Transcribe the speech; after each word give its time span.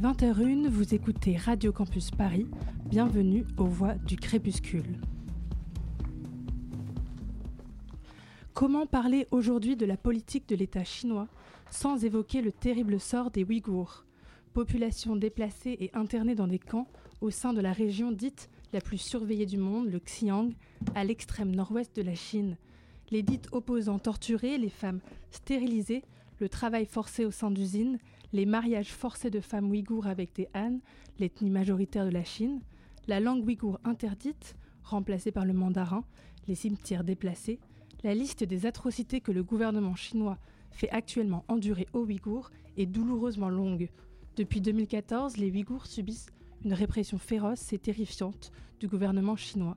Il 0.00 0.06
est 0.06 0.08
20h01, 0.08 0.68
vous 0.68 0.94
écoutez 0.94 1.36
Radio 1.36 1.72
Campus 1.72 2.10
Paris. 2.10 2.46
Bienvenue 2.86 3.44
aux 3.58 3.66
Voix 3.66 3.94
du 3.94 4.16
Crépuscule. 4.16 4.98
Comment 8.54 8.86
parler 8.86 9.26
aujourd'hui 9.30 9.76
de 9.76 9.84
la 9.84 9.98
politique 9.98 10.48
de 10.48 10.56
l'État 10.56 10.84
chinois 10.84 11.28
sans 11.70 12.02
évoquer 12.02 12.40
le 12.40 12.50
terrible 12.50 12.98
sort 12.98 13.30
des 13.30 13.44
Ouïghours? 13.44 14.06
Population 14.54 15.16
déplacée 15.16 15.76
et 15.80 15.90
internée 15.92 16.34
dans 16.34 16.48
des 16.48 16.58
camps 16.58 16.88
au 17.20 17.30
sein 17.30 17.52
de 17.52 17.60
la 17.60 17.72
région 17.72 18.10
dite 18.10 18.48
la 18.72 18.80
plus 18.80 18.98
surveillée 18.98 19.46
du 19.46 19.58
monde, 19.58 19.90
le 19.90 19.98
Xi'an, 19.98 20.50
à 20.94 21.04
l'extrême 21.04 21.54
nord-ouest 21.54 21.94
de 21.94 22.02
la 22.02 22.14
Chine. 22.14 22.56
Les 23.10 23.22
dites 23.22 23.48
opposants 23.52 23.98
torturés, 23.98 24.56
les 24.56 24.70
femmes 24.70 25.00
stérilisées, 25.30 26.04
le 26.38 26.48
travail 26.48 26.86
forcé 26.86 27.26
au 27.26 27.30
sein 27.30 27.50
d'usines, 27.50 27.98
les 28.32 28.46
mariages 28.46 28.92
forcés 28.92 29.30
de 29.30 29.40
femmes 29.40 29.70
ouïghours 29.70 30.06
avec 30.06 30.34
des 30.34 30.48
Han, 30.54 30.78
l'ethnie 31.18 31.50
majoritaire 31.50 32.04
de 32.04 32.10
la 32.10 32.24
Chine, 32.24 32.60
la 33.08 33.20
langue 33.20 33.44
ouïghour 33.44 33.80
interdite, 33.84 34.56
remplacée 34.82 35.32
par 35.32 35.44
le 35.44 35.52
mandarin, 35.52 36.04
les 36.48 36.54
cimetières 36.54 37.04
déplacés, 37.04 37.58
la 38.02 38.14
liste 38.14 38.44
des 38.44 38.66
atrocités 38.66 39.20
que 39.20 39.32
le 39.32 39.42
gouvernement 39.42 39.94
chinois 39.94 40.38
fait 40.70 40.90
actuellement 40.90 41.44
endurer 41.48 41.86
aux 41.92 42.04
Ouïghours 42.04 42.50
est 42.76 42.86
douloureusement 42.86 43.50
longue. 43.50 43.90
Depuis 44.36 44.60
2014, 44.60 45.36
les 45.36 45.50
Ouïghours 45.50 45.86
subissent 45.86 46.30
une 46.64 46.72
répression 46.72 47.18
féroce 47.18 47.72
et 47.72 47.78
terrifiante 47.78 48.52
du 48.78 48.88
gouvernement 48.88 49.36
chinois. 49.36 49.76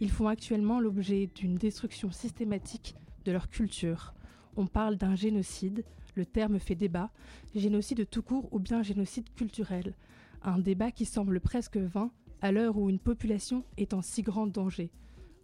Ils 0.00 0.10
font 0.10 0.28
actuellement 0.28 0.78
l'objet 0.78 1.28
d'une 1.34 1.56
destruction 1.56 2.10
systématique 2.10 2.94
de 3.24 3.32
leur 3.32 3.48
culture. 3.48 4.14
On 4.56 4.66
parle 4.66 4.96
d'un 4.96 5.14
génocide, 5.14 5.84
le 6.16 6.26
terme 6.26 6.58
fait 6.58 6.74
débat, 6.74 7.10
génocide 7.54 8.08
tout 8.08 8.22
court 8.22 8.48
ou 8.52 8.58
bien 8.58 8.82
génocide 8.82 9.32
culturel. 9.34 9.94
Un 10.42 10.58
débat 10.58 10.90
qui 10.90 11.04
semble 11.04 11.40
presque 11.40 11.76
vain 11.76 12.10
à 12.40 12.52
l'heure 12.52 12.76
où 12.76 12.90
une 12.90 12.98
population 12.98 13.64
est 13.76 13.94
en 13.94 14.02
si 14.02 14.22
grand 14.22 14.46
danger. 14.46 14.90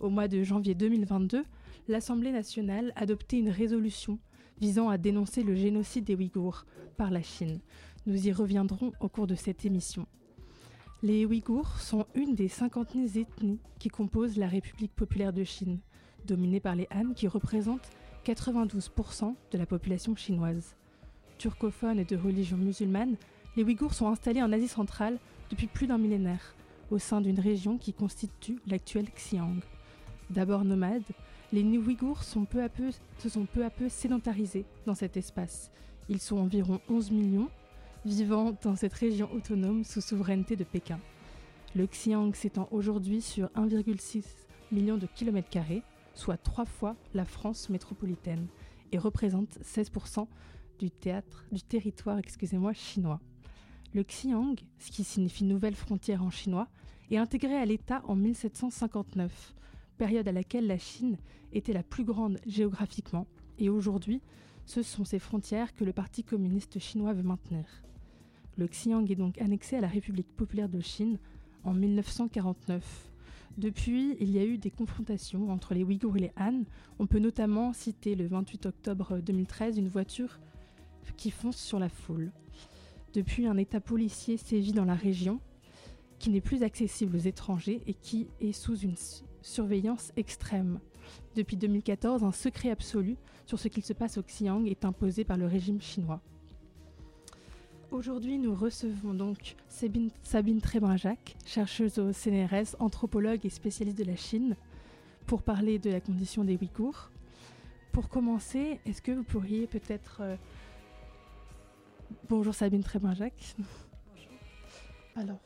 Au 0.00 0.10
mois 0.10 0.28
de 0.28 0.42
janvier 0.42 0.74
2022, 0.74 1.44
l'Assemblée 1.88 2.32
nationale 2.32 2.92
adoptait 2.96 3.38
une 3.38 3.50
résolution 3.50 4.18
visant 4.60 4.88
à 4.88 4.98
dénoncer 4.98 5.42
le 5.42 5.54
génocide 5.54 6.04
des 6.04 6.14
Ouïghours 6.14 6.66
par 6.96 7.10
la 7.10 7.22
Chine. 7.22 7.60
Nous 8.06 8.26
y 8.26 8.32
reviendrons 8.32 8.92
au 9.00 9.08
cours 9.08 9.26
de 9.26 9.34
cette 9.34 9.64
émission. 9.64 10.06
Les 11.02 11.26
Ouïghours 11.26 11.80
sont 11.80 12.06
une 12.14 12.34
des 12.34 12.48
50 12.48 12.94
ethnies 13.16 13.60
qui 13.78 13.88
composent 13.88 14.36
la 14.36 14.48
République 14.48 14.94
populaire 14.94 15.32
de 15.32 15.44
Chine, 15.44 15.80
dominée 16.24 16.60
par 16.60 16.76
les 16.76 16.86
Han 16.94 17.12
qui 17.14 17.26
représentent 17.26 17.90
92% 18.24 19.34
de 19.50 19.58
la 19.58 19.66
population 19.66 20.14
chinoise. 20.14 20.76
Turcophones 21.38 21.98
et 21.98 22.04
de 22.04 22.16
religion 22.16 22.56
musulmane, 22.56 23.16
les 23.56 23.64
Ouïghours 23.64 23.94
sont 23.94 24.08
installés 24.08 24.42
en 24.42 24.52
Asie 24.52 24.68
centrale 24.68 25.18
depuis 25.50 25.66
plus 25.66 25.86
d'un 25.86 25.98
millénaire, 25.98 26.54
au 26.90 26.98
sein 26.98 27.20
d'une 27.20 27.40
région 27.40 27.78
qui 27.78 27.92
constitue 27.92 28.58
l'actuel 28.66 29.10
Xi'an. 29.10 29.56
D'abord 30.30 30.64
nomades, 30.64 31.02
les 31.52 31.62
Ouïghours 31.62 32.22
se 32.22 32.34
sont 33.28 33.44
peu 33.46 33.64
à 33.64 33.70
peu 33.70 33.88
sédentarisés 33.88 34.64
dans 34.86 34.94
cet 34.94 35.16
espace. 35.16 35.70
Ils 36.08 36.20
sont 36.20 36.38
environ 36.38 36.80
11 36.88 37.10
millions, 37.10 37.48
vivant 38.04 38.56
dans 38.62 38.76
cette 38.76 38.94
région 38.94 39.28
autonome 39.32 39.84
sous 39.84 40.00
souveraineté 40.00 40.56
de 40.56 40.64
Pékin. 40.64 40.98
Le 41.74 41.86
Xi'an 41.86 42.32
s'étend 42.32 42.68
aujourd'hui 42.70 43.20
sur 43.20 43.48
1,6 43.56 44.22
million 44.70 44.96
de 44.96 45.06
kilomètres 45.06 45.50
carrés, 45.50 45.82
soit 46.14 46.36
trois 46.36 46.64
fois 46.64 46.96
la 47.14 47.24
France 47.24 47.68
métropolitaine, 47.68 48.46
et 48.92 48.98
représente 48.98 49.58
16% 49.60 50.26
du, 50.78 50.90
théâtre, 50.90 51.46
du 51.50 51.62
territoire 51.62 52.18
excusez-moi, 52.18 52.72
chinois. 52.72 53.20
Le 53.94 54.02
Xi'an, 54.02 54.54
ce 54.78 54.90
qui 54.90 55.04
signifie 55.04 55.44
nouvelle 55.44 55.74
frontière 55.74 56.22
en 56.22 56.30
chinois, 56.30 56.68
est 57.10 57.16
intégré 57.16 57.56
à 57.56 57.64
l'État 57.64 58.02
en 58.06 58.16
1759 58.16 59.54
période 59.98 60.26
à 60.26 60.32
laquelle 60.32 60.66
la 60.66 60.78
Chine 60.78 61.16
était 61.52 61.72
la 61.72 61.82
plus 61.82 62.04
grande 62.04 62.38
géographiquement, 62.46 63.26
et 63.58 63.68
aujourd'hui, 63.68 64.20
ce 64.64 64.82
sont 64.82 65.04
ces 65.04 65.18
frontières 65.18 65.74
que 65.74 65.84
le 65.84 65.92
Parti 65.92 66.24
communiste 66.24 66.78
chinois 66.78 67.12
veut 67.12 67.22
maintenir. 67.22 67.64
Le 68.56 68.66
Xi'an 68.66 69.04
est 69.06 69.14
donc 69.14 69.40
annexé 69.40 69.76
à 69.76 69.80
la 69.80 69.88
République 69.88 70.34
populaire 70.34 70.68
de 70.68 70.80
Chine 70.80 71.18
en 71.64 71.72
1949. 71.72 73.11
Depuis, 73.58 74.16
il 74.20 74.30
y 74.30 74.38
a 74.38 74.44
eu 74.44 74.56
des 74.56 74.70
confrontations 74.70 75.50
entre 75.50 75.74
les 75.74 75.84
Ouïghours 75.84 76.16
et 76.16 76.20
les 76.20 76.32
Han. 76.38 76.62
On 76.98 77.06
peut 77.06 77.18
notamment 77.18 77.72
citer 77.72 78.14
le 78.14 78.26
28 78.26 78.66
octobre 78.66 79.18
2013 79.18 79.78
une 79.78 79.88
voiture 79.88 80.40
qui 81.16 81.30
fonce 81.30 81.58
sur 81.58 81.78
la 81.78 81.88
foule. 81.88 82.32
Depuis, 83.12 83.46
un 83.46 83.58
état 83.58 83.80
policier 83.80 84.36
sévit 84.38 84.72
dans 84.72 84.86
la 84.86 84.94
région, 84.94 85.40
qui 86.18 86.30
n'est 86.30 86.40
plus 86.40 86.62
accessible 86.62 87.16
aux 87.16 87.20
étrangers 87.20 87.82
et 87.86 87.94
qui 87.94 88.28
est 88.40 88.52
sous 88.52 88.76
une 88.76 88.94
surveillance 89.42 90.12
extrême. 90.16 90.80
Depuis 91.34 91.56
2014, 91.56 92.24
un 92.24 92.32
secret 92.32 92.70
absolu 92.70 93.16
sur 93.44 93.58
ce 93.58 93.68
qu'il 93.68 93.82
se 93.82 93.92
passe 93.92 94.16
au 94.18 94.22
Xi'an 94.22 94.64
est 94.64 94.84
imposé 94.84 95.24
par 95.24 95.36
le 95.36 95.46
régime 95.46 95.80
chinois. 95.80 96.22
Aujourd'hui, 97.92 98.38
nous 98.38 98.54
recevons 98.54 99.12
donc 99.12 99.54
Sabine, 99.68 100.08
Sabine 100.22 100.62
chercheuse 101.44 101.98
au 101.98 102.10
CNRS, 102.10 102.74
anthropologue 102.78 103.44
et 103.44 103.50
spécialiste 103.50 103.98
de 103.98 104.04
la 104.04 104.16
Chine, 104.16 104.56
pour 105.26 105.42
parler 105.42 105.78
de 105.78 105.90
la 105.90 106.00
condition 106.00 106.42
des 106.42 106.56
Ouïghours. 106.56 107.10
Pour 107.92 108.08
commencer, 108.08 108.80
est-ce 108.86 109.02
que 109.02 109.12
vous 109.12 109.24
pourriez 109.24 109.66
peut-être... 109.66 110.22
Euh, 110.22 110.36
bonjour 112.30 112.54
Sabine 112.54 112.82
Trébrinjac. 112.82 113.34
Bonjour. 113.58 114.32
Alors, 115.14 115.40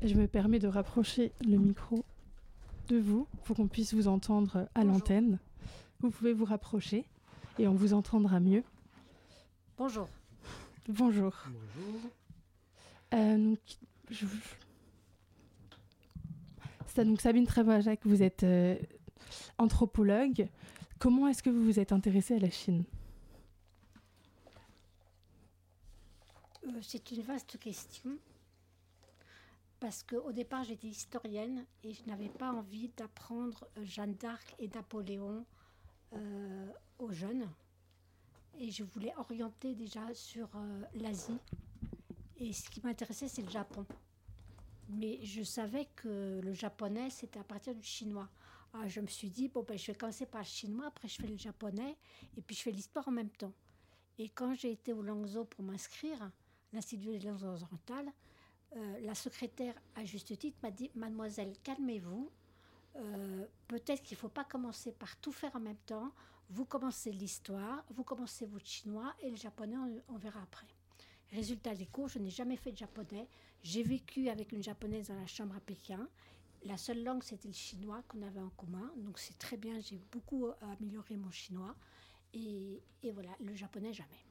je 0.00 0.14
me 0.14 0.26
permets 0.26 0.58
de 0.58 0.68
rapprocher 0.68 1.32
le 1.46 1.58
micro 1.58 2.02
de 2.88 2.96
vous 2.96 3.28
pour 3.44 3.56
qu'on 3.56 3.68
puisse 3.68 3.92
vous 3.92 4.08
entendre 4.08 4.70
à 4.74 4.84
l'antenne. 4.84 5.38
Vous 6.00 6.08
pouvez 6.08 6.32
vous 6.32 6.46
rapprocher 6.46 7.04
et 7.58 7.68
on 7.68 7.74
vous 7.74 7.92
entendra 7.92 8.40
mieux. 8.40 8.64
Bonjour. 9.76 10.08
Bonjour. 10.88 11.34
Bonjour. 11.46 12.10
Euh, 13.14 13.36
donc, 13.36 13.58
je... 14.10 14.26
Ça, 16.86 17.04
donc 17.04 17.20
Sabine 17.20 17.46
Trévajac, 17.46 18.00
vous 18.04 18.22
êtes 18.22 18.42
euh, 18.42 18.76
anthropologue. 19.58 20.48
Comment 20.98 21.28
est-ce 21.28 21.42
que 21.42 21.50
vous 21.50 21.64
vous 21.64 21.78
êtes 21.78 21.92
intéressée 21.92 22.34
à 22.34 22.38
la 22.38 22.50
Chine? 22.50 22.84
Euh, 26.66 26.80
C'est 26.82 27.10
une 27.12 27.22
vaste 27.22 27.58
question 27.58 28.18
parce 29.78 30.02
qu'au 30.02 30.32
départ 30.32 30.64
j'étais 30.64 30.88
historienne 30.88 31.64
et 31.84 31.94
je 31.94 32.02
n'avais 32.06 32.28
pas 32.28 32.52
envie 32.52 32.90
d'apprendre 32.98 33.66
Jeanne 33.82 34.14
d'Arc 34.14 34.54
et 34.58 34.68
Napoléon 34.68 35.46
euh, 36.12 36.66
aux 36.98 37.12
jeunes. 37.12 37.48
Et 38.58 38.70
je 38.70 38.84
voulais 38.84 39.12
orienter 39.16 39.74
déjà 39.74 40.12
sur 40.14 40.48
euh, 40.54 40.82
l'Asie. 40.94 41.38
Et 42.36 42.52
ce 42.52 42.68
qui 42.68 42.80
m'intéressait, 42.82 43.28
c'est 43.28 43.42
le 43.42 43.50
Japon. 43.50 43.86
Mais 44.88 45.24
je 45.24 45.42
savais 45.42 45.86
que 45.96 46.40
le 46.42 46.52
japonais, 46.52 47.10
c'était 47.10 47.38
à 47.38 47.44
partir 47.44 47.74
du 47.74 47.82
chinois. 47.82 48.28
Alors 48.72 48.88
je 48.88 49.00
me 49.00 49.06
suis 49.06 49.30
dit, 49.30 49.48
bon, 49.48 49.62
ben, 49.62 49.76
je 49.76 49.86
vais 49.86 49.94
commencer 49.98 50.26
par 50.26 50.42
le 50.42 50.46
chinois, 50.46 50.86
après 50.86 51.08
je 51.08 51.20
fais 51.20 51.26
le 51.26 51.36
japonais, 51.36 51.96
et 52.36 52.42
puis 52.42 52.54
je 52.54 52.62
fais 52.62 52.70
l'histoire 52.70 53.06
en 53.08 53.12
même 53.12 53.30
temps. 53.30 53.52
Et 54.18 54.28
quand 54.28 54.54
j'ai 54.54 54.72
été 54.72 54.92
au 54.92 55.02
Langzhou 55.02 55.44
pour 55.44 55.64
m'inscrire, 55.64 56.30
l'Institut 56.72 57.06
des 57.06 57.20
langues 57.20 57.42
orientales, 57.42 58.12
euh, 58.76 59.00
la 59.00 59.14
secrétaire, 59.14 59.74
à 59.96 60.04
juste 60.04 60.38
titre, 60.38 60.56
m'a 60.62 60.70
dit 60.70 60.90
Mademoiselle, 60.94 61.52
calmez-vous. 61.64 62.30
Euh, 62.96 63.46
peut-être 63.66 64.02
qu'il 64.02 64.16
ne 64.16 64.20
faut 64.20 64.28
pas 64.28 64.44
commencer 64.44 64.92
par 64.92 65.16
tout 65.16 65.32
faire 65.32 65.54
en 65.56 65.60
même 65.60 65.78
temps. 65.86 66.12
Vous 66.52 66.64
commencez 66.64 67.12
l'histoire, 67.12 67.84
vous 67.94 68.02
commencez 68.02 68.44
votre 68.44 68.66
chinois 68.66 69.14
et 69.20 69.30
le 69.30 69.36
japonais, 69.36 69.76
on, 70.08 70.18
verra 70.18 70.42
après. 70.42 70.66
Résultat 71.30 71.76
des 71.76 71.86
cours, 71.86 72.08
je 72.08 72.18
n'ai 72.18 72.30
jamais 72.30 72.56
fait 72.56 72.72
de 72.72 72.76
japonais. 72.76 73.28
J'ai 73.62 73.84
vécu 73.84 74.28
avec 74.28 74.50
une 74.50 74.62
japonaise 74.62 75.08
dans 75.08 75.14
la 75.14 75.28
chambre 75.28 75.54
à 75.54 75.60
Pékin. 75.60 76.08
La 76.64 76.76
seule 76.76 77.04
langue, 77.04 77.22
c'était 77.22 77.46
le 77.46 77.54
chinois 77.54 78.02
qu'on 78.08 78.22
avait 78.22 78.40
en 78.40 78.50
commun. 78.50 78.90
Donc 78.96 79.20
c'est 79.20 79.38
très 79.38 79.56
bien, 79.56 79.78
j'ai 79.78 80.00
beaucoup 80.10 80.46
euh, 80.46 80.52
amélioré 80.76 81.16
mon 81.16 81.30
chinois. 81.30 81.76
Et, 82.34 82.82
voilà, 83.14 83.30
le 83.40 83.54
japonais, 83.54 83.92
jamais. 83.92 84.24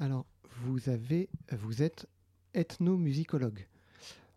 Alors, 0.00 0.26
vous, 0.62 0.88
avez, 0.88 1.28
vous 1.52 1.80
êtes 1.80 2.08
ethnomusicologue. 2.54 3.68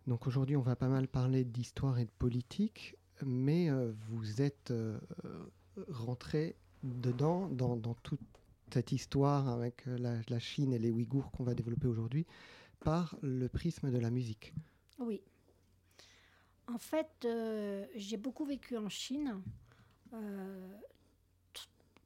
Donc 0.06 0.28
aujourd'hui, 0.28 0.56
on 0.56 0.62
va 0.62 0.76
pas 0.76 0.88
mal 0.88 1.08
parler 1.08 1.44
d'histoire 1.44 1.98
et 1.98 2.04
de 2.04 2.10
politique, 2.20 2.96
mais 3.24 3.68
euh, 3.68 3.92
vous 4.08 4.42
êtes 4.42 4.70
euh, 4.70 5.00
rentré 5.88 6.56
dedans, 6.84 7.48
dans, 7.48 7.94
toute 8.02 8.20
cette 8.72 8.92
histoire 8.92 9.48
avec 9.48 9.86
euh, 9.88 10.20
la, 10.28 10.38
Chine 10.38 10.72
et 10.72 10.78
les 10.78 10.90
Ouïghours 10.90 11.30
qu'on 11.32 11.44
va 11.44 11.54
développer 11.54 11.86
aujourd'hui, 11.86 12.26
par 12.80 13.16
le 13.22 13.48
prisme 13.48 13.90
de 13.90 13.98
la 13.98 14.10
musique. 14.10 14.52
Oui. 14.98 15.20
En 16.66 16.78
fait, 16.78 17.26
j'ai 17.94 18.16
beaucoup 18.16 18.44
vécu 18.44 18.76
en 18.78 18.88
Chine, 18.88 19.42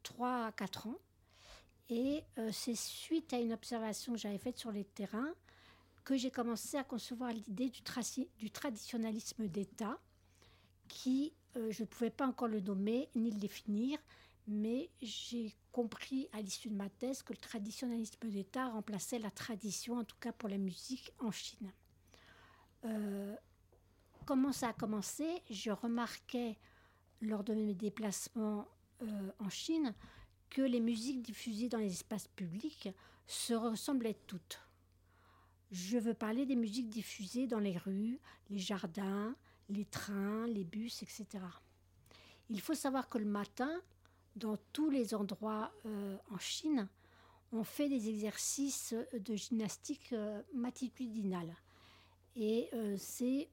3 0.02 0.46
à 0.46 0.52
4 0.52 0.88
ans, 0.88 0.98
et 1.90 2.25
c'est 2.50 2.75
suite 2.75 3.32
à 3.32 3.38
une 3.38 3.52
observation 3.52 4.14
que 4.14 4.19
j'avais 4.19 4.38
faite 4.38 4.58
sur 4.58 4.72
les 4.72 4.84
terrains 4.84 5.32
que 6.08 6.16
j'ai 6.16 6.30
commencé 6.30 6.78
à 6.78 6.84
concevoir 6.84 7.32
l'idée 7.34 7.69
du, 7.69 7.82
du, 8.38 8.50
traditionnalisme 8.50 9.46
d'État, 9.46 9.98
qui, 10.88 11.34
euh, 11.54 11.70
je 11.70 11.82
ne 11.82 11.86
pouvais 11.86 12.08
pas 12.08 12.26
encore 12.26 12.48
le 12.48 12.60
nommer 12.60 13.10
ni 13.14 13.30
le 13.30 13.38
définir, 13.38 13.98
mais 14.49 14.91
j'ai 15.03 15.55
compris 15.73 16.29
à 16.33 16.41
l'issue 16.41 16.71
de 16.71 16.75
ma 16.75 16.89
thèse 16.89 17.23
que 17.23 17.33
le 17.33 17.39
traditionnalisme 17.39 18.29
d'État 18.29 18.69
remplaçait 18.71 19.19
la 19.19 19.31
tradition, 19.31 19.99
en 19.99 20.05
tout 20.05 20.17
cas 20.19 20.33
pour 20.33 20.49
la 20.49 20.59
musique, 20.59 21.12
en 21.19 21.31
Chine. 21.31 21.71
Euh, 22.85 23.37
comment 24.25 24.53
ça 24.53 24.69
a 24.69 24.73
commencé? 24.73 25.43
Je 25.50 25.71
remarquais 25.71 26.56
lors 27.21 27.45
de 27.45 27.55
mes 27.55 27.75
déplacements 27.75 28.67
euh, 29.03 29.31
en 29.39 29.50
Chine 29.50 29.95
que 30.50 30.62
les 30.62 30.81
musiques 30.81 31.23
diffusées 31.23 31.69
dans 31.69 31.79
les 31.79 31.93
espaces 31.93 32.29
publics 32.29 32.89
se 33.27 33.53
ressemblaient 33.53 34.19
toutes. 34.27 34.61
Je 35.71 35.99
veux 35.99 36.15
parler 36.15 36.47
des 36.47 36.56
musiques 36.56 36.89
diffusées 36.89 37.47
dans 37.47 37.59
les 37.59 37.77
rues, 37.77 38.19
les 38.49 38.59
jardins, 38.59 39.37
les 39.69 39.85
trains, 39.85 40.47
les 40.47 40.65
bus, 40.65 41.03
etc. 41.03 41.27
Il 42.49 42.61
faut 42.62 42.75
savoir 42.75 43.11
que 43.11 43.19
le 43.19 43.27
matin, 43.27 43.71
dans 44.38 44.56
tous 44.73 44.90
les 44.90 45.14
endroits 45.14 45.73
euh, 45.87 46.17
en 46.31 46.38
Chine, 46.38 46.88
on 47.52 47.64
fait 47.64 47.88
des 47.88 48.08
exercices 48.08 48.94
de 49.12 49.35
gymnastique 49.35 50.12
euh, 50.12 50.43
matitudinale. 50.55 51.55
Et 52.37 52.69
euh, 52.73 52.94
c'est 52.99 53.49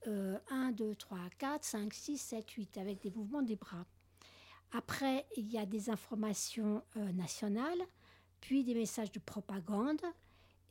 1, 0.49 0.71
2, 0.71 0.95
3, 0.95 1.17
4, 1.39 1.63
5, 1.63 1.93
6, 1.93 2.17
7, 2.17 2.49
8 2.51 2.77
avec 2.77 3.01
des 3.01 3.11
mouvements 3.11 3.41
des 3.41 3.55
bras. 3.55 3.85
Après, 4.71 5.25
il 5.37 5.51
y 5.51 5.57
a 5.57 5.65
des 5.65 5.89
informations 5.89 6.83
nationales, 7.13 7.81
puis 8.41 8.63
des 8.63 8.73
messages 8.75 9.11
de 9.11 9.19
propagande, 9.19 10.01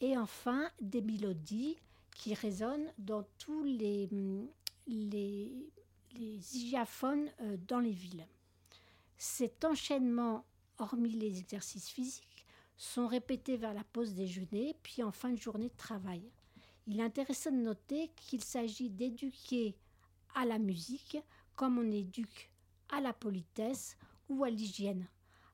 et 0.00 0.18
enfin 0.18 0.68
des 0.80 1.00
mélodies 1.00 1.78
qui 2.14 2.34
résonnent 2.34 2.92
dans 2.98 3.24
tous 3.38 3.64
les, 3.64 4.08
les, 4.86 5.72
les 6.12 6.40
dans 7.66 7.80
les 7.80 7.92
villes. 7.92 8.26
Cet 9.26 9.64
enchaînement, 9.64 10.44
hormis 10.76 11.14
les 11.14 11.38
exercices 11.38 11.88
physiques, 11.88 12.46
sont 12.76 13.06
répétés 13.06 13.56
vers 13.56 13.72
la 13.72 13.82
pause 13.82 14.12
déjeuner, 14.12 14.76
puis 14.82 15.02
en 15.02 15.12
fin 15.12 15.30
de 15.30 15.40
journée 15.40 15.70
de 15.70 15.76
travail. 15.78 16.30
Il 16.86 17.00
est 17.00 17.04
intéressant 17.04 17.50
de 17.50 17.56
noter 17.56 18.08
qu'il 18.16 18.44
s'agit 18.44 18.90
d'éduquer 18.90 19.78
à 20.34 20.44
la 20.44 20.58
musique 20.58 21.16
comme 21.56 21.78
on 21.78 21.90
éduque 21.90 22.50
à 22.90 23.00
la 23.00 23.14
politesse 23.14 23.96
ou 24.28 24.44
à 24.44 24.50
l'hygiène, 24.50 25.08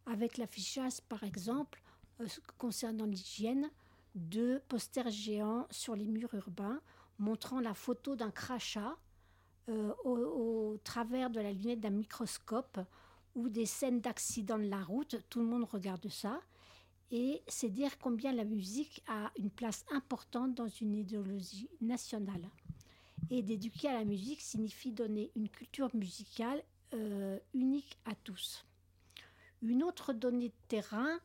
avec 0.04 0.36
l'affichage 0.36 1.00
par 1.02 1.22
exemple 1.22 1.80
euh, 2.20 2.26
concernant 2.58 3.06
l'hygiène 3.06 3.70
de 4.16 4.60
posters 4.66 5.10
géants 5.10 5.68
sur 5.70 5.94
les 5.94 6.08
murs 6.08 6.34
urbains 6.34 6.80
montrant 7.18 7.60
la 7.60 7.74
photo 7.74 8.16
d'un 8.16 8.32
crachat 8.32 8.98
euh, 9.68 9.94
au, 10.04 10.76
travers 10.82 11.30
de 11.30 11.40
la 11.40 11.52
lunette 11.52 11.80
d'un 11.80 11.90
microscope 11.90 12.80
ou 13.40 13.48
des 13.48 13.66
scènes 13.66 14.00
d'accidents 14.00 14.58
de 14.58 14.68
la 14.68 14.82
route. 14.82 15.16
Tout 15.30 15.40
le 15.40 15.46
monde 15.46 15.64
regarde 15.64 16.08
ça. 16.08 16.40
Et 17.10 17.42
c'est 17.48 17.70
dire 17.70 17.98
combien 17.98 18.32
la 18.32 18.44
musique 18.44 19.02
a 19.08 19.32
une 19.36 19.50
place 19.50 19.84
importante 19.90 20.54
dans 20.54 20.68
une 20.68 20.94
idéologie 20.94 21.68
nationale. 21.80 22.48
Et 23.30 23.42
d'éduquer 23.42 23.88
à 23.88 23.94
la 23.94 24.04
musique 24.04 24.40
signifie 24.40 24.92
donner 24.92 25.30
une 25.34 25.48
culture 25.48 25.94
musicale 25.94 26.62
euh, 26.94 27.38
unique 27.54 27.98
à 28.04 28.14
tous. 28.14 28.64
Une 29.62 29.82
autre 29.82 30.12
donnée 30.12 30.48
de 30.48 30.68
terrain 30.68 31.18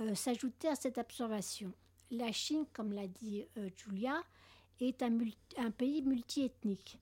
euh, 0.00 0.14
s'ajoutait 0.14 0.68
à 0.68 0.74
cette 0.74 0.98
observation. 0.98 1.72
La 2.10 2.30
Chine, 2.32 2.66
comme 2.72 2.92
l'a 2.92 3.06
dit 3.06 3.46
euh, 3.56 3.70
Julia, 3.76 4.22
est 4.80 5.02
un, 5.02 5.18
un 5.56 5.70
pays 5.70 6.02
multiethnique, 6.02 6.98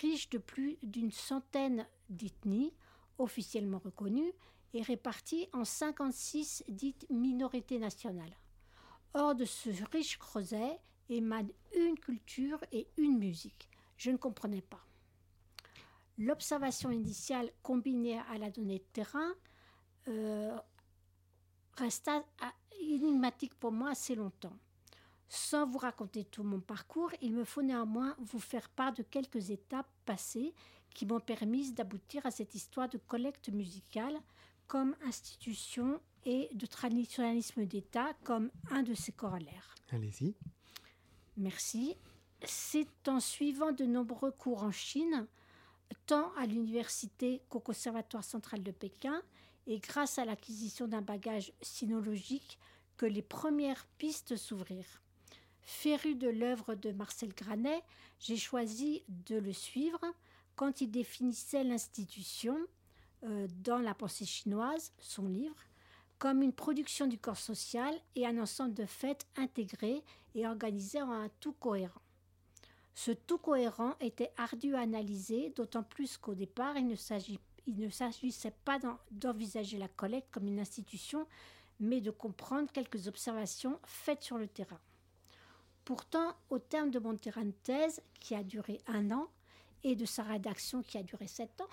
riche 0.00 0.30
de 0.30 0.38
plus 0.38 0.78
d'une 0.82 1.12
centaine 1.12 1.86
d'ethnies 2.08 2.72
officiellement 3.18 3.78
reconnues 3.78 4.32
et 4.72 4.82
réparties 4.82 5.48
en 5.52 5.64
56 5.64 6.64
dites 6.68 7.06
minorités 7.10 7.78
nationales. 7.78 8.36
Hors 9.14 9.34
de 9.34 9.44
ce 9.44 9.70
riche 9.92 10.18
creuset 10.18 10.80
émane 11.08 11.50
une 11.76 11.98
culture 11.98 12.58
et 12.72 12.88
une 12.96 13.18
musique. 13.18 13.68
Je 13.96 14.10
ne 14.10 14.16
comprenais 14.16 14.62
pas. 14.62 14.84
L'observation 16.18 16.90
initiale 16.90 17.50
combinée 17.62 18.18
à 18.30 18.38
la 18.38 18.50
donnée 18.50 18.78
de 18.78 18.84
terrain 18.92 19.32
euh, 20.08 20.56
resta 21.76 22.24
énigmatique 22.80 23.54
pour 23.54 23.72
moi 23.72 23.90
assez 23.90 24.14
longtemps. 24.14 24.56
Sans 25.28 25.66
vous 25.66 25.78
raconter 25.78 26.24
tout 26.24 26.44
mon 26.44 26.60
parcours, 26.60 27.10
il 27.20 27.32
me 27.32 27.44
faut 27.44 27.62
néanmoins 27.62 28.14
vous 28.18 28.38
faire 28.38 28.68
part 28.68 28.92
de 28.92 29.02
quelques 29.02 29.50
étapes 29.50 29.88
passées 30.04 30.54
qui 30.94 31.04
m'ont 31.06 31.20
permis 31.20 31.72
d'aboutir 31.72 32.24
à 32.24 32.30
cette 32.30 32.54
histoire 32.54 32.88
de 32.88 32.98
collecte 32.98 33.50
musicale 33.50 34.16
comme 34.66 34.96
institution 35.04 36.00
et 36.24 36.48
de 36.54 36.66
traditionnalisme 36.66 37.66
d'État 37.66 38.14
comme 38.24 38.50
un 38.70 38.82
de 38.82 38.94
ses 38.94 39.12
corollaires. 39.12 39.74
Allez-y. 39.90 40.34
Merci. 41.36 41.96
C'est 42.46 43.08
en 43.08 43.20
suivant 43.20 43.72
de 43.72 43.84
nombreux 43.84 44.30
cours 44.30 44.62
en 44.62 44.70
Chine, 44.70 45.26
tant 46.06 46.32
à 46.34 46.46
l'université 46.46 47.42
qu'au 47.48 47.60
Conservatoire 47.60 48.24
central 48.24 48.62
de 48.62 48.70
Pékin, 48.70 49.22
et 49.66 49.78
grâce 49.78 50.18
à 50.18 50.24
l'acquisition 50.24 50.86
d'un 50.86 51.00
bagage 51.00 51.52
sinologique 51.62 52.58
que 52.96 53.06
les 53.06 53.22
premières 53.22 53.86
pistes 53.98 54.36
s'ouvrirent. 54.36 55.00
Féru 55.62 56.14
de 56.14 56.28
l'œuvre 56.28 56.74
de 56.74 56.92
Marcel 56.92 57.34
Granet, 57.34 57.82
j'ai 58.20 58.36
choisi 58.36 59.02
de 59.08 59.36
le 59.36 59.52
suivre 59.52 60.00
quand 60.56 60.80
il 60.80 60.90
définissait 60.90 61.64
l'institution 61.64 62.56
euh, 63.24 63.46
dans 63.62 63.78
la 63.78 63.94
pensée 63.94 64.26
chinoise, 64.26 64.92
son 64.98 65.26
livre, 65.26 65.56
comme 66.18 66.42
une 66.42 66.52
production 66.52 67.06
du 67.06 67.18
corps 67.18 67.38
social 67.38 67.94
et 68.14 68.26
un 68.26 68.38
ensemble 68.38 68.74
de 68.74 68.86
faits 68.86 69.26
intégrés 69.36 70.02
et 70.34 70.46
organisés 70.46 71.02
en 71.02 71.10
un 71.10 71.28
tout 71.40 71.52
cohérent. 71.52 72.00
Ce 72.94 73.10
tout 73.10 73.38
cohérent 73.38 73.94
était 74.00 74.30
ardu 74.36 74.74
à 74.74 74.80
analyser, 74.80 75.52
d'autant 75.56 75.82
plus 75.82 76.16
qu'au 76.16 76.34
départ, 76.34 76.76
il 76.76 76.86
ne 76.86 76.96
s'agit 76.96 77.40
il 77.66 77.78
ne 77.78 77.88
s'agissait 77.88 78.54
pas 78.64 78.78
d'envisager 79.10 79.78
la 79.78 79.88
collecte 79.88 80.28
comme 80.30 80.46
une 80.46 80.60
institution, 80.60 81.26
mais 81.80 82.00
de 82.00 82.10
comprendre 82.10 82.70
quelques 82.70 83.08
observations 83.08 83.78
faites 83.84 84.22
sur 84.22 84.38
le 84.38 84.48
terrain. 84.48 84.80
Pourtant, 85.84 86.34
au 86.50 86.58
terme 86.58 86.90
de 86.90 86.98
mon 86.98 87.16
terrain 87.16 87.44
de 87.44 87.54
thèse, 87.62 88.02
qui 88.20 88.34
a 88.34 88.42
duré 88.42 88.80
un 88.86 89.10
an, 89.10 89.28
et 89.84 89.94
de 89.94 90.04
sa 90.04 90.24
rédaction 90.24 90.82
qui 90.82 90.98
a 90.98 91.02
duré 91.02 91.28
sept 91.28 91.60
ans, 91.60 91.68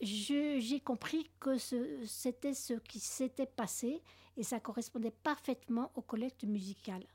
j'ai 0.00 0.80
compris 0.80 1.28
que 1.40 1.58
c'était 1.58 2.54
ce 2.54 2.74
qui 2.74 3.00
s'était 3.00 3.46
passé 3.46 4.02
et 4.36 4.42
ça 4.42 4.60
correspondait 4.60 5.10
parfaitement 5.10 5.90
aux 5.94 6.02
collectes 6.02 6.44
musicales. 6.44 7.06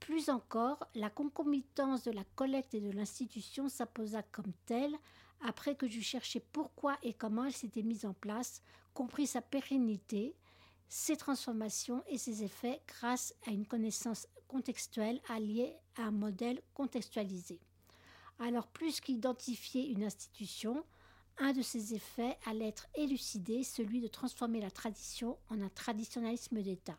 Plus 0.00 0.30
encore, 0.30 0.86
la 0.94 1.10
concomitance 1.10 2.02
de 2.04 2.10
la 2.10 2.24
collecte 2.34 2.74
et 2.74 2.80
de 2.80 2.90
l'institution 2.90 3.68
s'imposa 3.68 4.22
comme 4.22 4.52
telle 4.66 4.96
après 5.44 5.74
que 5.74 5.88
j'eus 5.88 6.02
cherché 6.02 6.40
pourquoi 6.40 6.96
et 7.02 7.14
comment 7.14 7.44
elle 7.44 7.52
s'était 7.52 7.82
mise 7.82 8.04
en 8.04 8.12
place, 8.14 8.62
compris 8.94 9.26
sa 9.26 9.42
pérennité, 9.42 10.36
ses 10.88 11.16
transformations 11.16 12.02
et 12.06 12.18
ses 12.18 12.44
effets 12.44 12.80
grâce 12.86 13.34
à 13.46 13.50
une 13.50 13.66
connaissance 13.66 14.28
contextuelle 14.46 15.20
alliée 15.28 15.74
à 15.96 16.02
un 16.02 16.10
modèle 16.10 16.60
contextualisé. 16.74 17.60
Alors 18.42 18.66
plus 18.66 19.00
qu'identifier 19.00 19.86
une 19.86 20.02
institution, 20.02 20.84
un 21.38 21.52
de 21.52 21.62
ses 21.62 21.94
effets 21.94 22.36
allait 22.44 22.66
être 22.66 22.88
élucidé, 22.96 23.62
celui 23.62 24.00
de 24.00 24.08
transformer 24.08 24.60
la 24.60 24.70
tradition 24.70 25.38
en 25.48 25.60
un 25.60 25.68
traditionnalisme 25.68 26.60
d'État. 26.60 26.98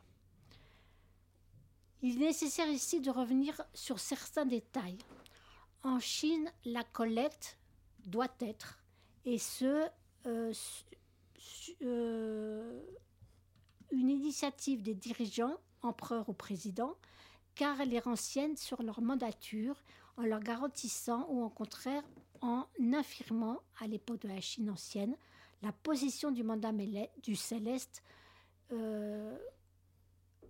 Il 2.02 2.22
est 2.22 2.28
nécessaire 2.28 2.70
ici 2.70 3.02
de 3.02 3.12
revenir 3.12 3.62
sur 3.74 4.00
certains 4.00 4.46
détails. 4.46 4.98
En 5.84 6.00
Chine, 6.00 6.50
la 6.64 6.86
collecte 6.86 7.58
doit 8.06 8.34
être, 8.40 8.82
et 9.26 9.38
ce, 9.38 9.86
euh, 10.26 10.54
euh, 11.82 12.82
une 13.92 14.10
initiative 14.10 14.82
des 14.82 14.96
dirigeants, 14.96 15.58
empereurs 15.82 16.30
ou 16.30 16.34
présidents, 16.34 16.96
car 17.56 17.82
elle 17.82 17.94
est 17.94 18.08
ancienne 18.08 18.56
sur 18.56 18.82
leur 18.82 19.02
mandature, 19.02 19.84
en 20.18 20.24
leur 20.24 20.40
garantissant 20.40 21.28
ou 21.30 21.44
au 21.44 21.50
contraire 21.50 22.04
en 22.42 22.68
affirmant, 22.94 23.60
à 23.80 23.88
l'époque 23.88 24.22
de 24.22 24.28
la 24.28 24.42
Chine 24.42 24.70
ancienne, 24.70 25.16
la 25.62 25.72
position 25.72 26.32
du 26.32 26.44
mandat 26.44 26.74
du 27.24 27.36
céleste, 27.36 28.04
euh, 28.74 29.38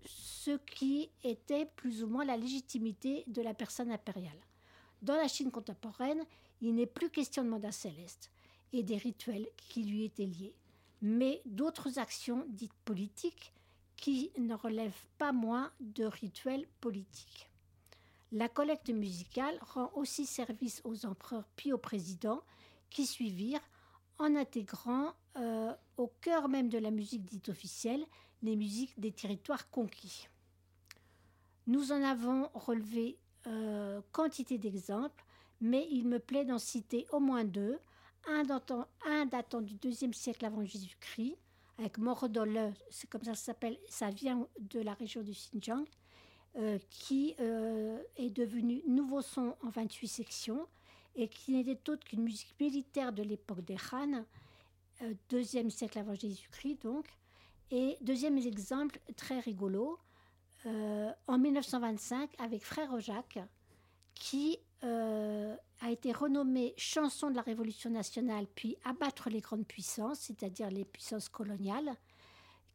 ce 0.06 0.58
qui 0.58 1.12
était 1.24 1.68
plus 1.76 2.04
ou 2.04 2.08
moins 2.08 2.26
la 2.26 2.36
légitimité 2.36 3.24
de 3.28 3.42
la 3.42 3.54
personne 3.54 3.92
impériale. 3.92 4.40
Dans 5.02 5.16
la 5.16 5.28
Chine 5.28 5.52
contemporaine, 5.52 6.26
il 6.62 6.74
n'est 6.76 6.88
plus 6.88 7.10
question 7.10 7.44
de 7.44 7.50
mandat 7.50 7.72
céleste 7.72 8.32
et 8.72 8.84
des 8.84 8.98
rituels 8.98 9.48
qui 9.58 9.84
lui 9.84 10.06
étaient 10.06 10.26
liés, 10.26 10.56
mais 11.02 11.42
d'autres 11.46 12.00
actions 12.00 12.46
dites 12.50 12.74
politiques 12.86 13.54
qui 13.98 14.32
ne 14.38 14.56
relèvent 14.56 15.08
pas 15.18 15.32
moins 15.32 15.72
de 15.80 16.06
rituels 16.06 16.68
politiques. 16.82 17.50
La 18.34 18.50
collecte 18.50 18.90
musicale 18.90 19.60
rend 19.62 19.92
aussi 19.94 20.26
service 20.26 20.82
aux 20.86 21.06
empereurs 21.06 21.48
puis 21.56 21.72
aux 21.72 21.78
présidents 21.78 22.42
qui 22.90 23.06
suivirent 23.06 23.62
en 24.18 24.36
intégrant 24.36 25.14
euh, 25.38 25.72
au 25.98 26.08
cœur 26.20 26.50
même 26.50 26.68
de 26.68 26.80
la 26.80 26.90
musique 26.90 27.26
dite 27.26 27.50
officielle 27.50 28.04
les 28.42 28.56
musiques 28.56 29.00
des 29.00 29.12
territoires 29.12 29.70
conquis. 29.70 30.28
Nous 31.68 31.92
en 31.92 32.02
avons 32.02 32.50
relevé 32.56 33.20
euh, 33.46 34.02
quantité 34.12 34.58
d'exemples, 34.58 35.24
mais 35.62 35.88
il 35.92 36.08
me 36.08 36.18
plaît 36.18 36.44
d'en 36.44 36.58
citer 36.58 37.06
au 37.12 37.20
moins 37.20 37.44
deux. 37.44 37.78
Un 38.26 38.46
datant, 38.46 39.62
du 39.62 39.76
deuxième 39.76 40.14
siècle 40.14 40.46
avant 40.46 40.66
Jésus-Christ, 40.66 41.38
avec 41.78 42.00
Morodole, 42.00 42.74
c'est 42.90 43.08
comme 43.08 43.24
ça 43.24 43.36
s'appelle, 43.36 43.78
ça 43.90 44.10
vient 44.10 44.48
de 44.60 44.80
la 44.80 44.96
région 44.96 45.22
du 45.22 45.34
Xinjiang, 45.34 45.86
euh, 46.56 46.78
qui 46.92 47.34
euh, 47.40 47.98
est 48.16 48.30
devenu 48.30 48.84
nouveau 48.88 49.24
son 49.24 49.56
en 49.64 49.70
28 49.70 50.08
sections 50.08 50.68
et 51.16 51.28
qui 51.28 51.52
n'était 51.54 51.90
autre 51.90 52.04
qu'une 52.04 52.22
musique 52.22 52.54
militaire 52.60 53.12
de 53.12 53.24
l'époque 53.24 53.62
des 53.62 53.76
Han, 53.92 54.24
euh, 55.02 55.14
deuxième 55.30 55.72
siècle 55.72 55.98
avant 55.98 56.14
Jésus-Christ 56.14 56.84
donc. 56.84 57.08
Et 57.72 57.98
deuxième 58.02 58.38
exemple 58.38 59.00
très 59.16 59.40
rigolo, 59.40 59.98
en 61.28 61.38
1925 61.40 62.30
avec 62.38 62.64
Frère 62.64 63.00
Jacques, 63.00 63.40
qui 64.14 64.60
a 64.84 65.90
été 65.90 66.12
renommé 66.12 66.76
chanson 66.78 67.32
de 67.32 67.36
la 67.36 67.42
Révolution 67.42 67.90
nationale, 67.90 68.46
puis 68.54 68.78
abattre 68.86 69.32
les 69.32 69.42
grandes 69.42 69.66
puissances, 69.66 70.20
c'est-à-dire 70.20 70.70
les 70.70 70.86
puissances 70.86 71.30
coloniales, 71.30 71.96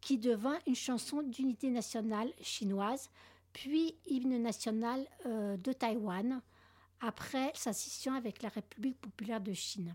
qui 0.00 0.18
devint 0.18 0.58
une 0.66 0.75
chanson 0.75 1.23
d'unité 1.23 1.70
nationale 1.70 2.32
chinoise 2.40 3.08
puis 3.52 3.97
hymne 4.07 4.43
national 4.43 5.07
euh, 5.26 5.57
de 5.57 5.73
Taïwan, 5.73 6.43
après 7.00 7.52
sa 7.55 7.73
scission 7.73 8.14
avec 8.14 8.43
la 8.43 8.49
République 8.49 9.00
populaire 9.00 9.40
de 9.40 9.52
Chine. 9.52 9.95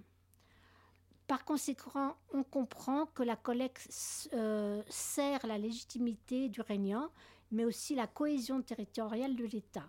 Par 1.28 1.46
conséquent, 1.46 2.16
on 2.34 2.44
comprend 2.44 3.06
que 3.08 3.24
la 3.24 3.36
collecte 3.36 3.90
euh, 4.34 4.82
sert 4.90 5.46
la 5.48 5.58
légitimité 5.58 6.50
du 6.50 6.62
régnant, 6.62 7.10
mais 7.52 7.66
aussi 7.66 7.96
la 7.96 8.08
cohésion 8.08 8.62
territoriale 8.62 9.36
de 9.36 9.46
l'État. 9.46 9.88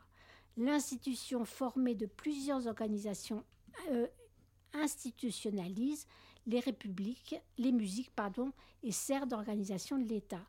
L'institution 0.56 1.44
formée 1.44 1.94
de 1.94 2.06
plusieurs 2.06 2.66
organisations 2.66 3.44
euh, 3.90 4.06
institutionnalise 4.72 6.06
les 6.46 6.60
républiques, 6.60 7.36
les 7.58 7.72
musiques, 7.72 8.14
pardon, 8.14 8.52
et 8.82 8.92
sert 8.92 9.26
d'organisation 9.26 9.98
de 9.98 10.04
l'État. 10.04 10.42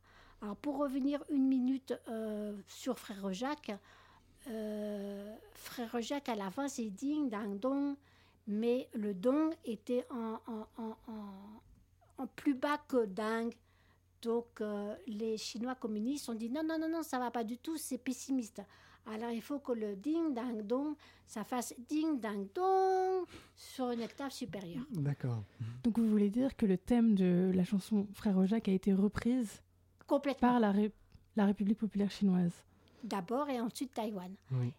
Alors 0.45 0.57
pour 0.57 0.77
revenir 0.77 1.23
une 1.31 1.47
minute 1.47 1.95
euh, 2.07 2.55
sur 2.67 2.99
Frère 2.99 3.33
Jacques, 3.33 3.71
euh, 4.47 5.35
Frère 5.55 5.99
Jacques 6.01 6.29
à 6.29 6.35
la 6.35 6.51
fin 6.51 6.67
c'est 6.67 6.91
ding 6.91 7.31
dang 7.31 7.59
dong, 7.59 7.95
mais 8.45 8.87
le 8.93 9.15
dong 9.15 9.55
était 9.63 10.05
en, 10.11 10.39
en, 10.77 12.27
plus 12.35 12.53
bas 12.53 12.77
que 12.87 13.07
ding. 13.07 13.51
Donc 14.21 14.61
euh, 14.61 14.95
les 15.07 15.35
Chinois 15.37 15.73
communistes 15.73 16.29
ont 16.29 16.35
dit 16.35 16.51
non, 16.51 16.61
non, 16.63 16.77
non, 16.77 16.89
non, 16.89 17.01
ça 17.01 17.17
va 17.17 17.31
pas 17.31 17.43
du 17.43 17.57
tout, 17.57 17.77
c'est 17.77 17.97
pessimiste. 17.97 18.61
Alors 19.07 19.31
il 19.31 19.41
faut 19.41 19.57
que 19.57 19.71
le 19.71 19.95
ding 19.95 20.35
dang 20.35 20.61
dong, 20.61 20.95
ça 21.25 21.43
fasse 21.43 21.73
ding 21.89 22.19
dang 22.19 22.45
dong 22.53 23.25
sur 23.55 23.89
une 23.89 24.03
octave 24.03 24.29
supérieure. 24.29 24.85
D'accord. 24.91 25.41
Donc 25.83 25.97
vous 25.97 26.07
voulez 26.07 26.29
dire 26.29 26.55
que 26.55 26.67
le 26.67 26.77
thème 26.77 27.15
de 27.15 27.51
la 27.51 27.63
chanson 27.63 28.05
Frère 28.13 28.45
Jacques 28.45 28.67
a 28.67 28.73
été 28.73 28.93
reprise 28.93 29.63
Complètement. 30.07 30.49
Par 30.49 30.59
la, 30.59 30.73
la 31.35 31.45
République 31.45 31.77
populaire 31.77 32.11
chinoise. 32.11 32.63
D'abord 33.03 33.49
et 33.49 33.59
ensuite 33.59 33.93
Taïwan. 33.93 34.33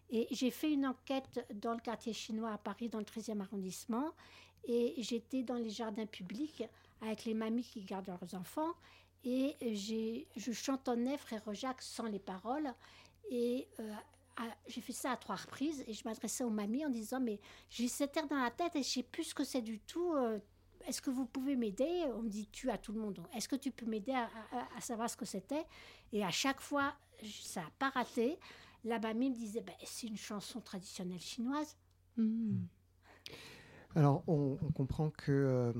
Et 0.09 0.27
j'ai 0.31 0.51
fait 0.51 0.73
une 0.73 0.85
enquête 0.85 1.45
dans 1.53 1.73
le 1.73 1.79
quartier 1.79 2.11
chinois 2.11 2.51
à 2.51 2.57
Paris, 2.57 2.89
dans 2.89 2.99
le 2.99 3.05
13e 3.05 3.39
arrondissement. 3.39 4.11
Et 4.65 4.95
j'étais 4.97 5.43
dans 5.43 5.55
les 5.55 5.69
jardins 5.69 6.05
publics 6.05 6.63
avec 7.01 7.23
les 7.23 7.33
mamies 7.33 7.63
qui 7.63 7.83
gardent 7.83 8.07
leurs 8.07 8.35
enfants. 8.35 8.73
Et 9.23 9.55
je 9.61 10.51
chantonnais 10.51 11.17
Frère 11.17 11.53
Jacques 11.53 11.81
sans 11.81 12.05
les 12.05 12.19
paroles. 12.19 12.73
Et 13.29 13.67
euh, 13.79 13.93
j'ai 14.67 14.81
fait 14.81 14.93
ça 14.93 15.11
à 15.11 15.17
trois 15.17 15.35
reprises. 15.35 15.83
Et 15.87 15.93
je 15.93 16.03
m'adressais 16.03 16.43
aux 16.43 16.49
mamies 16.49 16.85
en 16.85 16.89
disant 16.89 17.21
Mais 17.21 17.39
j'ai 17.69 17.87
cette 17.87 18.15
air 18.17 18.27
dans 18.27 18.41
la 18.41 18.51
tête 18.51 18.75
et 18.75 18.83
je 18.83 18.89
sais 18.89 19.03
plus 19.03 19.25
ce 19.25 19.35
que 19.35 19.43
c'est 19.43 19.61
du 19.61 19.79
tout. 19.79 20.13
Euh, 20.15 20.39
est-ce 20.87 21.01
que 21.01 21.09
vous 21.09 21.25
pouvez 21.25 21.55
m'aider? 21.55 22.05
On 22.15 22.23
me 22.23 22.29
dit 22.29 22.47
tu 22.51 22.69
à 22.69 22.77
tout 22.77 22.93
le 22.93 22.99
monde. 22.99 23.19
Est-ce 23.35 23.49
que 23.49 23.55
tu 23.55 23.71
peux 23.71 23.85
m'aider 23.85 24.13
à, 24.13 24.81
savoir 24.81 25.09
ce 25.09 25.17
que 25.17 25.25
c'était? 25.25 25.65
Et 26.13 26.23
à 26.23 26.31
chaque 26.31 26.61
fois, 26.61 26.93
ça 27.23 27.61
n'a 27.61 27.71
pas 27.77 27.89
raté. 27.89 28.39
La 28.85 28.99
mamie 28.99 29.29
me 29.29 29.35
disait 29.35 29.61
ben, 29.61 29.75
c'est 29.83 30.07
une 30.07 30.17
chanson 30.17 30.61
traditionnelle 30.61 31.19
chinoise. 31.19 31.75
Hmm. 32.15 32.55
Alors, 33.95 34.23
on, 34.27 34.55
comprend 34.73 35.09
que 35.09 35.31
euh, 35.31 35.73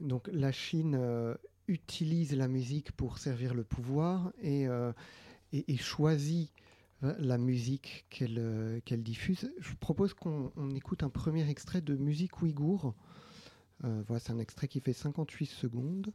donc 0.00 0.28
la 0.32 0.52
Chine 0.52 0.96
euh, 0.98 1.34
utilise 1.68 2.36
la 2.36 2.48
musique 2.48 2.92
pour 2.92 3.18
servir 3.18 3.54
le 3.54 3.64
pouvoir 3.64 4.32
et, 4.40 4.66
euh, 4.68 4.92
et, 5.52 5.76
choisit 5.76 6.50
la 7.00 7.36
musique 7.38 8.06
qu'elle 8.10 8.80
qu'elle 8.84 9.02
diffuse. 9.02 9.52
Je 9.58 9.74
propose 9.74 10.14
qu'on 10.14 10.70
écoute 10.74 11.02
un 11.02 11.08
premier 11.08 11.48
extrait 11.48 11.80
de 11.80 11.96
musique 11.96 12.42
ouïghour 12.42 12.94
euh, 13.84 14.02
voilà, 14.06 14.20
c'est 14.20 14.32
un 14.32 14.38
extrait 14.38 14.68
qui 14.68 14.80
fait 14.80 14.92
58 14.92 15.46
secondes. 15.46 16.12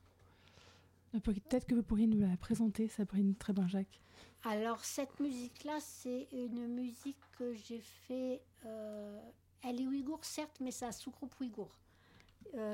Euh, 1.16 1.20
peut-être 1.20 1.66
que 1.66 1.76
vous 1.76 1.84
pourriez 1.84 2.08
nous 2.08 2.20
la 2.20 2.38
présenter, 2.38 2.88
Sabrine 2.88 3.36
Jacques. 3.68 4.02
Alors, 4.44 4.84
cette 4.84 5.20
musique-là, 5.20 5.78
c'est 5.80 6.28
une 6.32 6.68
musique 6.68 7.20
que 7.38 7.54
j'ai 7.54 7.80
fait. 7.80 8.42
Euh, 8.66 9.20
elle 9.64 9.82
est 9.82 9.88
ouïghour, 9.88 10.24
certes, 10.24 10.58
mais 10.62 10.72
c'est 10.72 10.86
un 10.86 10.92
sous-groupe 10.92 11.34
ouïghour. 11.40 11.78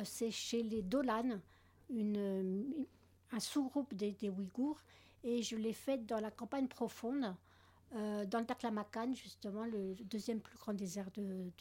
c'est 0.03 0.31
chez 0.31 0.61
les 0.61 0.81
Dolan, 0.81 1.39
une, 1.89 2.85
un 3.31 3.39
sous-groupe 3.39 3.93
des, 3.93 4.11
des, 4.11 4.29
Ouïghours, 4.29 4.79
et 5.23 5.41
je 5.41 5.55
l'ai 5.55 5.73
faite 5.73 6.05
dans 6.05 6.19
la 6.19 6.31
campagne 6.31 6.67
profonde, 6.67 7.35
dans 7.93 8.39
le 8.39 8.45
Taklamakan, 8.45 9.13
justement, 9.13 9.65
le 9.65 9.93
deuxième 10.05 10.39
plus 10.39 10.57
grand 10.57 10.73
désert 10.73 11.09
de, 11.15 11.51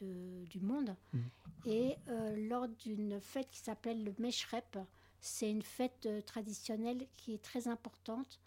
du 0.46 0.60
monde. 0.60 0.96
Mmh. 1.12 1.18
Et 1.66 1.96
euh, 2.08 2.48
lors 2.48 2.68
d'une 2.68 3.20
fête 3.20 3.48
qui 3.50 3.60
s'appelle 3.60 4.02
le 4.02 4.14
Meshrep, 4.18 4.78
c'est 5.20 5.50
une 5.50 5.62
fête 5.62 6.06
euh, 6.06 6.20
traditionnelle 6.22 7.06
qui 7.14 7.34
est 7.34 7.42
très 7.42 7.68
importante 7.68 8.40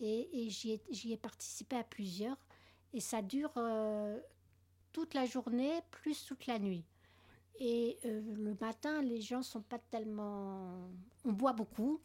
et, 0.00 0.48
j'y 0.50 1.12
ai, 1.12 1.16
participé 1.16 1.76
à 1.76 1.84
plusieurs. 1.84 2.36
Et 2.92 3.00
ça 3.00 3.22
dure 3.22 3.52
euh, 3.56 4.18
toute 4.92 5.14
la 5.14 5.26
journée 5.26 5.72
plus 5.90 6.24
toute 6.26 6.46
la 6.46 6.58
nuit. 6.58 6.84
Et 7.60 7.98
le 8.02 8.56
matin, 8.60 9.00
les 9.00 9.20
gens 9.20 9.42
sont 9.42 9.62
pas 9.62 9.78
tellement. 9.78 10.90
On 11.24 11.32
boit 11.32 11.52
beaucoup, 11.52 12.00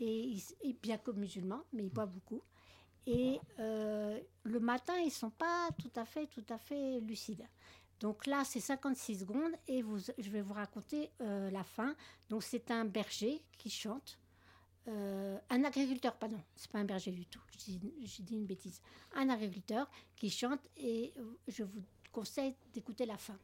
et, 0.00 0.36
et 0.60 0.74
bien 0.74 0.98
que 0.98 1.10
musulmans, 1.12 1.62
mais 1.72 1.84
ils 1.84 1.90
boivent 1.90 2.12
beaucoup. 2.12 2.42
Et 3.06 3.40
euh, 3.58 4.20
le 4.44 4.60
matin, 4.60 4.94
ils 4.98 5.06
ne 5.06 5.10
sont 5.10 5.30
pas 5.30 5.68
tout 5.78 5.90
à 5.96 6.04
fait, 6.04 6.26
tout 6.26 6.44
à 6.48 6.58
fait 6.58 7.00
lucides. 7.00 7.46
Donc 8.00 8.26
là, 8.26 8.42
c'est 8.44 8.60
56 8.60 9.20
secondes 9.20 9.52
et 9.68 9.82
je 10.18 10.30
vais 10.30 10.42
vous 10.42 10.54
raconter 10.54 11.10
euh, 11.20 11.50
la 11.50 11.64
fin. 11.64 11.94
Donc 12.28 12.42
c'est 12.42 12.70
un 12.70 12.84
berger 12.84 13.42
qui 13.58 13.70
chante. 13.70 14.18
Euh, 14.88 15.38
un 15.50 15.62
agriculteur, 15.62 16.16
pardon, 16.16 16.40
c'est 16.56 16.70
pas 16.70 16.78
un 16.78 16.84
berger 16.84 17.12
du 17.12 17.24
tout, 17.26 17.40
j'ai 17.56 17.78
dit 17.78 18.34
une 18.34 18.46
bêtise. 18.46 18.80
Un 19.14 19.28
agriculteur 19.28 19.88
qui 20.16 20.28
chante 20.28 20.68
et 20.76 21.14
je 21.46 21.62
vous 21.62 21.84
conseille 22.10 22.56
d'écouter 22.72 23.06
la 23.06 23.16
fin. 23.16 23.38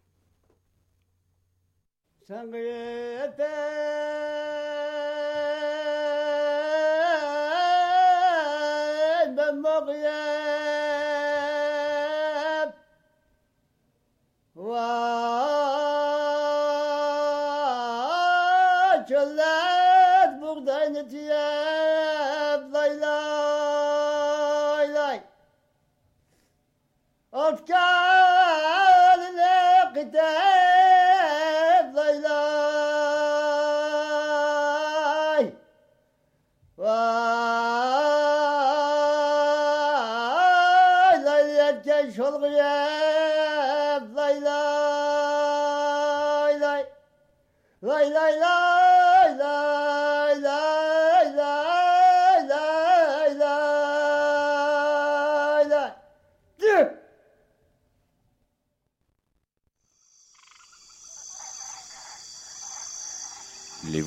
بعد 9.39 9.55
بغيه 9.87 10.58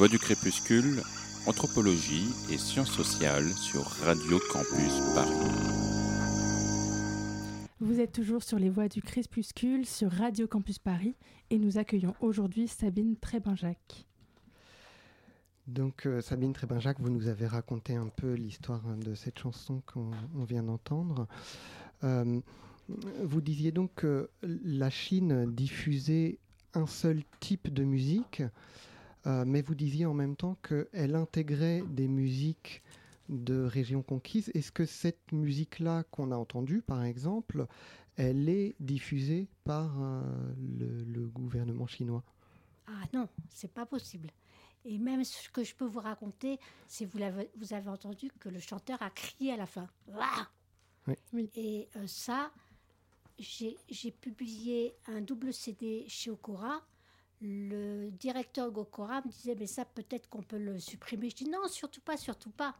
Voix 0.01 0.07
du 0.07 0.17
Crépuscule, 0.17 1.03
Anthropologie 1.45 2.25
et 2.51 2.57
Sciences 2.57 2.89
sociales 2.89 3.53
sur 3.53 3.83
Radio 4.03 4.39
Campus 4.51 4.99
Paris. 5.13 5.29
Vous 7.79 7.99
êtes 7.99 8.11
toujours 8.11 8.41
sur 8.41 8.57
les 8.57 8.71
voies 8.71 8.87
du 8.87 9.03
Crépuscule 9.03 9.85
sur 9.85 10.11
Radio 10.11 10.47
Campus 10.47 10.79
Paris 10.79 11.13
et 11.51 11.59
nous 11.59 11.77
accueillons 11.77 12.15
aujourd'hui 12.19 12.67
Sabine 12.67 13.15
Trébinjac. 13.15 14.07
Donc 15.67 16.07
euh, 16.07 16.19
Sabine 16.19 16.53
Trébinjac, 16.53 16.99
vous 16.99 17.11
nous 17.11 17.27
avez 17.27 17.45
raconté 17.45 17.95
un 17.95 18.07
peu 18.07 18.33
l'histoire 18.33 18.81
de 19.05 19.13
cette 19.13 19.37
chanson 19.37 19.83
qu'on 19.85 20.43
vient 20.45 20.63
d'entendre. 20.63 21.27
Euh, 22.03 22.39
vous 23.21 23.41
disiez 23.41 23.71
donc 23.71 23.91
que 23.93 24.31
la 24.41 24.89
Chine 24.89 25.53
diffusait 25.53 26.39
un 26.73 26.87
seul 26.87 27.21
type 27.39 27.71
de 27.71 27.83
musique, 27.83 28.41
euh, 29.27 29.43
mais 29.45 29.61
vous 29.61 29.75
disiez 29.75 30.05
en 30.05 30.13
même 30.13 30.35
temps 30.35 30.57
qu'elle 30.67 31.15
intégrait 31.15 31.83
des 31.87 32.07
musiques 32.07 32.81
de 33.29 33.63
régions 33.63 34.01
conquises. 34.01 34.51
Est-ce 34.53 34.71
que 34.71 34.85
cette 34.85 35.31
musique-là 35.31 36.03
qu'on 36.11 36.31
a 36.31 36.35
entendue, 36.35 36.81
par 36.81 37.03
exemple, 37.03 37.67
elle 38.17 38.49
est 38.49 38.75
diffusée 38.79 39.47
par 39.63 40.01
euh, 40.01 40.21
le, 40.57 41.27
gouvernement 41.27 41.87
chinois? 41.87 42.23
Ah 42.87 43.03
non, 43.13 43.27
c'est 43.49 43.71
pas 43.71 43.85
possible. 43.85 44.29
Et 44.83 44.97
même 44.97 45.23
ce 45.23 45.49
que 45.49 45.63
je 45.63 45.75
peux 45.75 45.85
vous 45.85 45.99
raconter, 45.99 46.59
c'est 46.87 47.05
vous, 47.05 47.19
vous 47.55 47.73
avez 47.73 47.89
entendu 47.89 48.31
que 48.39 48.49
le 48.49 48.59
chanteur 48.59 49.01
a 49.01 49.11
crié 49.11 49.53
à 49.53 49.57
la 49.57 49.67
fin. 49.67 49.87
oui. 51.07 51.49
Et 51.55 51.87
euh, 51.95 52.07
ça, 52.07 52.51
j'ai 53.37 54.11
publié 54.19 54.95
un 55.07 55.21
double 55.21 55.53
CD 55.53 56.05
chez 56.07 56.31
Okora. 56.31 56.81
Le 57.41 58.11
directeur 58.11 58.71
Gokora 58.71 59.21
me 59.21 59.29
disait, 59.29 59.55
mais 59.55 59.65
ça 59.65 59.83
peut-être 59.83 60.29
qu'on 60.29 60.43
peut 60.43 60.59
le 60.59 60.79
supprimer. 60.79 61.29
Je 61.31 61.35
dis 61.35 61.49
non, 61.49 61.67
surtout 61.67 62.01
pas, 62.01 62.15
surtout 62.15 62.51
pas. 62.51 62.75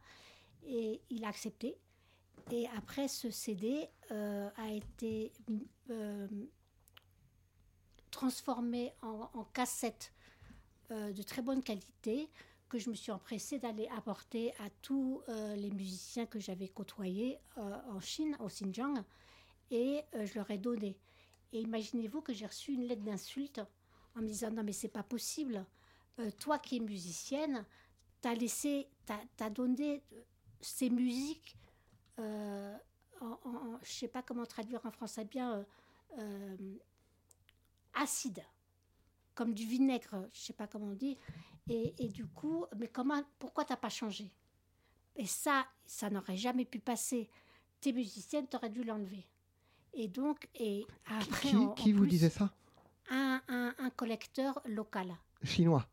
Et 0.64 1.00
il 1.10 1.24
a 1.24 1.28
accepté. 1.28 1.76
Et 2.50 2.68
après, 2.76 3.08
ce 3.08 3.30
CD 3.30 3.88
euh, 4.10 4.48
a 4.56 4.70
été 4.70 5.32
euh, 5.90 6.28
transformé 8.10 8.92
en, 9.02 9.44
cassette 9.52 10.12
euh, 10.90 11.12
de 11.12 11.22
très 11.22 11.42
bonne 11.42 11.62
qualité 11.62 12.28
que 12.68 12.78
je 12.78 12.88
me 12.88 12.94
suis 12.94 13.12
empressée 13.12 13.58
d'aller 13.58 13.88
apporter 13.96 14.52
à 14.60 14.70
tous 14.80 15.20
les 15.28 15.70
musiciens 15.70 16.24
que 16.24 16.40
j'avais 16.40 16.68
côtoyés 16.68 17.38
en 17.58 18.00
Chine, 18.00 18.34
au 18.40 18.46
Xinjiang, 18.46 18.94
et 19.70 20.00
je 20.14 20.34
leur 20.36 20.50
ai 20.50 20.56
donné. 20.56 20.96
Et 21.52 21.60
imaginez-vous 21.60 22.22
que 22.22 22.32
j'ai 22.32 22.46
reçu 22.46 22.72
une 22.72 22.84
lettre 22.84 23.02
d'insulte 23.02 23.60
en 24.16 24.20
me 24.20 24.26
disant 24.26 24.50
non 24.50 24.62
mais 24.62 24.72
c'est 24.72 24.88
pas 24.88 25.02
possible, 25.02 25.64
toi 26.38 26.58
qui 26.58 26.76
es 26.76 26.80
musicienne, 26.80 27.64
t'as 28.20 28.34
laissé, 28.34 28.88
t'as 29.36 29.50
donné 29.50 30.02
ces 30.60 30.90
musiques, 30.90 31.56
euh, 32.18 32.76
en, 33.20 33.78
je 33.82 33.90
sais 33.90 34.08
pas 34.08 34.22
comment 34.22 34.46
traduire 34.46 34.84
en 34.84 34.90
français 34.90 35.24
bien, 35.24 35.58
euh, 35.58 35.64
euh, 36.18 36.76
acides, 37.94 38.42
comme 39.34 39.54
du 39.54 39.66
vinaigre, 39.66 40.28
je 40.32 40.40
sais 40.40 40.52
pas 40.52 40.66
comment 40.66 40.86
on 40.86 40.94
dit. 40.94 41.18
Et, 41.68 42.08
du 42.08 42.26
coup, 42.26 42.66
mais 42.76 42.88
comment, 42.88 43.22
pourquoi 43.38 43.64
tu 43.64 43.72
n'as 43.72 43.76
pas 43.76 43.88
changé? 43.88 44.30
Et 45.16 45.26
ça, 45.26 45.66
ça 45.86 46.10
n'aurait 46.10 46.36
jamais 46.36 46.64
pu 46.64 46.80
passer. 46.80 47.30
Tes 47.80 47.92
musiciennes, 47.92 48.48
tu 48.48 48.56
aurais 48.56 48.68
dû 48.68 48.82
l'enlever. 48.82 49.24
Et 49.94 50.08
donc, 50.08 50.48
et 50.54 50.84
après. 51.06 51.52
Qui, 51.76 51.92
vous 51.92 52.06
disait 52.06 52.30
ça? 52.30 52.52
Un, 53.10 53.40
un, 53.48 53.90
collecteur 53.90 54.60
local. 54.66 55.14
Chinois 55.42 55.86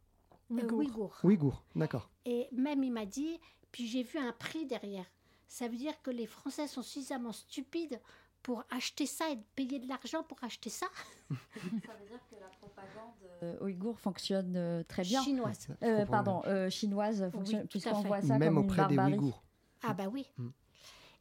Ouïghour. 0.50 1.20
Ouïghour, 1.24 1.64
d'accord. 1.76 2.10
Et 2.26 2.48
même 2.52 2.84
il 2.84 2.92
m'a 2.92 3.06
dit, 3.06 3.40
puis 3.72 3.88
j'ai 3.88 4.04
vu 4.04 4.18
un 4.18 4.32
prix 4.32 4.66
derrière. 4.66 5.06
Ça 5.48 5.68
veut 5.68 5.78
dire 5.78 6.00
que 6.02 6.12
les 6.12 6.28
Français 6.28 6.68
sont 6.68 6.82
suffisamment 6.82 7.32
stupides 7.32 8.00
pour 8.42 8.64
acheter 8.70 9.06
ça 9.06 9.30
et 9.30 9.38
payer 9.56 9.80
de 9.80 9.88
l'argent 9.88 10.24
pour 10.24 10.44
acheter 10.44 10.70
ça. 10.70 10.88
ça 11.30 11.36
veut 11.36 12.08
dire 12.08 12.20
que 12.30 12.36
la 12.40 12.48
propagande 12.60 13.14
euh, 13.44 13.64
ouïghour 13.64 14.00
fonctionne 14.00 14.56
euh, 14.56 14.84
très 14.84 15.04
bien. 15.04 15.22
Chinoise. 15.24 15.68
Euh, 15.84 16.06
pardon, 16.06 16.42
chinoise 16.70 17.30
fonctionne, 17.32 17.68
puisqu'on 17.68 18.02
voit 18.02 18.22
ça 18.22 18.38
Même 18.38 18.56
comme 18.56 18.66
auprès 18.66 18.88
des 18.88 18.98
Ouïghours. 18.98 19.44
Ah 19.84 19.94
bah 19.94 20.08
oui. 20.12 20.28
Mm. 20.38 20.50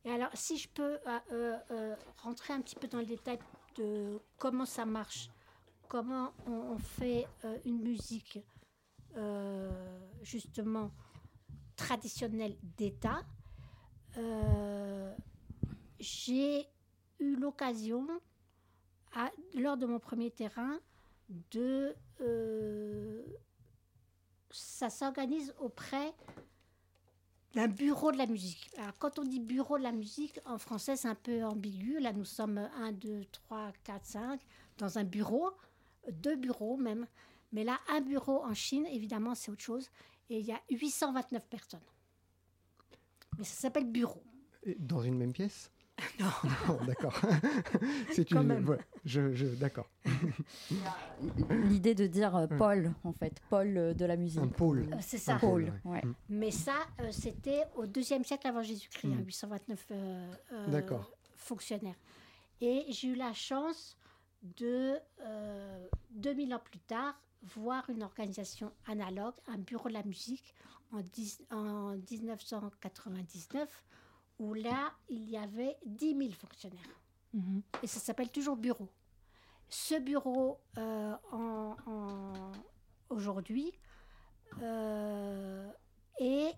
Et 0.05 0.11
alors, 0.11 0.31
si 0.35 0.57
je 0.57 0.68
peux 0.68 0.98
rentrer 2.18 2.55
un 2.55 2.61
petit 2.61 2.77
peu 2.77 2.88
dans 2.88 2.98
le 2.98 3.07
détail 3.07 3.38
de 3.77 4.20
comment 4.38 4.66
ça 4.66 4.85
marche, 4.87 5.31
comment 5.88 6.33
on 6.46 6.79
fait 6.79 7.27
une 7.64 7.81
musique, 7.81 8.38
justement, 10.22 10.90
traditionnel 11.77 12.57
d'État, 12.77 13.22
euh, 14.18 15.14
j'ai 16.01 16.66
eu 17.20 17.37
l'occasion, 17.37 18.07
lors 19.55 19.77
de 19.77 19.87
mon 19.87 19.98
premier 19.98 20.31
terrain, 20.31 20.79
de... 21.51 21.94
Euh, 22.20 23.22
ça 24.51 24.90
s'organise 24.90 25.55
auprès 25.61 26.14
d'un 27.55 27.68
bureau 27.68 28.12
de 28.12 28.18
la 28.18 28.27
musique. 28.27 28.70
Alors, 28.79 28.96
quand 28.98 29.18
on 29.18 29.24
dit 29.24 29.40
bureau 29.40 29.79
de 29.79 29.83
la 29.83 29.92
musique, 29.92 30.40
en 30.46 30.59
français, 30.59 30.96
c'est 30.96 31.09
un 31.09 31.14
peu 31.14 31.44
ambigu. 31.44 32.01
Là, 32.01 32.12
nous 32.12 32.24
sommes 32.24 32.59
1, 32.59 32.92
2, 32.92 33.24
3, 33.31 33.72
4, 33.85 34.05
5, 34.05 34.40
dans 34.79 34.98
un 34.98 35.05
bureau, 35.05 35.51
deux 36.12 36.37
bureaux 36.37 36.77
même. 36.77 37.07
Mais 37.53 37.64
là, 37.64 37.79
un 37.88 38.01
bureau 38.01 38.44
en 38.44 38.55
Chine, 38.55 38.87
évidemment, 38.87 39.35
c'est 39.35 39.51
autre 39.51 39.62
chose 39.62 39.88
et 40.31 40.38
il 40.38 40.47
y 40.47 40.53
a 40.53 40.61
829 40.71 41.47
personnes. 41.49 41.81
Mais 43.38 43.44
ça 43.44 43.55
s'appelle 43.55 43.90
bureau. 43.90 44.23
Dans 44.79 45.03
une 45.03 45.16
même 45.16 45.33
pièce 45.33 45.71
Non. 46.21 46.79
d'accord. 46.87 47.21
C'est 48.12 48.31
une. 48.31 48.42
Même. 48.42 48.79
je, 49.05 49.55
d'accord. 49.57 49.88
L'idée 51.51 51.94
de 51.94 52.07
dire 52.07 52.37
euh, 52.37 52.47
pôle, 52.47 52.92
en 53.05 53.12
fait, 53.12 53.40
pôle 53.49 53.77
euh, 53.77 53.94
de 53.94 54.05
la 54.05 54.16
musique. 54.16 54.40
Un 54.40 54.49
pôle. 54.49 54.88
Euh, 54.92 54.97
c'est 55.01 55.18
ça. 55.18 55.35
Un 55.35 55.38
pôle, 55.38 55.73
ouais. 55.85 56.05
Mm. 56.05 56.14
Mais 56.29 56.51
ça, 56.51 56.77
c'était 57.11 57.64
au 57.75 57.87
deuxième 57.87 58.25
siècle 58.25 58.47
avant 58.47 58.62
Jésus-Christ, 58.62 59.09
829 59.27 59.87
mm. 60.68 60.81
fonctionnaires. 61.35 61.99
Et 62.61 62.85
j'ai 62.90 63.09
eu 63.09 63.14
la 63.14 63.33
chance 63.33 63.97
de, 64.42 64.98
2000 66.11 66.55
ans 66.55 66.61
plus 66.64 66.81
tard, 66.81 67.20
voir 67.42 67.88
une 67.90 68.03
organisation 68.03 68.72
analogue, 68.87 69.35
un 69.46 69.59
bureau 69.59 69.88
de 69.88 69.94
la 69.94 70.03
musique 70.03 70.55
en, 70.92 71.01
en 71.57 71.96
1999, 71.96 73.85
où 74.38 74.55
là, 74.55 74.92
il 75.09 75.29
y 75.29 75.37
avait 75.37 75.77
10 75.85 76.16
000 76.16 76.31
fonctionnaires. 76.33 77.01
Mhm. 77.35 77.62
Et 77.83 77.87
ça 77.87 78.01
s'appelle 78.01 78.31
toujours 78.31 78.57
bureau. 78.57 78.88
Ce 79.68 79.98
bureau, 79.98 80.61
euh, 80.79 81.14
en, 81.31 82.53
aujourd'hui, 83.11 83.72
euh, 84.62 85.70
est 86.18 86.55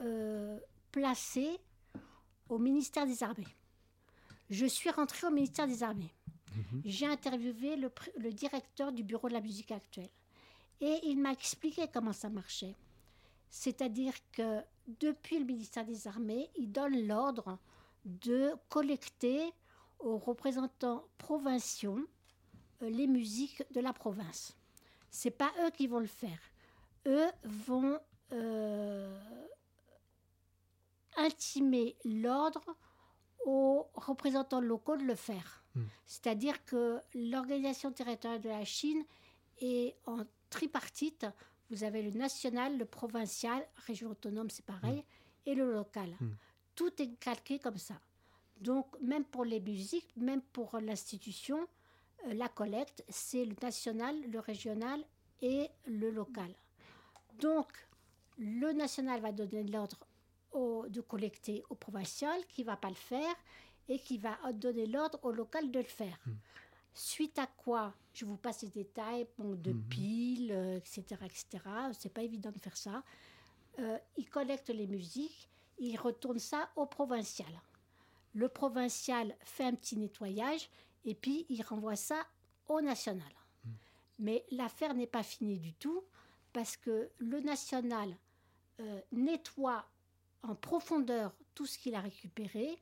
euh, 0.00 0.58
placé 0.90 1.58
au 2.48 2.58
ministère 2.58 3.06
des 3.06 3.22
Armées. 3.22 3.46
Je 4.48 4.64
suis 4.64 4.90
rentrée 4.90 5.26
au 5.26 5.30
ministère 5.30 5.66
des 5.66 5.82
Armées. 5.82 6.14
Mhm. 6.54 6.82
J'ai 6.84 7.06
interviewé 7.06 7.76
le, 7.76 8.32
directeur 8.32 8.92
du 8.92 9.02
bureau 9.02 9.28
de 9.28 9.34
la 9.34 9.40
musique 9.40 9.70
actuelle 9.70 10.10
et 10.80 11.00
il 11.04 11.18
m'a 11.20 11.32
expliqué 11.32 11.86
comment 11.92 12.12
ça 12.12 12.28
marchait. 12.28 12.74
C'est-à-dire 13.50 14.14
que 14.32 14.60
depuis 15.00 15.38
le 15.38 15.44
ministère 15.44 15.84
des 15.84 16.06
Armées, 16.06 16.50
il 16.56 16.70
donne 16.70 17.06
l'ordre 17.06 17.58
de 18.04 18.52
collecter 18.68 19.52
aux 19.98 20.18
représentants 20.18 21.04
provinciaux 21.18 22.08
euh, 22.82 22.90
les 22.90 23.06
musiques 23.06 23.62
de 23.72 23.80
la 23.80 23.92
province. 23.92 24.56
C'est 25.10 25.30
pas 25.30 25.50
eux 25.64 25.70
qui 25.70 25.86
vont 25.86 25.98
le 25.98 26.06
faire. 26.06 26.38
Eux 27.06 27.26
vont 27.44 27.98
euh, 28.32 29.18
intimer 31.16 31.96
l'ordre 32.04 32.76
aux 33.44 33.86
représentants 33.94 34.60
locaux 34.60 34.96
de 34.96 35.04
le 35.04 35.14
faire. 35.14 35.64
Hmm. 35.74 35.82
C'est-à-dire 36.06 36.64
que 36.64 37.00
l'organisation 37.14 37.92
territoriale 37.92 38.40
de 38.40 38.48
la 38.48 38.64
Chine 38.64 39.04
est 39.60 39.96
en 40.06 40.24
tripartite. 40.50 41.26
Vous 41.70 41.84
avez 41.84 42.02
le 42.02 42.10
national, 42.10 42.78
le 42.78 42.84
provincial, 42.84 43.66
région 43.86 44.10
autonome, 44.10 44.50
c'est 44.50 44.64
pareil, 44.64 44.98
hmm. 44.98 45.50
et 45.50 45.54
le 45.54 45.72
local. 45.72 46.14
Hmm. 46.20 46.30
Tout 46.74 47.02
est 47.02 47.14
calqué 47.18 47.58
comme 47.58 47.78
ça. 47.78 47.94
Donc, 48.60 48.86
même 49.00 49.24
pour 49.24 49.44
les 49.44 49.60
musiques, 49.60 50.08
même 50.16 50.42
pour 50.42 50.78
l'institution, 50.80 51.66
euh, 52.26 52.34
la 52.34 52.48
collecte, 52.48 53.04
c'est 53.08 53.44
le 53.44 53.54
national, 53.62 54.16
le 54.30 54.40
régional 54.40 55.04
et 55.40 55.68
le 55.86 56.10
local. 56.10 56.52
Donc, 57.38 57.68
le 58.38 58.72
national 58.72 59.20
va 59.20 59.32
donner 59.32 59.62
l'ordre 59.64 60.07
de 60.54 61.00
collecter 61.00 61.62
au 61.70 61.74
provincial 61.74 62.44
qui 62.46 62.64
va 62.64 62.76
pas 62.76 62.88
le 62.88 62.94
faire 62.94 63.34
et 63.88 63.98
qui 63.98 64.18
va 64.18 64.36
donner 64.52 64.86
l'ordre 64.86 65.18
au 65.22 65.30
local 65.32 65.70
de 65.70 65.78
le 65.78 65.84
faire. 65.84 66.18
Hmm. 66.26 66.32
Suite 66.94 67.38
à 67.38 67.46
quoi, 67.46 67.94
je 68.12 68.24
vous 68.24 68.36
passe 68.36 68.62
les 68.62 68.70
détails, 68.70 69.26
de 69.38 69.72
Mhm. 69.72 69.82
piles, 69.84 70.52
euh, 70.52 70.76
etc., 70.78 71.04
etc. 71.24 71.64
C'est 71.92 72.12
pas 72.12 72.22
évident 72.22 72.50
de 72.50 72.58
faire 72.58 72.76
ça. 72.76 73.04
Euh, 73.78 73.98
il 74.16 74.28
collecte 74.28 74.68
les 74.70 74.86
musiques, 74.86 75.48
il 75.78 75.96
retourne 75.96 76.40
ça 76.40 76.70
au 76.74 76.86
provincial. 76.86 77.52
Le 78.34 78.48
provincial 78.48 79.36
fait 79.40 79.64
un 79.64 79.74
petit 79.74 79.96
nettoyage 79.96 80.68
et 81.04 81.14
puis 81.14 81.46
il 81.48 81.62
renvoie 81.62 81.96
ça 81.96 82.26
au 82.66 82.80
national. 82.80 83.32
Mais 84.18 84.44
l'affaire 84.50 84.94
n'est 84.94 85.06
pas 85.06 85.22
finie 85.22 85.58
du 85.60 85.72
tout 85.74 86.02
parce 86.52 86.76
que 86.76 87.10
le 87.18 87.40
national 87.40 88.16
euh, 88.80 89.00
nettoie 89.12 89.84
en 90.42 90.54
profondeur 90.54 91.34
tout 91.54 91.66
ce 91.66 91.78
qu'il 91.78 91.94
a 91.94 92.00
récupéré 92.00 92.78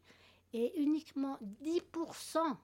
et 0.52 0.80
uniquement 0.80 1.38
10% 1.62 2.56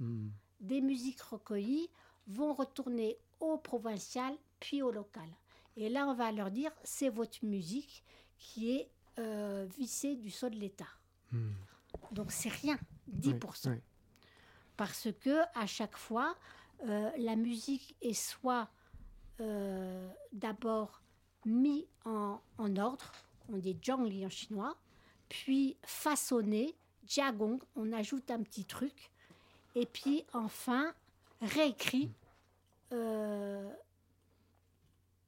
Hmm. 0.00 0.30
des 0.60 0.80
musiques 0.80 1.20
recueillies 1.20 1.88
vont 2.26 2.52
retourner 2.52 3.16
au 3.38 3.58
provincial 3.58 4.34
puis 4.58 4.82
au 4.82 4.90
local. 4.90 5.28
Et 5.76 5.88
là, 5.88 6.06
on 6.08 6.14
va 6.14 6.32
leur 6.32 6.50
dire 6.50 6.72
c'est 6.82 7.10
votre 7.10 7.44
musique 7.44 8.04
qui 8.38 8.72
est 8.72 8.90
euh, 9.18 9.66
vissée 9.78 10.16
du 10.16 10.30
sol 10.30 10.50
de 10.50 10.58
l'État. 10.58 10.88
Hmm. 11.30 11.52
Donc 12.10 12.32
c'est 12.32 12.48
rien, 12.48 12.76
10%. 13.12 13.66
Ouais, 13.68 13.74
ouais. 13.74 13.82
Parce 14.76 15.08
que 15.20 15.42
à 15.54 15.66
chaque 15.66 15.96
fois, 15.96 16.36
euh, 16.84 17.10
la 17.18 17.36
musique 17.36 17.96
est 18.00 18.14
soit 18.14 18.68
euh, 19.40 20.10
d'abord 20.32 21.02
mise 21.44 21.84
en, 22.04 22.40
en 22.58 22.76
ordre, 22.76 23.12
on 23.52 23.56
dit 23.58 23.76
zhongli 23.84 24.24
en 24.26 24.30
chinois, 24.30 24.76
puis 25.28 25.76
façonnée, 25.84 26.74
jiagong, 27.06 27.58
on 27.76 27.92
ajoute 27.92 28.30
un 28.30 28.42
petit 28.42 28.64
truc, 28.64 29.10
et 29.74 29.86
puis 29.86 30.24
enfin 30.32 30.92
réécrit. 31.40 32.10
euh, 32.92 33.70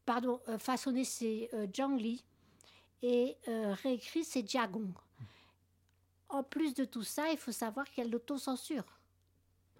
pardon, 0.04 0.40
euh, 0.48 0.58
façonné 0.58 1.04
c'est 1.04 1.50
zhongli 1.76 2.24
et 3.02 3.36
euh, 3.48 3.74
réécrit 3.82 4.24
c'est 4.24 4.48
jiagong. 4.48 4.92
En 6.28 6.42
plus 6.42 6.74
de 6.74 6.84
tout 6.84 7.02
ça, 7.04 7.30
il 7.30 7.38
faut 7.38 7.52
savoir 7.52 7.86
qu'il 7.90 8.04
y 8.04 8.06
a 8.06 8.10
l'autocensure. 8.10 8.84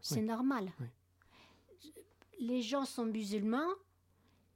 C'est 0.00 0.16
Oui. 0.20 0.22
normal. 0.26 0.72
Oui. 0.80 0.86
Les 2.38 2.62
gens 2.62 2.84
sont 2.84 3.04
musulmans, 3.06 3.68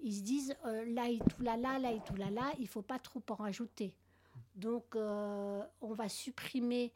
ils 0.02 0.14
se 0.14 0.22
disent 0.22 0.56
euh, 0.64 0.84
là 0.86 1.08
et 1.08 1.18
tout 1.18 1.42
là 1.42 1.56
là, 1.56 1.78
là 1.78 1.92
et 1.92 2.00
tout 2.00 2.16
là 2.16 2.30
là, 2.30 2.52
il 2.58 2.68
faut 2.68 2.82
pas 2.82 2.98
trop 2.98 3.22
en 3.30 3.34
rajouter. 3.34 3.94
Donc 4.54 4.96
euh, 4.96 5.62
on 5.80 5.94
va 5.94 6.08
supprimer 6.08 6.92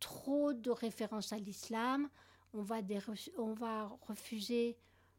trop 0.00 0.52
de 0.52 0.70
références 0.70 1.32
à 1.32 1.38
l'islam, 1.38 2.08
on 2.52 2.62
va, 2.62 2.78
on 3.38 3.52
va 3.52 3.86
refuser, 4.06 4.76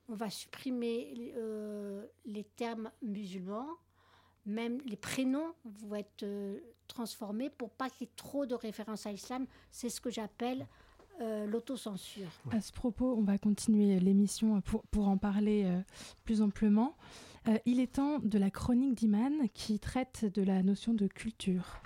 on 0.08 0.14
va 0.14 0.30
supprimer 0.30 1.34
euh, 1.36 2.06
les 2.26 2.44
termes 2.44 2.92
musulmans, 3.02 3.70
même 4.46 4.80
les 4.86 4.96
prénoms 4.96 5.54
vont 5.64 5.96
être 5.96 6.24
euh, 6.24 6.60
transformés 6.88 7.50
pour 7.50 7.72
pas 7.72 7.90
qu'il 7.90 8.08
y 8.08 8.10
ait 8.10 8.14
trop 8.16 8.46
de 8.46 8.54
références 8.54 9.06
à 9.06 9.12
l'islam. 9.12 9.48
C'est 9.72 9.90
ce 9.90 10.00
que 10.00 10.10
j'appelle 10.10 10.68
euh, 11.22 11.46
l'autocensure. 11.46 12.28
À 12.52 12.62
ce 12.62 12.72
propos, 12.72 13.16
on 13.18 13.24
va 13.24 13.38
continuer 13.38 14.00
l'émission 14.00 14.60
pour, 14.62 14.84
pour 14.88 15.08
en 15.08 15.18
parler 15.18 15.64
euh, 15.66 15.80
plus 16.24 16.42
amplement. 16.42 16.96
Euh, 17.48 17.58
il 17.66 17.80
est 17.80 17.94
temps 17.96 18.20
de 18.20 18.38
la 18.38 18.50
chronique 18.50 18.96
d'Iman 18.96 19.34
qui 19.54 19.80
traite 19.80 20.26
de 20.26 20.42
la 20.42 20.64
notion 20.64 20.94
de 20.94 21.08
culture. 21.08 21.82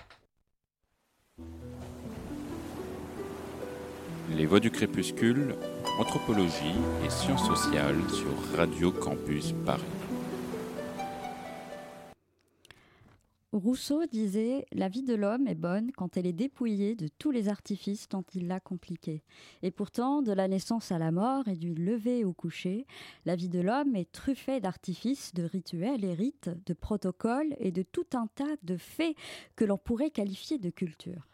Les 4.36 4.46
Voix 4.46 4.60
du 4.60 4.72
Crépuscule, 4.72 5.56
Anthropologie 6.00 6.76
et 7.06 7.10
Sciences 7.10 7.46
sociales 7.46 8.02
sur 8.10 8.58
Radio 8.58 8.92
Campus 8.92 9.54
Paris. 9.66 9.99
Rousseau 13.52 14.06
disait 14.06 14.68
La 14.72 14.90
vie 14.90 15.02
de 15.02 15.16
l'homme 15.16 15.48
est 15.48 15.56
bonne 15.56 15.92
quand 15.92 16.18
elle 16.18 16.28
est 16.28 16.34
dépouillée 16.34 16.96
de 16.96 17.08
tous 17.08 17.32
les 17.32 17.50
artifices 17.50 18.08
dont 18.08 18.24
il 18.36 18.48
l'a 18.48 18.60
compliquée. 18.60 19.24
Et 19.64 19.72
pourtant, 19.72 20.22
de 20.22 20.32
la 20.32 20.48
naissance 20.48 20.92
à 20.92 21.00
la 21.00 21.12
mort 21.12 21.48
et 21.48 21.56
du 21.56 21.74
lever 21.74 22.24
au 22.24 22.32
coucher, 22.32 22.86
la 23.26 23.36
vie 23.36 23.50
de 23.50 23.60
l'homme 23.60 23.96
est 23.96 24.12
truffée 24.12 24.60
d'artifices, 24.60 25.34
de 25.34 25.44
rituels 25.44 26.06
et 26.06 26.14
rites, 26.14 26.52
de 26.68 26.74
protocoles 26.74 27.56
et 27.58 27.72
de 27.72 27.82
tout 27.82 28.06
un 28.14 28.28
tas 28.28 28.56
de 28.62 28.78
faits 28.78 29.16
que 29.56 29.66
l'on 29.66 29.80
pourrait 29.80 30.12
qualifier 30.12 30.60
de 30.60 30.70
culture. 30.70 31.28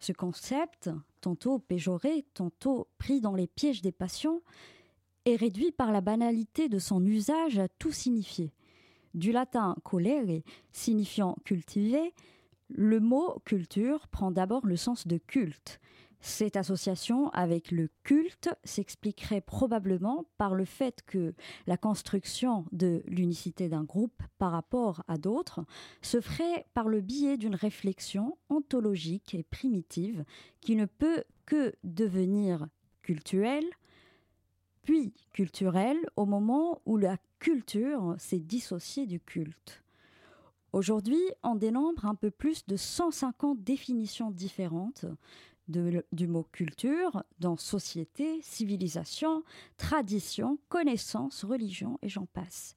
Ce 0.00 0.12
concept, 0.12 0.88
tantôt 1.20 1.58
péjoré, 1.58 2.24
tantôt 2.32 2.88
pris 2.96 3.20
dans 3.20 3.34
les 3.34 3.46
pièges 3.46 3.82
des 3.82 3.92
passions, 3.92 4.40
est 5.26 5.36
réduit 5.36 5.72
par 5.72 5.92
la 5.92 6.00
banalité 6.00 6.70
de 6.70 6.78
son 6.78 7.04
usage 7.04 7.58
à 7.58 7.68
tout 7.68 7.92
signifier. 7.92 8.54
Du 9.14 9.32
latin 9.32 9.76
colere, 9.84 10.42
signifiant 10.72 11.36
cultiver, 11.44 12.14
le 12.68 13.00
mot 13.00 13.38
culture 13.44 14.08
prend 14.08 14.30
d'abord 14.30 14.66
le 14.66 14.76
sens 14.76 15.06
de 15.06 15.18
culte. 15.18 15.80
Cette 16.20 16.56
association 16.56 17.28
avec 17.30 17.70
le 17.70 17.88
culte 18.02 18.50
s'expliquerait 18.64 19.40
probablement 19.40 20.26
par 20.36 20.54
le 20.54 20.64
fait 20.64 21.02
que 21.06 21.32
la 21.66 21.76
construction 21.76 22.64
de 22.72 23.02
l'unicité 23.06 23.68
d'un 23.68 23.84
groupe 23.84 24.20
par 24.36 24.50
rapport 24.50 25.04
à 25.06 25.16
d'autres 25.16 25.60
se 26.02 26.20
ferait 26.20 26.66
par 26.74 26.88
le 26.88 27.00
biais 27.00 27.36
d'une 27.36 27.54
réflexion 27.54 28.36
ontologique 28.50 29.34
et 29.34 29.44
primitive 29.44 30.24
qui 30.60 30.74
ne 30.74 30.86
peut 30.86 31.22
que 31.46 31.72
devenir 31.84 32.66
cultuelle, 33.02 33.68
puis 34.88 35.12
culturelle 35.34 35.98
au 36.16 36.24
moment 36.24 36.80
où 36.86 36.96
la 36.96 37.18
culture 37.40 38.14
s'est 38.16 38.38
dissociée 38.38 39.04
du 39.04 39.20
culte. 39.20 39.82
Aujourd'hui, 40.72 41.20
on 41.42 41.56
dénombre 41.56 42.06
un 42.06 42.14
peu 42.14 42.30
plus 42.30 42.66
de 42.66 42.74
150 42.76 43.62
définitions 43.62 44.30
différentes 44.30 45.04
de- 45.68 46.06
du 46.12 46.26
mot 46.26 46.46
culture 46.52 47.22
dans 47.38 47.58
société, 47.58 48.40
civilisation, 48.40 49.42
tradition, 49.76 50.58
connaissance, 50.70 51.44
religion 51.44 51.98
et 52.00 52.08
j'en 52.08 52.24
passe. 52.24 52.74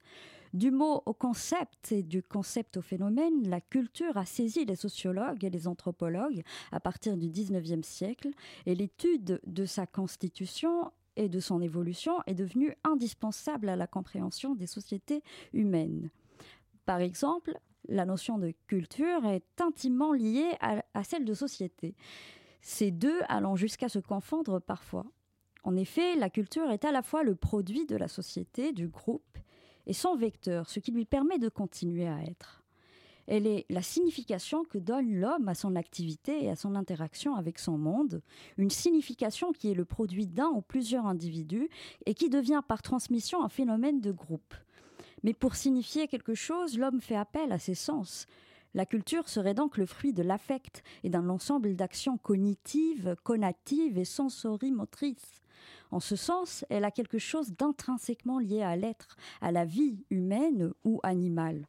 Du 0.53 0.69
mot 0.69 1.01
au 1.05 1.13
concept 1.13 1.93
et 1.93 2.03
du 2.03 2.21
concept 2.21 2.75
au 2.75 2.81
phénomène, 2.81 3.47
la 3.47 3.61
culture 3.61 4.17
a 4.17 4.25
saisi 4.25 4.65
les 4.65 4.75
sociologues 4.75 5.45
et 5.45 5.49
les 5.49 5.65
anthropologues 5.65 6.43
à 6.73 6.81
partir 6.81 7.15
du 7.15 7.29
19e 7.29 7.83
siècle 7.83 8.31
et 8.65 8.75
l'étude 8.75 9.39
de 9.47 9.65
sa 9.65 9.85
constitution 9.87 10.91
et 11.15 11.29
de 11.29 11.39
son 11.39 11.61
évolution 11.61 12.15
est 12.25 12.35
devenue 12.35 12.75
indispensable 12.83 13.69
à 13.69 13.75
la 13.75 13.87
compréhension 13.87 14.55
des 14.55 14.67
sociétés 14.67 15.23
humaines. 15.53 16.09
Par 16.85 16.99
exemple, 16.99 17.57
la 17.87 18.05
notion 18.05 18.37
de 18.37 18.53
culture 18.67 19.25
est 19.25 19.61
intimement 19.61 20.13
liée 20.13 20.51
à, 20.59 20.83
à 20.93 21.03
celle 21.03 21.25
de 21.25 21.33
société. 21.33 21.95
Ces 22.61 22.91
deux 22.91 23.19
allant 23.27 23.55
jusqu'à 23.55 23.89
se 23.89 23.99
confondre 23.99 24.59
parfois. 24.59 25.05
En 25.63 25.75
effet, 25.75 26.15
la 26.15 26.29
culture 26.29 26.69
est 26.71 26.85
à 26.85 26.91
la 26.91 27.01
fois 27.01 27.23
le 27.23 27.35
produit 27.35 27.85
de 27.85 27.95
la 27.95 28.07
société, 28.07 28.71
du 28.71 28.87
groupe, 28.87 29.37
et 29.85 29.93
son 29.93 30.15
vecteur, 30.15 30.69
ce 30.69 30.79
qui 30.79 30.91
lui 30.91 31.05
permet 31.05 31.39
de 31.39 31.49
continuer 31.49 32.07
à 32.07 32.21
être. 32.23 32.60
Elle 33.33 33.47
est 33.47 33.65
la 33.69 33.81
signification 33.81 34.65
que 34.65 34.77
donne 34.77 35.15
l'homme 35.15 35.47
à 35.47 35.55
son 35.55 35.77
activité 35.77 36.43
et 36.43 36.49
à 36.49 36.57
son 36.57 36.75
interaction 36.75 37.35
avec 37.35 37.59
son 37.59 37.77
monde, 37.77 38.21
une 38.57 38.69
signification 38.69 39.53
qui 39.53 39.71
est 39.71 39.73
le 39.73 39.85
produit 39.85 40.27
d'un 40.27 40.49
ou 40.49 40.59
plusieurs 40.59 41.05
individus 41.05 41.69
et 42.05 42.13
qui 42.13 42.29
devient 42.29 42.59
par 42.67 42.81
transmission 42.81 43.41
un 43.41 43.47
phénomène 43.47 44.01
de 44.01 44.11
groupe. 44.11 44.53
Mais 45.23 45.33
pour 45.33 45.55
signifier 45.55 46.09
quelque 46.09 46.33
chose, 46.33 46.77
l'homme 46.77 46.99
fait 46.99 47.15
appel 47.15 47.53
à 47.53 47.57
ses 47.57 47.73
sens. 47.73 48.25
La 48.73 48.85
culture 48.85 49.29
serait 49.29 49.53
donc 49.53 49.77
le 49.77 49.85
fruit 49.85 50.11
de 50.11 50.23
l'affect 50.23 50.83
et 51.05 51.09
d'un 51.09 51.29
ensemble 51.29 51.77
d'actions 51.77 52.17
cognitives, 52.17 53.15
conatives 53.23 53.97
et 53.97 54.03
sensorimotrices. 54.03 55.41
En 55.91 56.01
ce 56.01 56.17
sens, 56.17 56.65
elle 56.69 56.83
a 56.83 56.91
quelque 56.91 57.17
chose 57.17 57.53
d'intrinsèquement 57.53 58.39
lié 58.39 58.61
à 58.61 58.75
l'être, 58.75 59.15
à 59.39 59.53
la 59.53 59.63
vie 59.63 60.03
humaine 60.09 60.73
ou 60.83 60.99
animale. 61.03 61.65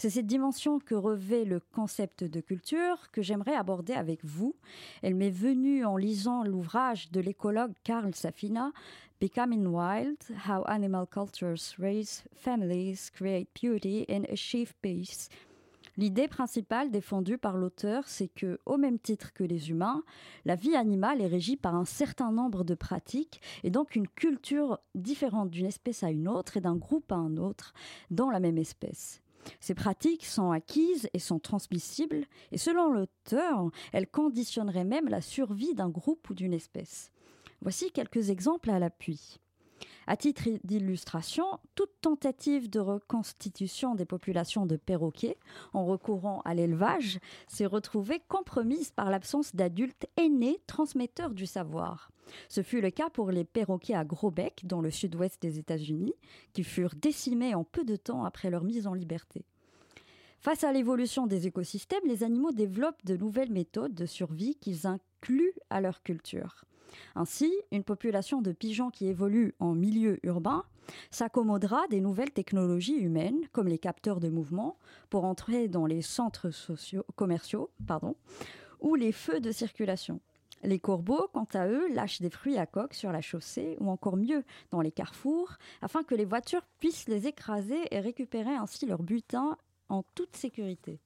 C'est 0.00 0.10
cette 0.10 0.26
dimension 0.26 0.78
que 0.78 0.94
revêt 0.94 1.44
le 1.44 1.58
concept 1.58 2.22
de 2.22 2.40
culture 2.40 3.10
que 3.10 3.20
j'aimerais 3.20 3.56
aborder 3.56 3.94
avec 3.94 4.24
vous. 4.24 4.54
Elle 5.02 5.16
m'est 5.16 5.28
venue 5.28 5.84
en 5.84 5.96
lisant 5.96 6.44
l'ouvrage 6.44 7.10
de 7.10 7.18
l'écologue 7.18 7.72
Karl 7.82 8.14
Safina, 8.14 8.70
Becoming 9.20 9.66
Wild, 9.66 10.16
How 10.48 10.62
Animal 10.66 11.04
Cultures 11.10 11.74
Raise 11.80 12.22
Families, 12.32 13.10
Create 13.12 13.48
Beauty 13.60 14.06
and 14.08 14.22
Achieve 14.32 14.72
Peace. 14.80 15.30
L'idée 15.96 16.28
principale 16.28 16.92
défendue 16.92 17.36
par 17.36 17.56
l'auteur, 17.56 18.06
c'est 18.06 18.28
que, 18.28 18.60
au 18.66 18.76
même 18.76 19.00
titre 19.00 19.32
que 19.32 19.42
les 19.42 19.70
humains, 19.70 20.04
la 20.44 20.54
vie 20.54 20.76
animale 20.76 21.20
est 21.20 21.26
régie 21.26 21.56
par 21.56 21.74
un 21.74 21.84
certain 21.84 22.30
nombre 22.30 22.62
de 22.62 22.76
pratiques 22.76 23.40
et 23.64 23.70
donc 23.70 23.96
une 23.96 24.06
culture 24.06 24.78
différente 24.94 25.50
d'une 25.50 25.66
espèce 25.66 26.04
à 26.04 26.10
une 26.12 26.28
autre 26.28 26.56
et 26.56 26.60
d'un 26.60 26.76
groupe 26.76 27.10
à 27.10 27.16
un 27.16 27.36
autre 27.36 27.74
dans 28.12 28.30
la 28.30 28.38
même 28.38 28.58
espèce. 28.58 29.22
Ces 29.60 29.74
pratiques 29.74 30.26
sont 30.26 30.50
acquises 30.50 31.08
et 31.14 31.18
sont 31.18 31.38
transmissibles, 31.38 32.24
et 32.52 32.58
selon 32.58 32.92
l'auteur, 32.92 33.70
elles 33.92 34.08
conditionneraient 34.08 34.84
même 34.84 35.08
la 35.08 35.20
survie 35.20 35.74
d'un 35.74 35.88
groupe 35.88 36.30
ou 36.30 36.34
d'une 36.34 36.54
espèce. 36.54 37.10
Voici 37.60 37.90
quelques 37.90 38.30
exemples 38.30 38.70
à 38.70 38.78
l'appui. 38.78 39.40
À 40.06 40.16
titre 40.16 40.44
d'illustration, 40.64 41.44
toute 41.74 42.00
tentative 42.00 42.70
de 42.70 42.80
reconstitution 42.80 43.94
des 43.94 44.06
populations 44.06 44.64
de 44.64 44.76
perroquets 44.76 45.36
en 45.74 45.84
recourant 45.84 46.40
à 46.46 46.54
l'élevage 46.54 47.18
s'est 47.46 47.66
retrouvée 47.66 48.22
compromise 48.26 48.90
par 48.90 49.10
l'absence 49.10 49.54
d'adultes 49.54 50.06
aînés 50.16 50.60
transmetteurs 50.66 51.34
du 51.34 51.44
savoir. 51.44 52.10
Ce 52.48 52.62
fut 52.62 52.80
le 52.80 52.90
cas 52.90 53.10
pour 53.10 53.30
les 53.30 53.44
perroquets 53.44 53.94
à 53.94 54.04
gros 54.04 54.30
bec 54.30 54.62
dans 54.64 54.80
le 54.80 54.90
sud-ouest 54.90 55.40
des 55.40 55.58
États-Unis, 55.58 56.14
qui 56.52 56.64
furent 56.64 56.94
décimés 56.94 57.54
en 57.54 57.64
peu 57.64 57.84
de 57.84 57.96
temps 57.96 58.24
après 58.24 58.50
leur 58.50 58.64
mise 58.64 58.86
en 58.86 58.94
liberté. 58.94 59.44
Face 60.40 60.62
à 60.62 60.72
l'évolution 60.72 61.26
des 61.26 61.46
écosystèmes, 61.46 62.06
les 62.06 62.22
animaux 62.22 62.52
développent 62.52 63.04
de 63.04 63.16
nouvelles 63.16 63.50
méthodes 63.50 63.94
de 63.94 64.06
survie 64.06 64.54
qu'ils 64.56 64.86
incluent 64.86 65.54
à 65.68 65.80
leur 65.80 66.02
culture. 66.02 66.64
Ainsi, 67.16 67.52
une 67.72 67.84
population 67.84 68.40
de 68.40 68.52
pigeons 68.52 68.90
qui 68.90 69.06
évolue 69.06 69.54
en 69.58 69.74
milieu 69.74 70.20
urbain 70.22 70.64
s'accommodera 71.10 71.86
des 71.88 72.00
nouvelles 72.00 72.30
technologies 72.30 72.96
humaines, 72.96 73.40
comme 73.52 73.68
les 73.68 73.78
capteurs 73.78 74.20
de 74.20 74.28
mouvement, 74.28 74.78
pour 75.10 75.24
entrer 75.24 75.68
dans 75.68 75.86
les 75.86 76.02
centres 76.02 76.50
commerciaux 77.16 77.70
ou 78.80 78.94
les 78.94 79.12
feux 79.12 79.40
de 79.40 79.52
circulation. 79.52 80.20
Les 80.64 80.78
corbeaux, 80.78 81.28
quant 81.32 81.46
à 81.54 81.68
eux, 81.68 81.88
lâchent 81.92 82.20
des 82.20 82.30
fruits 82.30 82.58
à 82.58 82.66
coque 82.66 82.94
sur 82.94 83.12
la 83.12 83.20
chaussée 83.20 83.76
ou 83.80 83.90
encore 83.90 84.16
mieux 84.16 84.44
dans 84.70 84.80
les 84.80 84.90
carrefours 84.90 85.56
afin 85.82 86.02
que 86.02 86.14
les 86.14 86.24
voitures 86.24 86.66
puissent 86.78 87.08
les 87.08 87.26
écraser 87.26 87.80
et 87.90 88.00
récupérer 88.00 88.54
ainsi 88.54 88.86
leur 88.86 89.02
butin 89.02 89.56
en 89.88 90.02
toute 90.14 90.36
sécurité. 90.36 90.98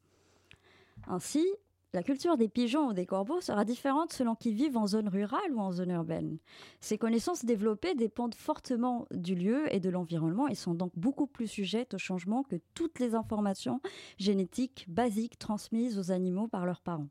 Ainsi, 1.06 1.46
la 1.94 2.02
culture 2.02 2.38
des 2.38 2.48
pigeons 2.48 2.88
ou 2.88 2.92
des 2.94 3.04
corbeaux 3.04 3.42
sera 3.42 3.66
différente 3.66 4.14
selon 4.14 4.34
qu'ils 4.34 4.54
vivent 4.54 4.78
en 4.78 4.86
zone 4.86 5.08
rurale 5.08 5.52
ou 5.52 5.60
en 5.60 5.72
zone 5.72 5.90
urbaine. 5.90 6.38
Ces 6.80 6.96
connaissances 6.96 7.44
développées 7.44 7.94
dépendent 7.94 8.34
fortement 8.34 9.06
du 9.10 9.34
lieu 9.34 9.72
et 9.74 9.78
de 9.78 9.90
l'environnement 9.90 10.48
et 10.48 10.54
sont 10.54 10.72
donc 10.72 10.92
beaucoup 10.96 11.26
plus 11.26 11.48
sujettes 11.48 11.92
au 11.92 11.98
changement 11.98 12.44
que 12.44 12.56
toutes 12.72 12.98
les 12.98 13.14
informations 13.14 13.82
génétiques 14.16 14.86
basiques 14.88 15.38
transmises 15.38 15.98
aux 15.98 16.10
animaux 16.10 16.48
par 16.48 16.64
leurs 16.64 16.80
parents. 16.80 17.08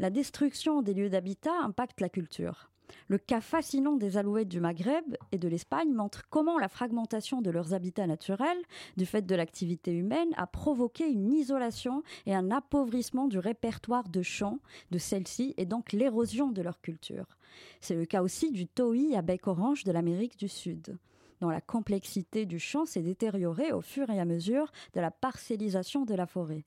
La 0.00 0.08
destruction 0.08 0.80
des 0.80 0.94
lieux 0.94 1.10
d'habitat 1.10 1.52
impacte 1.62 2.00
la 2.00 2.08
culture. 2.08 2.70
Le 3.08 3.18
cas 3.18 3.42
fascinant 3.42 3.96
des 3.96 4.16
alouettes 4.16 4.48
du 4.48 4.58
Maghreb 4.58 5.04
et 5.30 5.36
de 5.36 5.46
l'Espagne 5.46 5.92
montre 5.92 6.26
comment 6.30 6.58
la 6.58 6.68
fragmentation 6.68 7.42
de 7.42 7.50
leurs 7.50 7.74
habitats 7.74 8.06
naturels, 8.06 8.62
du 8.96 9.04
fait 9.04 9.26
de 9.26 9.34
l'activité 9.34 9.92
humaine, 9.92 10.30
a 10.38 10.46
provoqué 10.46 11.06
une 11.06 11.30
isolation 11.34 12.02
et 12.24 12.34
un 12.34 12.50
appauvrissement 12.50 13.28
du 13.28 13.38
répertoire 13.38 14.08
de 14.08 14.22
chants 14.22 14.60
de 14.90 14.96
celles-ci 14.96 15.52
et 15.58 15.66
donc 15.66 15.92
l'érosion 15.92 16.50
de 16.50 16.62
leur 16.62 16.80
culture. 16.80 17.36
C'est 17.82 17.94
le 17.94 18.06
cas 18.06 18.22
aussi 18.22 18.52
du 18.52 18.66
tohi 18.66 19.14
à 19.14 19.20
bec 19.20 19.48
orange 19.48 19.84
de 19.84 19.92
l'Amérique 19.92 20.38
du 20.38 20.48
Sud 20.48 20.96
dont 21.42 21.50
la 21.50 21.60
complexité 21.60 22.46
du 22.46 22.58
chant 22.58 22.86
s'est 22.86 23.02
détériorée 23.02 23.72
au 23.72 23.80
fur 23.80 24.08
et 24.10 24.20
à 24.20 24.24
mesure 24.24 24.72
de 24.94 25.00
la 25.00 25.10
parcellisation 25.10 26.04
de 26.04 26.14
la 26.14 26.26
forêt. 26.26 26.64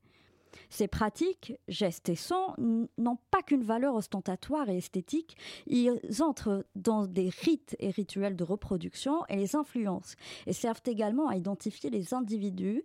Ces 0.70 0.88
pratiques, 0.88 1.54
gestes 1.68 2.10
et 2.10 2.16
sons, 2.16 2.56
n'ont 2.98 3.18
pas 3.32 3.42
qu'une 3.42 3.64
valeur 3.64 3.96
ostentatoire 3.96 4.70
et 4.70 4.78
esthétique, 4.78 5.38
ils 5.68 6.00
entrent 6.20 6.66
dans 6.76 7.06
des 7.08 7.30
rites 7.30 7.76
et 7.80 7.90
rituels 7.90 8.36
de 8.36 8.44
reproduction 8.44 9.26
et 9.28 9.36
les 9.36 9.56
influencent, 9.56 10.16
et 10.46 10.54
servent 10.54 10.82
également 10.86 11.28
à 11.28 11.36
identifier 11.36 11.90
les 11.90 12.14
individus, 12.14 12.84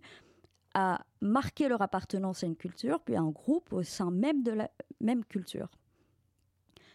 à 0.73 1.03
marquer 1.21 1.67
leur 1.67 1.81
appartenance 1.81 2.43
à 2.43 2.47
une 2.47 2.55
culture, 2.55 2.99
puis 2.99 3.15
à 3.15 3.21
un 3.21 3.29
groupe 3.29 3.73
au 3.73 3.83
sein 3.83 4.11
même 4.11 4.43
de 4.43 4.51
la 4.51 4.69
même 5.01 5.25
culture. 5.25 5.69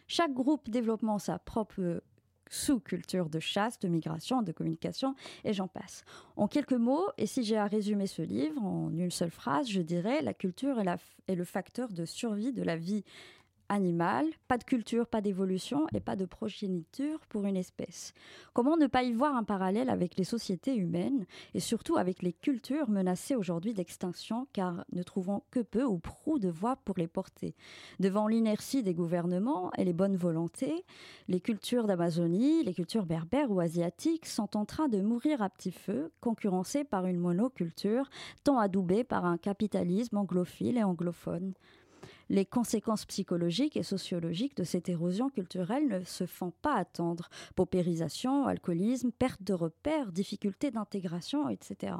Chaque 0.07 0.33
groupe 0.33 0.69
développant 0.69 1.17
sa 1.17 1.39
propre 1.39 2.01
sous-culture 2.49 3.29
de 3.29 3.39
chasse, 3.39 3.79
de 3.79 3.87
migration, 3.87 4.41
de 4.41 4.51
communication, 4.51 5.15
et 5.43 5.53
j'en 5.53 5.67
passe. 5.67 6.03
En 6.35 6.47
quelques 6.47 6.73
mots, 6.73 7.07
et 7.17 7.27
si 7.27 7.43
j'ai 7.43 7.57
à 7.57 7.65
résumer 7.65 8.07
ce 8.07 8.21
livre 8.21 8.61
en 8.63 8.91
une 8.91 9.11
seule 9.11 9.31
phrase, 9.31 9.69
je 9.69 9.81
dirais 9.81 10.21
la 10.21 10.33
culture 10.33 10.79
est, 10.79 10.85
est 11.27 11.35
le 11.35 11.43
facteur 11.43 11.89
de 11.89 12.05
survie 12.05 12.53
de 12.53 12.63
la 12.63 12.75
vie 12.75 13.03
animal, 13.69 14.27
pas 14.47 14.57
de 14.57 14.63
culture, 14.63 15.07
pas 15.07 15.21
d'évolution 15.21 15.87
et 15.93 15.99
pas 15.99 16.15
de 16.15 16.25
progéniture 16.25 17.19
pour 17.29 17.45
une 17.45 17.57
espèce. 17.57 18.13
Comment 18.53 18.77
ne 18.77 18.87
pas 18.87 19.03
y 19.03 19.13
voir 19.13 19.35
un 19.35 19.43
parallèle 19.43 19.89
avec 19.89 20.17
les 20.17 20.23
sociétés 20.23 20.75
humaines 20.75 21.25
et 21.53 21.59
surtout 21.59 21.97
avec 21.97 22.21
les 22.21 22.33
cultures 22.33 22.89
menacées 22.89 23.35
aujourd'hui 23.35 23.73
d'extinction 23.73 24.47
car 24.53 24.85
ne 24.91 25.03
trouvons 25.03 25.43
que 25.51 25.59
peu 25.59 25.83
ou 25.83 25.97
prou 25.97 26.39
de 26.39 26.49
voix 26.49 26.75
pour 26.75 26.97
les 26.97 27.07
porter? 27.07 27.55
Devant 27.99 28.27
l'inertie 28.27 28.83
des 28.83 28.93
gouvernements 28.93 29.71
et 29.77 29.83
les 29.83 29.93
bonnes 29.93 30.17
volontés, 30.17 30.85
les 31.27 31.41
cultures 31.41 31.87
d'Amazonie, 31.87 32.63
les 32.63 32.73
cultures 32.73 33.05
berbères 33.05 33.51
ou 33.51 33.59
asiatiques 33.59 34.25
sont 34.25 34.55
en 34.57 34.65
train 34.65 34.87
de 34.87 35.01
mourir 35.01 35.41
à 35.41 35.49
petit 35.49 35.71
feu, 35.71 36.11
concurrencées 36.21 36.83
par 36.83 37.05
une 37.05 37.19
monoculture 37.19 38.09
tant 38.43 38.59
adoubée 38.59 39.03
par 39.03 39.25
un 39.25 39.37
capitalisme 39.37 40.17
anglophile 40.17 40.77
et 40.77 40.83
anglophone 40.83 41.53
les 42.29 42.45
conséquences 42.45 43.05
psychologiques 43.05 43.77
et 43.77 43.83
sociologiques 43.83 44.57
de 44.57 44.63
cette 44.63 44.89
érosion 44.89 45.29
culturelle 45.29 45.87
ne 45.87 46.03
se 46.03 46.25
font 46.25 46.51
pas 46.61 46.75
attendre. 46.75 47.29
Paupérisation, 47.55 48.47
alcoolisme, 48.47 49.11
perte 49.11 49.43
de 49.43 49.53
repères, 49.53 50.11
difficultés 50.11 50.71
d'intégration, 50.71 51.49
etc. 51.49 51.95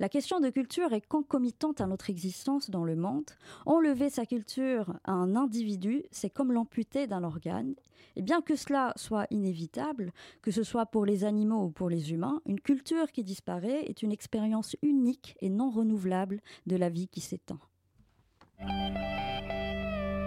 La 0.00 0.08
question 0.08 0.40
de 0.40 0.50
culture 0.50 0.92
est 0.92 1.06
concomitante 1.06 1.80
à 1.80 1.86
notre 1.86 2.10
existence 2.10 2.68
dans 2.68 2.84
le 2.84 2.96
monde. 2.96 3.30
Enlever 3.64 4.10
sa 4.10 4.26
culture 4.26 4.92
à 5.04 5.12
un 5.12 5.36
individu, 5.36 6.02
c'est 6.10 6.30
comme 6.30 6.52
l'amputer 6.52 7.06
d'un 7.06 7.22
organe. 7.22 7.74
Et 8.16 8.22
bien 8.22 8.42
que 8.42 8.56
cela 8.56 8.92
soit 8.96 9.26
inévitable, 9.30 10.12
que 10.42 10.50
ce 10.50 10.62
soit 10.62 10.86
pour 10.86 11.06
les 11.06 11.24
animaux 11.24 11.64
ou 11.64 11.70
pour 11.70 11.90
les 11.90 12.12
humains, 12.12 12.40
une 12.46 12.60
culture 12.60 13.12
qui 13.12 13.24
disparaît 13.24 13.84
est 13.86 14.02
une 14.02 14.12
expérience 14.12 14.76
unique 14.82 15.36
et 15.40 15.48
non 15.48 15.70
renouvelable 15.70 16.40
de 16.66 16.76
la 16.76 16.90
vie 16.90 17.08
qui 17.08 17.20
s'éteint. 17.20 17.60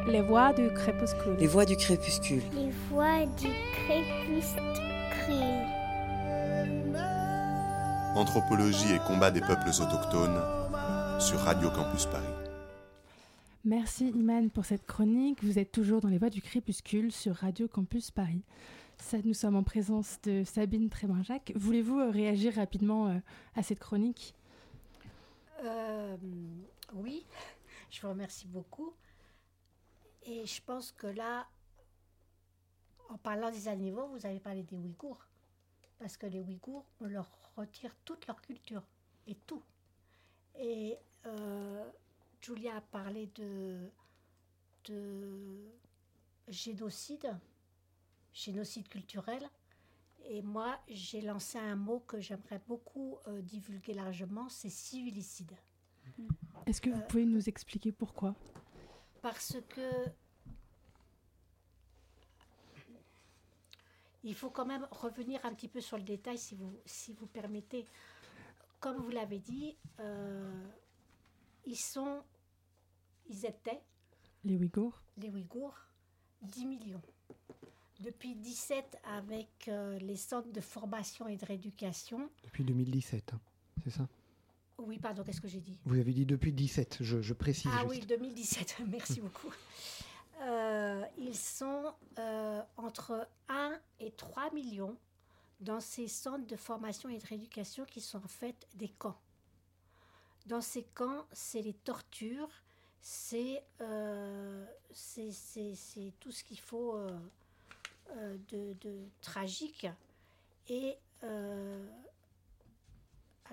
Les 0.08 0.22
voix 0.22 0.54
du 0.54 0.70
crépuscule. 0.74 1.36
Les 1.38 1.48
voix 1.48 1.66
du 1.66 1.76
crépuscule. 1.76 2.42
Les 2.54 2.72
voix 2.90 3.26
du 3.26 3.50
crépuscule. 3.74 4.64
Anthropologie 8.16 8.94
et 8.94 9.00
combat 9.00 9.32
des 9.32 9.42
peuples 9.42 9.68
autochtones 9.68 10.42
sur 11.20 11.40
Radio 11.40 11.70
Campus 11.70 12.06
Paris. 12.06 12.26
Merci 13.66 14.10
Iman 14.10 14.50
pour 14.50 14.64
cette 14.66 14.86
chronique. 14.86 15.44
Vous 15.44 15.60
êtes 15.60 15.72
toujours 15.72 16.00
dans 16.00 16.10
les 16.10 16.18
voix 16.18 16.30
du 16.30 16.42
crépuscule 16.42 17.12
sur 17.12 17.36
Radio 17.36 17.68
Campus 17.68 18.10
Paris. 18.12 18.44
Ça, 18.98 19.18
nous 19.24 19.34
sommes 19.34 19.56
en 19.56 19.64
présence 19.64 20.20
de 20.24 20.44
Sabine 20.46 20.90
Tréminjac. 20.90 21.52
Voulez-vous 21.56 22.00
euh, 22.00 22.10
réagir 22.10 22.54
rapidement 22.56 23.08
euh, 23.08 23.18
à 23.56 23.62
cette 23.62 23.80
chronique? 23.80 24.34
Euh, 25.64 26.16
Oui, 26.96 27.26
je 27.92 28.02
vous 28.02 28.10
remercie 28.10 28.48
beaucoup. 28.48 28.94
Et 30.28 30.46
je 30.46 30.62
pense 30.62 30.92
que 30.92 31.08
là, 31.08 31.48
en 33.08 33.18
parlant 33.18 33.50
des 33.50 33.70
animaux, 33.70 34.08
vous 34.08 34.26
avez 34.26 34.42
parlé 34.42 34.62
des 34.64 34.76
Ouïghours. 34.76 35.26
Parce 36.00 36.18
que 36.18 36.26
les 36.26 36.42
Ouïghours, 36.42 36.86
on 37.00 37.06
leur 37.06 37.30
retire 37.56 37.96
toute 38.04 38.28
leur 38.28 38.42
culture. 38.42 38.84
Et 39.26 39.36
tout. 39.36 39.64
Et 40.60 40.98
euh, 41.26 41.90
Julia 42.42 42.76
a 42.76 42.82
parlé 42.82 43.28
de, 43.36 43.90
de 44.86 45.66
génocide, 46.50 47.34
génocide 48.34 48.88
culturel. 48.90 49.50
Et 50.26 50.42
moi, 50.42 50.78
j'ai 50.90 51.22
lancé 51.22 51.58
un 51.58 51.78
mot 51.78 52.00
que 52.02 52.20
j'aimerais 52.20 52.62
beaucoup 52.68 53.18
euh, 53.28 53.42
divulguer 53.42 53.94
largement, 53.94 54.50
c'est 54.50 54.70
civilicide. 54.70 55.54
Est-ce 56.66 56.82
que 56.82 56.90
vous 56.90 57.02
pouvez 57.08 57.26
nous 57.26 57.48
expliquer 57.48 57.94
pourquoi? 57.94 58.36
Parce 59.32 59.58
que 59.68 60.10
il 64.24 64.34
faut 64.34 64.50
quand 64.50 64.66
même 64.66 64.88
revenir 64.90 65.46
un 65.46 65.54
petit 65.54 65.68
peu 65.68 65.82
sur 65.82 65.98
le 65.98 66.04
détail, 66.04 66.38
si 66.38 66.56
vous, 66.56 66.80
si 66.86 67.12
vous 67.12 67.28
permettez. 67.28 67.86
Comme 68.80 68.96
vous 68.98 69.10
l'avez 69.10 69.40
dit, 69.40 69.76
euh, 70.00 70.66
ils 71.66 71.76
sont, 71.76 72.24
ils 73.30 73.46
étaient. 73.46 73.82
Les 74.46 74.56
Ouïghours 74.56 75.02
Les 75.18 75.30
Ouïghours, 75.30 75.78
10 76.44 76.66
millions. 76.66 77.02
Depuis 78.00 78.34
17 78.34 78.98
avec 79.04 79.68
euh, 79.68 80.00
les 80.00 80.16
centres 80.16 80.54
de 80.54 80.62
formation 80.62 81.28
et 81.28 81.36
de 81.36 81.46
rééducation. 81.46 82.30
Depuis 82.46 82.64
2017, 82.64 83.34
hein, 83.34 83.40
c'est 83.84 83.90
ça? 83.90 84.08
Oui, 84.80 85.00
pardon, 85.00 85.24
qu'est-ce 85.24 85.42
que 85.42 85.48
j'ai 85.48 85.60
dit 85.60 85.78
Vous 85.86 85.98
avez 86.00 86.14
dit 86.14 86.26
depuis 86.26 86.54
17, 86.54 86.98
je, 87.02 87.22
je 87.22 87.34
précise. 87.34 87.72
Ah 87.74 87.86
oui, 87.86 88.00
2017, 88.00 88.78
merci 88.88 89.22
beaucoup. 89.22 89.52
Euh, 90.42 91.04
ils 91.18 91.36
sont 91.36 91.94
euh, 92.20 92.62
entre 92.78 93.28
1 93.50 93.74
et 94.00 94.12
3 94.12 94.54
millions 94.54 94.96
dans 95.62 95.80
ces 95.80 96.08
centres 96.08 96.46
de 96.46 96.56
formation 96.56 97.10
et 97.10 97.18
de 97.18 97.26
rééducation 97.26 97.86
qui 97.86 98.02
sont 98.02 98.24
en 98.24 98.28
fait 98.28 98.68
des 98.76 98.90
camps. 98.90 99.20
Dans 100.46 100.62
ces 100.62 100.84
camps, 100.84 101.26
c'est 101.34 101.62
les 101.62 101.74
tortures, 101.74 102.50
c'est 103.02 103.64
euh, 103.82 104.66
tout 106.20 106.32
ce 106.32 106.44
qu'il 106.44 106.60
faut 106.60 107.00
de, 108.50 108.74
de, 108.80 109.00
tragique. 109.22 109.88
Et 110.70 110.92
euh, 110.92 111.07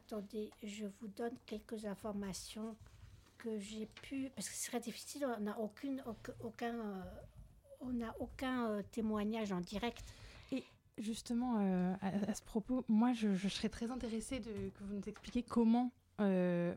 attendez, 0.07 0.51
je 0.62 0.87
vous 1.01 1.09
donne 1.09 1.35
quelques 1.47 1.85
informations 1.87 2.77
que 3.38 3.59
j'ai 3.59 3.87
pu, 3.87 4.31
parce 4.35 4.49
que 4.49 4.55
ce 4.55 4.67
serait 4.67 4.81
difficile, 4.81 5.27
on 5.27 5.40
n'a 5.40 5.59
aucune, 5.59 6.03
aucun, 6.40 6.75
euh, 6.75 7.03
on 7.81 7.93
n'a 7.93 8.14
aucun 8.21 8.69
euh, 8.69 8.83
témoignage 8.90 9.53
en 9.53 9.61
direct. 9.61 10.05
Justement, 10.97 11.57
euh, 11.59 11.93
à, 12.01 12.31
à 12.31 12.35
ce 12.35 12.43
propos, 12.43 12.85
moi, 12.87 13.12
je, 13.12 13.35
je 13.35 13.49
serais 13.49 13.69
très 13.69 13.90
intéressée 13.90 14.38
de, 14.38 14.71
que 14.71 14.85
vous 14.85 14.95
nous 14.95 15.09
expliquiez 15.09 15.43
comment, 15.43 15.90
en, 16.21 16.75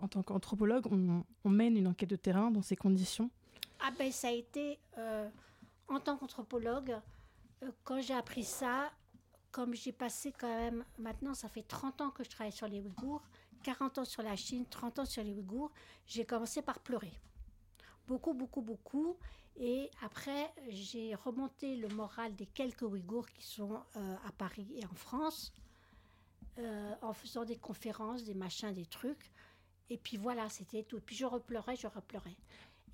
en 0.00 0.08
tant 0.08 0.24
qu'anthropologue, 0.24 0.88
on, 0.90 1.24
on 1.44 1.48
mène 1.48 1.76
une 1.76 1.86
enquête 1.86 2.10
de 2.10 2.16
terrain 2.16 2.50
dans 2.50 2.62
ces 2.62 2.74
conditions. 2.74 3.30
Ah 3.80 3.92
ben 3.96 4.10
ça 4.10 4.28
a 4.28 4.32
été, 4.32 4.80
en 5.86 6.00
tant 6.00 6.16
qu'anthropologue, 6.16 6.96
quand 7.84 8.00
j'ai 8.00 8.14
appris 8.14 8.42
ça, 8.42 8.90
comme 9.52 9.74
j'ai 9.74 9.92
passé 9.92 10.32
quand 10.32 10.48
même, 10.48 10.84
maintenant 10.98 11.34
ça 11.34 11.48
fait 11.48 11.62
30 11.62 12.00
ans 12.00 12.10
que 12.10 12.24
je 12.24 12.30
travaille 12.30 12.52
sur 12.52 12.66
les 12.66 12.80
Ouïghours, 12.80 13.22
40 13.62 13.98
ans 13.98 14.04
sur 14.04 14.22
la 14.22 14.34
Chine, 14.34 14.64
30 14.68 15.00
ans 15.00 15.04
sur 15.04 15.22
les 15.22 15.34
Ouïghours, 15.34 15.70
j'ai 16.06 16.24
commencé 16.24 16.62
par 16.62 16.80
pleurer. 16.80 17.12
Beaucoup, 18.08 18.34
beaucoup, 18.34 18.62
beaucoup. 18.62 19.16
Et 19.56 19.90
après, 20.02 20.52
j'ai 20.68 21.14
remonté 21.14 21.76
le 21.76 21.88
moral 21.88 22.34
des 22.34 22.46
quelques 22.46 22.82
Ouïghours 22.82 23.28
qui 23.28 23.46
sont 23.46 23.74
euh, 23.96 24.16
à 24.26 24.32
Paris 24.32 24.66
et 24.74 24.84
en 24.86 24.94
France, 24.94 25.52
euh, 26.58 26.94
en 27.02 27.12
faisant 27.12 27.44
des 27.44 27.58
conférences, 27.58 28.24
des 28.24 28.34
machins, 28.34 28.72
des 28.72 28.86
trucs. 28.86 29.30
Et 29.90 29.98
puis 29.98 30.16
voilà, 30.16 30.48
c'était 30.48 30.82
tout. 30.82 30.96
Et 30.96 31.00
puis 31.02 31.14
je 31.14 31.26
repleurais, 31.26 31.76
je 31.76 31.86
repleurais. 31.86 32.36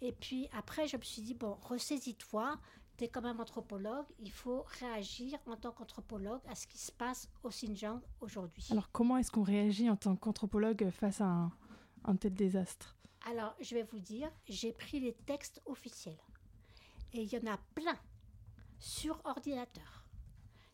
Et 0.00 0.12
puis 0.12 0.48
après, 0.52 0.86
je 0.86 0.96
me 0.96 1.02
suis 1.02 1.22
dit, 1.22 1.34
bon, 1.34 1.56
ressaisis-toi, 1.62 2.58
tu 2.98 3.04
es 3.04 3.08
quand 3.08 3.22
même 3.22 3.40
anthropologue, 3.40 4.06
il 4.18 4.30
faut 4.30 4.64
réagir 4.80 5.38
en 5.46 5.56
tant 5.56 5.70
qu'anthropologue 5.70 6.40
à 6.48 6.54
ce 6.56 6.66
qui 6.66 6.78
se 6.78 6.90
passe 6.90 7.28
au 7.44 7.48
Xinjiang 7.48 8.00
aujourd'hui. 8.20 8.66
Alors, 8.70 8.90
comment 8.90 9.16
est-ce 9.16 9.30
qu'on 9.30 9.44
réagit 9.44 9.88
en 9.88 9.96
tant 9.96 10.16
qu'anthropologue 10.16 10.90
face 10.90 11.20
à 11.20 11.26
un, 11.26 11.52
un 12.04 12.16
tel 12.16 12.34
désastre? 12.34 12.96
Alors, 13.30 13.54
je 13.60 13.74
vais 13.76 13.84
vous 13.84 14.00
dire, 14.00 14.30
j'ai 14.48 14.72
pris 14.72 14.98
les 14.98 15.12
textes 15.12 15.62
officiels. 15.64 16.18
Et 17.12 17.22
il 17.22 17.32
y 17.32 17.38
en 17.38 17.52
a 17.52 17.56
plein 17.74 17.96
sur 18.80 19.20
ordinateur. 19.24 20.04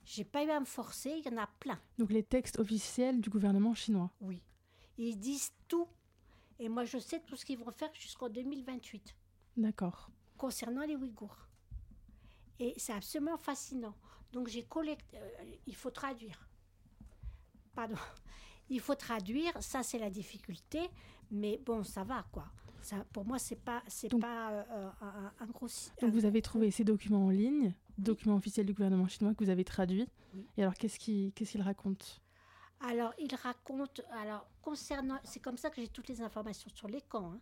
J'ai 0.05 0.25
pas 0.25 0.45
eu 0.45 0.51
à 0.51 0.61
me 0.61 0.65
forcer, 0.65 1.11
il 1.19 1.31
y 1.31 1.35
en 1.35 1.41
a 1.41 1.47
plein. 1.61 1.79
Donc, 1.99 2.11
les 2.11 2.23
textes 2.23 2.59
officiels 2.59 3.21
du 3.21 3.29
gouvernement 3.29 3.75
chinois? 3.75 4.11
Oui. 4.21 4.43
Ils 4.97 5.19
disent 5.19 5.53
tout. 5.69 5.89
Et 6.59 6.69
moi, 6.69 6.85
je 6.85 6.99
sais 6.99 7.21
tout 7.21 7.37
ce 7.37 7.45
qu'ils 7.45 7.59
vont 7.59 7.71
faire 7.71 7.91
jusqu'en 7.95 8.29
2028 8.31 9.15
D'accord. 9.59 10.11
concernant 10.39 10.85
les 10.87 10.97
Ouïghours. 10.97 11.49
Et 12.61 12.75
c'est 12.77 12.93
absolument 12.93 13.37
fascinant. 13.37 13.95
Donc 14.33 14.49
j'ai 14.49 14.65
collecté. 14.65 15.17
euh, 15.19 15.29
il 15.67 15.75
faut 15.75 15.91
traduire. 15.91 16.49
Pardon. 17.75 17.97
Il 18.71 18.81
faut 18.81 18.95
traduire. 18.95 19.53
Ça, 19.63 19.83
c'est 19.83 19.99
la 19.99 20.09
difficulté. 20.09 20.81
Mais 21.31 21.59
bon, 21.67 21.85
ça 21.85 22.03
va 22.03 22.25
quoi. 22.33 22.47
Ça, 22.81 23.05
pour 23.13 23.27
moi, 23.27 23.39
c'est 23.39 23.57
pas, 23.61 23.83
c'est 23.89 24.09
Donc- 24.09 24.23
pas 24.23 24.53
euh, 24.53 24.91
un, 25.03 25.33
un 25.41 25.47
gros. 25.49 25.67
Donc, 26.01 26.03
un- 26.03 26.09
vous 26.11 26.25
avez 26.25 26.41
trouvé 26.41 26.71
ces 26.71 26.83
documents 26.83 27.27
en 27.27 27.31
ligne, 27.31 27.75
documents 27.99 28.37
officiels 28.37 28.65
du 28.65 28.73
gouvernement 28.73 29.07
chinois 29.07 29.35
que 29.35 29.45
vous 29.45 29.51
avez 29.51 29.65
traduits. 29.65 30.09
Oui. 30.35 30.47
Et 30.57 30.63
alors, 30.63 30.73
qu'est-ce 30.75 30.99
qu'ils 30.99 31.33
qu'est-ce 31.35 31.53
qu'ils 31.53 31.63
racontent 31.63 32.07
Alors, 32.81 33.13
il 33.19 33.35
raconte, 33.35 34.01
alors, 34.13 34.47
concernant, 34.63 35.19
c'est 35.25 35.41
comme 35.41 35.59
ça 35.59 35.69
que 35.69 35.83
j'ai 35.83 35.89
toutes 35.89 36.09
les 36.09 36.23
informations 36.23 36.71
sur 36.75 36.89
les 36.89 37.03
camps. 37.03 37.33
hein. 37.35 37.41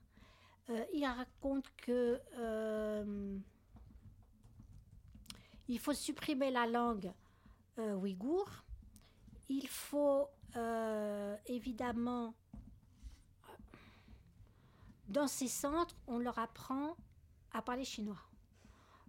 Euh, 0.70 0.85
il 0.92 1.05
raconte 1.07 1.66
que 1.77 2.20
euh, 2.37 2.91
il 5.68 5.79
faut 5.79 5.94
supprimer 5.94 6.51
la 6.51 6.66
langue 6.66 7.12
euh, 7.79 7.94
ouïghour. 7.94 8.48
Il 9.48 9.68
faut 9.68 10.29
euh, 10.57 11.37
évidemment, 11.46 12.35
dans 15.09 15.27
ces 15.27 15.48
centres, 15.48 15.96
on 16.07 16.18
leur 16.18 16.38
apprend 16.38 16.96
à 17.53 17.62
parler 17.62 17.85
chinois. 17.85 18.20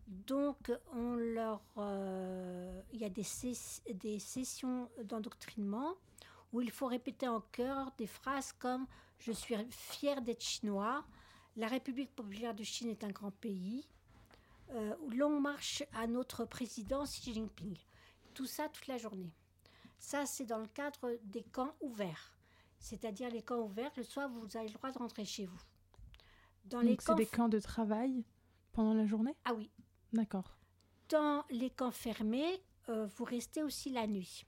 Donc, 0.07 0.71
on 0.93 1.17
euh, 1.77 2.81
il 2.91 2.99
y 2.99 3.05
a 3.05 3.09
des, 3.09 3.25
des 3.93 4.19
sessions 4.19 4.89
d'endoctrinement 5.03 5.95
où 6.51 6.61
il 6.61 6.71
faut 6.71 6.87
répéter 6.87 7.27
en 7.27 7.41
chœur 7.51 7.91
des 7.97 8.07
phrases 8.07 8.51
comme 8.53 8.85
Je 9.17 9.31
suis 9.31 9.55
fier 9.71 10.21
d'être 10.21 10.43
chinois, 10.43 11.03
la 11.55 11.67
République 11.67 12.13
populaire 12.15 12.53
de 12.53 12.63
Chine 12.63 12.89
est 12.89 13.03
un 13.03 13.09
grand 13.09 13.31
pays, 13.31 13.87
euh, 14.71 14.95
Longue 15.15 15.41
marche 15.41 15.83
à 15.93 16.07
notre 16.07 16.45
président 16.45 17.03
Xi 17.03 17.33
Jinping. 17.33 17.77
Tout 18.33 18.45
ça 18.45 18.69
toute 18.69 18.87
la 18.87 18.97
journée. 18.97 19.31
Ça, 19.99 20.25
c'est 20.25 20.45
dans 20.45 20.59
le 20.59 20.67
cadre 20.67 21.17
des 21.23 21.43
camps 21.43 21.75
ouverts. 21.81 22.37
C'est-à-dire 22.79 23.29
les 23.29 23.41
camps 23.41 23.61
ouverts, 23.61 23.91
le 23.95 24.03
soir, 24.03 24.27
vous 24.29 24.57
avez 24.57 24.67
le 24.67 24.73
droit 24.73 24.91
de 24.91 24.97
rentrer 24.97 25.23
chez 25.25 25.45
vous. 25.45 25.61
Dans 26.65 26.81
les 26.81 26.91
Donc, 26.91 27.01
c'est 27.01 27.07
camps. 27.07 27.15
des 27.15 27.25
camps 27.25 27.49
de 27.49 27.59
travail 27.59 28.25
pendant 28.73 28.93
la 28.93 29.05
journée? 29.05 29.35
Ah 29.45 29.53
oui, 29.53 29.71
D'accord. 30.11 30.57
dans 31.09 31.45
les 31.49 31.69
camps 31.69 31.91
fermés, 31.91 32.61
euh, 32.89 33.05
vous 33.15 33.23
restez 33.23 33.63
aussi 33.63 33.89
la 33.91 34.07
nuit. 34.07 34.45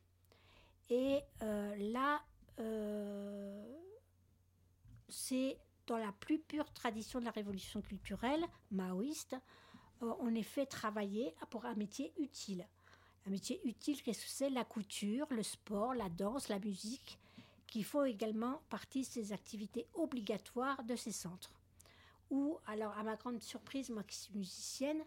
Et 0.89 1.19
euh, 1.41 1.75
là, 1.93 2.21
euh, 2.59 3.77
c'est 5.07 5.57
dans 5.87 5.97
la 5.97 6.11
plus 6.11 6.39
pure 6.39 6.71
tradition 6.73 7.19
de 7.19 7.25
la 7.25 7.31
révolution 7.31 7.81
culturelle 7.81 8.43
maoïste, 8.71 9.35
on 10.01 10.33
est 10.35 10.43
fait 10.43 10.65
travailler 10.65 11.33
pour 11.49 11.65
un 11.65 11.75
métier 11.75 12.13
utile. 12.19 12.65
Un 13.27 13.31
métier 13.31 13.59
utile, 13.65 14.01
qu'est-ce 14.01 14.23
que 14.23 14.29
c'est? 14.29 14.49
La 14.49 14.65
couture, 14.65 15.27
le 15.31 15.43
sport, 15.43 15.93
la 15.95 16.09
danse, 16.09 16.47
la 16.47 16.59
musique, 16.59 17.17
qui 17.67 17.83
font 17.83 18.03
également 18.03 18.61
partie 18.69 19.01
de 19.01 19.05
ces 19.05 19.33
activités 19.33 19.87
obligatoires 19.95 20.83
de 20.83 20.95
ces 20.95 21.11
centres. 21.11 21.51
Ou, 22.29 22.57
alors, 22.67 22.97
à 22.97 23.03
ma 23.03 23.15
grande 23.15 23.41
surprise, 23.41 23.89
moi 23.89 24.03
qui 24.03 24.15
suis 24.15 24.33
musicienne, 24.33 25.01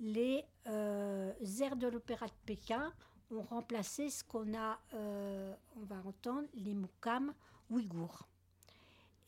les 0.00 0.44
euh, 0.66 1.32
airs 1.60 1.76
de 1.76 1.88
l'opéra 1.88 2.26
de 2.26 2.32
Pékin 2.46 2.92
ont 3.30 3.42
remplacé 3.42 4.10
ce 4.10 4.24
qu'on 4.24 4.54
a, 4.54 4.78
euh, 4.94 5.54
on 5.76 5.84
va 5.84 5.96
entendre, 6.06 6.48
les 6.54 6.74
moukams 6.74 7.34
ouïghours. 7.70 8.26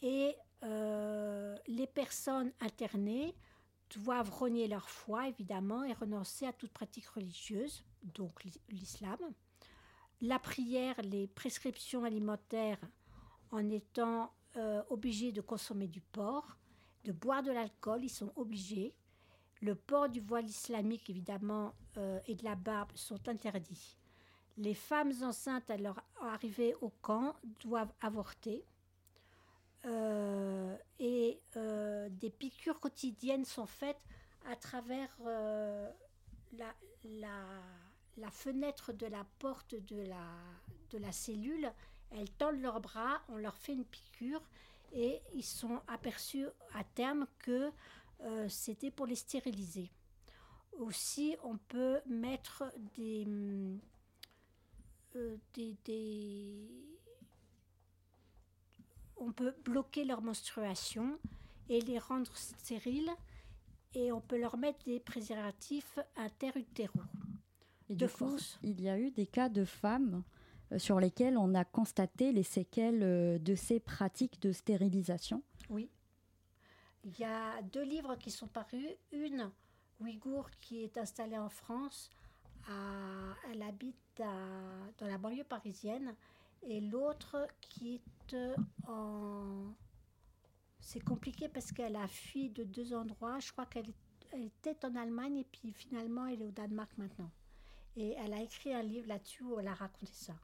Et 0.03 0.35
euh, 0.63 1.57
les 1.67 1.87
personnes 1.87 2.53
internées 2.61 3.35
doivent 3.97 4.31
renier 4.31 4.69
leur 4.69 4.89
foi, 4.89 5.29
évidemment, 5.29 5.83
et 5.85 5.93
renoncer 5.93 6.47
à 6.47 6.53
toute 6.53 6.73
pratique 6.73 7.07
religieuse, 7.09 7.85
donc 8.03 8.45
l'is- 8.45 8.61
l'islam. 8.69 9.19
La 10.21 10.39
prière, 10.39 10.95
les 11.03 11.27
prescriptions 11.27 12.05
alimentaires, 12.05 12.79
en 13.51 13.69
étant 13.71 14.33
euh, 14.57 14.83
obligés 14.91 15.33
de 15.33 15.41
consommer 15.41 15.89
du 15.89 16.01
porc, 16.01 16.57
de 17.05 17.13
boire 17.13 17.43
de 17.43 17.51
l'alcool, 17.53 18.05
ils 18.05 18.11
sont 18.11 18.33
obligés. 18.37 18.95
Le 19.63 19.75
port 19.75 20.09
du 20.09 20.21
voile 20.21 20.47
islamique, 20.47 21.09
évidemment, 21.11 21.75
euh, 21.97 22.21
et 22.27 22.35
de 22.35 22.45
la 22.45 22.55
barbe 22.55 22.91
sont 22.95 23.29
interdits. 23.29 23.97
Les 24.57 24.75
femmes 24.75 25.13
enceintes 25.23 25.71
à 25.71 25.77
leur 25.77 26.03
arrivée 26.21 26.75
au 26.81 26.91
camp 27.01 27.35
doivent 27.61 27.93
avorter. 28.01 28.65
Euh, 29.87 30.77
et 30.99 31.41
euh, 31.57 32.09
des 32.11 32.29
piqûres 32.31 32.79
quotidiennes 32.81 33.45
sont 33.47 33.67
faites 33.67 34.05
à 34.47 34.55
travers 34.57 35.09
euh, 35.27 35.91
la, 36.53 36.75
la- 38.19 38.31
fenêtre 38.31 38.93
de 38.93 39.07
la 39.07 39.25
porte 39.39 39.75
de 39.75 40.03
la, 40.03 40.27
de 40.91 40.99
la 40.99 41.13
cellule. 41.13 41.73
Elles 42.11 42.31
tendent 42.31 42.61
leurs 42.61 42.81
bras, 42.81 43.23
on 43.29 43.37
leur 43.37 43.57
fait 43.57 43.73
une 43.73 43.85
piqûre 43.87 44.43
et 44.93 45.21
ils 45.35 45.45
sont 45.45 45.81
aperçus 45.89 46.47
à 46.75 46.85
terme 46.85 47.27
que 47.39 47.71
c'était 48.49 48.91
pour 48.91 49.07
les 49.07 49.15
stériliser. 49.15 49.91
Aussi, 50.79 51.37
on 51.43 51.57
peut 51.57 52.01
mettre 52.07 52.65
des, 52.97 53.25
des- 55.55 56.69
On 59.21 59.33
peut 59.33 59.55
bloquer 59.65 60.05
leur 60.05 60.23
menstruation 60.23 61.19
et 61.69 61.81
les 61.81 61.99
rendre 61.99 62.35
stériles 62.37 63.11
et 63.95 64.13
on 64.13 64.21
peut 64.21 64.39
leur 64.41 64.57
mettre 64.57 64.83
des 64.85 64.99
préservatifs 65.01 65.99
interutéraux. 66.17 67.01
Et 67.89 67.97
De 67.97 68.07
force. 68.07 68.59
il 68.63 68.81
y 68.81 68.89
a 68.89 68.99
eu 68.99 69.11
des 69.11 69.27
cas 69.27 69.49
de 69.49 69.65
femmes 69.65 70.23
euh, 70.73 70.79
sur 70.79 71.01
lesquelles 71.01 71.37
on 71.37 71.55
a 71.55 71.65
constaté 71.65 72.33
les 72.33 72.45
séquelles 72.45 73.03
euh, 73.03 73.39
de 73.39 73.55
ces 73.55 73.79
pratiques 73.81 74.41
de 74.41 74.53
stérilisation. 74.53 75.43
Oui. 75.69 75.89
Il 77.05 77.19
y 77.19 77.25
a 77.25 77.61
deux 77.63 77.83
livres 77.85 78.17
qui 78.17 78.31
sont 78.31 78.47
parus. 78.47 78.87
Une, 79.13 79.51
Ouïghour, 80.01 80.49
qui 80.61 80.83
est 80.85 80.97
installée 80.99 81.39
en 81.39 81.49
France. 81.51 82.11
à- 82.69 83.35
elle 83.51 83.63
habite 83.63 83.97
à- 84.21 84.93
dans 84.99 85.07
la 85.07 85.17
banlieue 85.19 85.45
parisienne. 85.45 86.15
Et 86.63 86.81
l'autre 86.81 87.47
qui 87.61 87.95
est 87.95 88.35
euh, 88.35 88.55
en... 88.87 89.75
C'est 90.81 91.03
compliqué 91.05 91.49
parce 91.49 91.73
qu'elle 91.73 91.97
a 91.97 92.09
fui 92.09 92.51
de 92.51 92.65
deux 92.65 92.95
endroits. 92.95 93.39
Je 93.39 93.53
crois 93.53 93.67
qu'elle 93.67 93.93
était 94.33 94.85
en 94.85 94.95
Allemagne 94.97 95.39
et 95.39 95.47
puis 95.51 95.73
finalement 95.73 96.27
elle 96.27 96.43
est 96.43 96.47
au 96.47 96.51
Danemark 96.51 96.91
maintenant. 96.97 97.31
Et 97.97 98.15
elle 98.19 98.33
a 98.33 98.43
écrit 98.43 98.73
un 98.73 98.83
livre 98.83 99.09
là-dessus 99.09 99.43
où 99.45 99.59
elle 99.59 99.69
a 99.69 99.75
raconté 99.75 100.07
ça. 100.13 100.35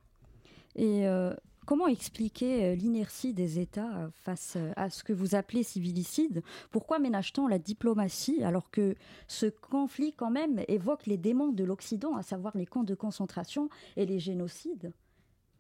Et 0.75 1.07
euh, 1.07 1.33
comment 1.65 1.87
expliquer 1.87 2.65
euh, 2.65 2.75
l'inertie 2.75 3.33
des 3.33 3.59
États 3.61 4.11
face 4.13 4.59
à 4.77 4.91
ce 4.91 5.05
que 5.05 5.13
vous 5.13 5.35
appelez 5.35 5.63
civilicide? 5.63 6.43
Pourquoi 6.71 6.99
ménage-t-on 6.99 7.47
la 7.47 7.59
diplomatie 7.59 8.43
alors 8.43 8.71
que 8.71 8.95
ce 9.27 9.47
conflit 9.47 10.13
quand 10.13 10.31
même 10.31 10.63
évoque 10.69 11.07
les 11.07 11.17
démons 11.17 11.53
de 11.53 11.65
l'Occident, 11.65 12.17
à 12.17 12.23
savoir 12.23 12.57
les 12.57 12.67
camps 12.67 12.85
de 12.85 12.95
concentration 12.95 13.71
et 13.97 14.07
les 14.07 14.19
génocides? 14.19 14.93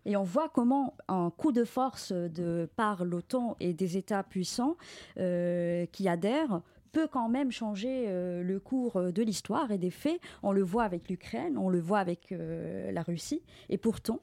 Et 0.06 0.16
on 0.16 0.22
voit 0.22 0.48
comment 0.48 0.94
un 1.08 1.30
coup 1.30 1.52
de 1.52 1.64
force 1.64 2.12
de 2.12 2.68
par 2.76 3.04
l'OTAN 3.04 3.56
et 3.60 3.74
des 3.74 3.96
États 3.96 4.22
puissants 4.22 4.76
qui 5.16 6.08
adhèrent 6.08 6.62
peut 6.92 7.08
quand 7.08 7.28
même 7.28 7.50
changer 7.50 8.06
le 8.06 8.58
cours 8.58 9.12
de 9.12 9.22
l'histoire 9.22 9.70
et 9.70 9.78
des 9.78 9.90
faits. 9.90 10.20
On 10.42 10.52
le 10.52 10.62
voit 10.62 10.84
avec 10.84 11.10
l'Ukraine, 11.10 11.58
on 11.58 11.68
le 11.68 11.80
voit 11.80 11.98
avec 11.98 12.30
la 12.30 13.02
Russie. 13.02 13.42
Et 13.68 13.76
pourtant, 13.76 14.20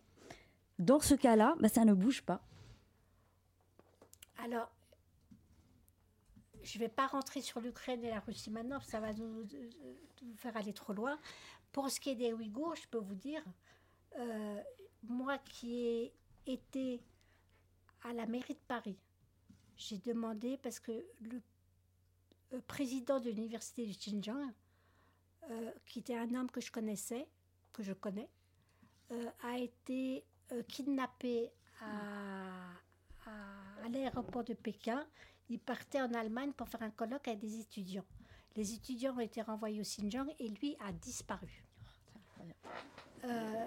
dans 0.80 1.00
ce 1.00 1.14
cas-là, 1.14 1.56
bah, 1.60 1.70
ça 1.70 1.86
ne 1.86 1.94
bouge 1.94 2.24
pas. 2.24 2.42
Alors, 4.44 4.70
je 6.64 6.78
ne 6.78 6.84
vais 6.84 6.90
pas 6.90 7.08
rentrer 7.08 7.42
sur 7.42 7.60
l'Ukraine 7.62 8.04
et 8.04 8.10
la 8.10 8.20
Russie 8.20 8.50
maintenant, 8.50 8.80
ça 8.82 9.00
va 9.00 9.14
nous, 9.14 9.46
faire 10.38 10.56
aller 10.58 10.74
trop 10.74 10.94
loin. 10.94 11.18
Pour 11.72 11.90
ce 11.90 12.00
qui 12.00 12.10
est 12.10 12.16
des 12.16 12.34
Ouïghours, 12.34 12.76
je 12.76 12.88
peux 12.88 13.00
vous 13.00 13.16
dire, 13.16 13.44
euh, 14.18 14.62
moi 15.04 15.38
qui 15.40 15.86
ai 15.86 16.14
été 16.46 17.02
à 18.04 18.14
la 18.14 18.26
mairie 18.26 18.54
de 18.54 18.60
Paris, 18.68 18.98
j'ai 19.78 19.98
demandé, 19.98 20.58
parce 20.58 20.80
que 20.80 21.06
le, 21.22 21.42
euh, 22.54 22.62
président 22.68 23.20
de 23.20 23.30
l'université 23.30 23.86
du 23.86 23.94
Xinjiang, 23.94 24.52
euh, 25.50 25.72
qui 25.86 26.00
était 26.00 26.18
un 26.18 26.34
homme 26.36 26.50
que 26.50 26.62
je 26.62 26.72
connaissais, 26.72 27.28
que 27.72 27.84
je 27.84 27.94
connais, 27.94 28.30
a 29.44 29.60
été 29.60 30.24
euh, 30.52 30.64
kidnappé 30.64 31.52
à, 31.82 32.70
l'aéroport 33.90 34.44
de 34.44 34.54
Pékin. 34.54 35.06
Il 35.50 35.60
partait 35.60 36.02
en 36.02 36.14
Allemagne 36.14 36.52
pour 36.54 36.68
faire 36.70 36.82
un 36.82 36.90
colloque 36.90 37.28
avec 37.28 37.40
des 37.40 37.60
étudiants. 37.60 38.06
Les 38.56 38.74
étudiants 38.74 39.16
ont 39.16 39.20
été 39.20 39.42
renvoyés 39.42 39.80
au 39.80 39.84
Xinjiang 39.84 40.28
et 40.40 40.48
lui 40.48 40.76
a 40.80 40.92
disparu. 40.92 41.64
Euh, 43.24 43.66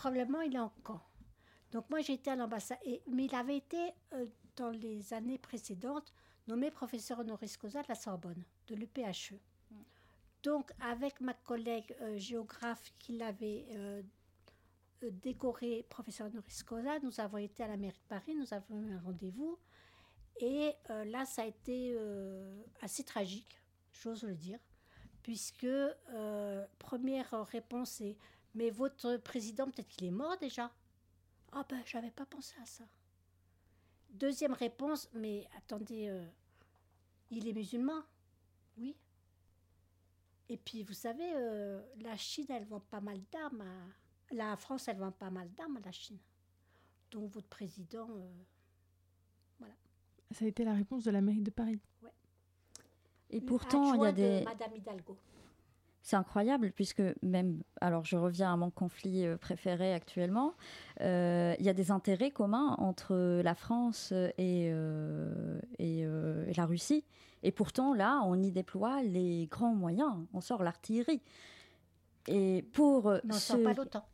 probablement 0.00 0.40
il 0.40 0.56
est 0.56 0.58
en 0.58 0.72
camp. 0.82 1.02
Donc 1.72 1.90
moi 1.90 2.00
j'étais 2.00 2.30
à 2.30 2.36
l'ambassade, 2.36 2.78
mais 3.06 3.26
il 3.26 3.34
avait 3.34 3.58
été 3.58 3.92
euh, 4.14 4.24
dans 4.56 4.70
les 4.70 5.12
années 5.12 5.36
précédentes 5.36 6.14
nommé 6.48 6.70
professeur 6.70 7.18
honoris 7.18 7.58
causa 7.58 7.82
de 7.82 7.88
la 7.88 7.94
Sorbonne, 7.94 8.42
de 8.68 8.74
l'UPHE. 8.74 9.34
Donc 10.42 10.72
avec 10.80 11.20
ma 11.20 11.34
collègue 11.34 11.94
géographe 12.16 12.94
qui 12.98 13.18
l'avait 13.18 13.66
euh, 13.70 14.02
décoré 15.02 15.84
professeur 15.90 16.28
honoris 16.28 16.62
causa. 16.62 16.98
Nous 17.00 17.20
avons 17.20 17.36
été 17.36 17.62
à 17.62 17.68
la 17.68 17.76
mairie 17.76 17.98
de 17.98 18.08
Paris, 18.08 18.34
nous 18.34 18.54
avons 18.54 18.80
eu 18.80 18.92
un 18.92 19.00
rendez-vous. 19.00 19.58
Et 20.40 20.72
euh, 20.88 21.04
là, 21.04 21.26
ça 21.26 21.42
a 21.42 21.44
été 21.44 21.92
euh, 21.94 22.62
assez 22.80 23.04
tragique, 23.04 23.60
j'ose 23.92 24.22
le 24.22 24.34
dire, 24.34 24.58
puisque 25.22 25.68
première 26.78 27.46
réponse 27.48 28.00
est 28.00 28.16
Mais 28.54 28.70
votre 28.70 29.16
président, 29.18 29.66
peut-être 29.66 29.88
qu'il 29.88 30.06
est 30.06 30.10
mort 30.12 30.36
déjà 30.38 30.70
Ah 31.52 31.64
ben, 31.68 31.82
j'avais 31.86 32.10
pas 32.10 32.26
pensé 32.26 32.54
à 32.62 32.66
ça. 32.66 32.84
Deuxième 34.10 34.52
réponse 34.52 35.08
Mais 35.14 35.48
attendez, 35.56 36.12
il 37.30 37.46
est 37.46 37.52
musulman 37.52 38.02
Oui. 38.78 38.96
Et 40.48 40.56
puis, 40.56 40.82
vous 40.82 40.94
savez, 40.94 41.32
la 42.00 42.16
Chine, 42.16 42.46
elle 42.48 42.64
vend 42.64 42.80
pas 42.80 43.00
mal 43.00 43.20
d'armes 43.30 43.60
à 43.60 44.34
la 44.34 44.56
France, 44.56 44.88
elle 44.88 44.96
vend 44.96 45.12
pas 45.12 45.30
mal 45.30 45.48
d'armes 45.52 45.76
à 45.76 45.80
la 45.80 45.92
Chine. 45.92 46.18
Donc 47.10 47.30
votre 47.32 47.48
président, 47.48 48.08
euh, 48.10 48.30
voilà. 49.58 49.74
Ça 50.30 50.44
a 50.44 50.48
été 50.48 50.64
la 50.64 50.74
réponse 50.74 51.04
de 51.04 51.10
la 51.10 51.20
mairie 51.20 51.42
de 51.42 51.50
Paris. 51.50 51.80
Ouais. 52.02 52.10
Et 53.30 53.40
pourtant, 53.40 53.94
il 53.94 54.02
y 54.02 54.06
a 54.06 54.12
des. 54.12 54.42
Madame 54.44 54.76
Hidalgo. 54.76 55.16
C'est 56.02 56.16
incroyable 56.16 56.72
puisque 56.72 57.02
même, 57.22 57.62
alors 57.80 58.04
je 58.04 58.16
reviens 58.16 58.52
à 58.52 58.56
mon 58.56 58.70
conflit 58.70 59.26
euh, 59.26 59.36
préféré 59.36 59.92
actuellement, 59.92 60.54
euh, 61.00 61.54
il 61.58 61.64
y 61.64 61.68
a 61.68 61.74
des 61.74 61.90
intérêts 61.90 62.30
communs 62.30 62.74
entre 62.78 63.40
la 63.42 63.54
France 63.54 64.12
et, 64.38 64.72
et, 65.78 66.06
la 66.56 66.66
Russie. 66.66 67.04
Et 67.42 67.52
pourtant, 67.52 67.94
là, 67.94 68.22
on 68.24 68.34
y 68.42 68.50
déploie 68.50 69.02
les 69.02 69.46
grands 69.46 69.74
moyens, 69.74 70.12
on 70.32 70.40
sort 70.40 70.62
l'artillerie. 70.62 71.22
Et 72.28 72.62
pour... 72.72 73.10
Mais 73.10 73.20
on 73.24 73.28
ne 73.28 73.32
sort 73.32 73.62
pas 73.62 73.72
l'OTAN. 73.72 74.04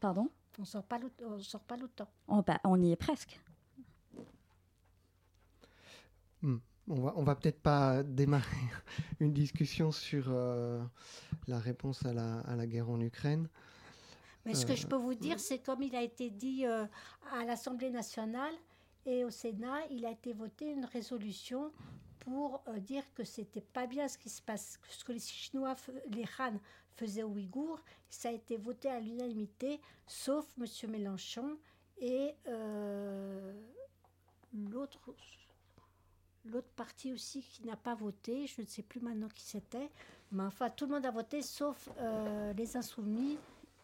Pardon? 0.00 0.30
On 0.58 0.62
ne 0.62 0.66
sort 0.66 0.84
pas 0.84 1.76
l'OTAN. 1.76 2.08
Oh, 2.28 2.42
bah, 2.42 2.58
on 2.64 2.80
y 2.80 2.92
est 2.92 2.96
presque. 2.96 3.40
Hmm. 6.42 6.58
On 6.88 7.00
va, 7.00 7.12
on 7.16 7.22
va 7.22 7.34
peut-être 7.34 7.60
pas 7.60 8.02
démarrer 8.02 8.56
une 9.20 9.32
discussion 9.32 9.90
sur 9.92 10.26
euh, 10.28 10.82
la 11.48 11.58
réponse 11.58 12.04
à 12.06 12.12
la, 12.12 12.40
à 12.40 12.56
la, 12.56 12.66
guerre 12.66 12.88
en 12.88 13.00
Ukraine. 13.00 13.48
Mais 14.44 14.54
ce 14.54 14.64
que 14.64 14.72
euh, 14.72 14.76
je 14.76 14.86
peux 14.86 14.96
vous 14.96 15.14
dire, 15.14 15.40
c'est 15.40 15.58
comme 15.58 15.82
il 15.82 15.96
a 15.96 16.02
été 16.02 16.30
dit 16.30 16.64
euh, 16.64 16.84
à 17.32 17.44
l'Assemblée 17.44 17.90
nationale 17.90 18.54
et 19.04 19.24
au 19.24 19.30
Sénat, 19.30 19.86
il 19.90 20.06
a 20.06 20.10
été 20.10 20.32
voté 20.32 20.70
une 20.70 20.84
résolution 20.84 21.72
pour 22.20 22.62
dire 22.80 23.04
que 23.14 23.22
c'était 23.22 23.60
pas 23.60 23.86
bien 23.86 24.08
ce 24.08 24.18
qui 24.18 24.28
se 24.28 24.42
passe, 24.42 24.80
ce 24.88 25.04
que 25.04 25.12
les 25.12 25.20
Chinois, 25.20 25.76
les 26.08 26.24
Han 26.38 26.58
faisait 26.96 27.22
aux 27.22 27.28
Ouïghours. 27.28 27.80
Ça 28.08 28.30
a 28.30 28.32
été 28.32 28.56
voté 28.56 28.88
à 28.88 28.98
l'unanimité, 28.98 29.80
sauf 30.06 30.44
M. 30.58 30.90
Mélenchon 30.90 31.56
et 31.98 32.34
euh, 32.48 33.52
l'autre 34.52 35.00
l'autre 36.52 36.68
parti 36.76 37.12
aussi 37.12 37.42
qui 37.42 37.64
n'a 37.64 37.76
pas 37.76 37.94
voté, 37.94 38.46
je 38.46 38.60
ne 38.60 38.66
sais 38.66 38.82
plus 38.82 39.00
maintenant 39.00 39.28
qui 39.34 39.44
c'était, 39.44 39.90
mais 40.32 40.44
enfin 40.44 40.70
tout 40.70 40.86
le 40.86 40.92
monde 40.92 41.06
a 41.06 41.10
voté 41.10 41.42
sauf 41.42 41.88
euh, 41.98 42.52
les 42.54 42.76
insoumis 42.76 43.38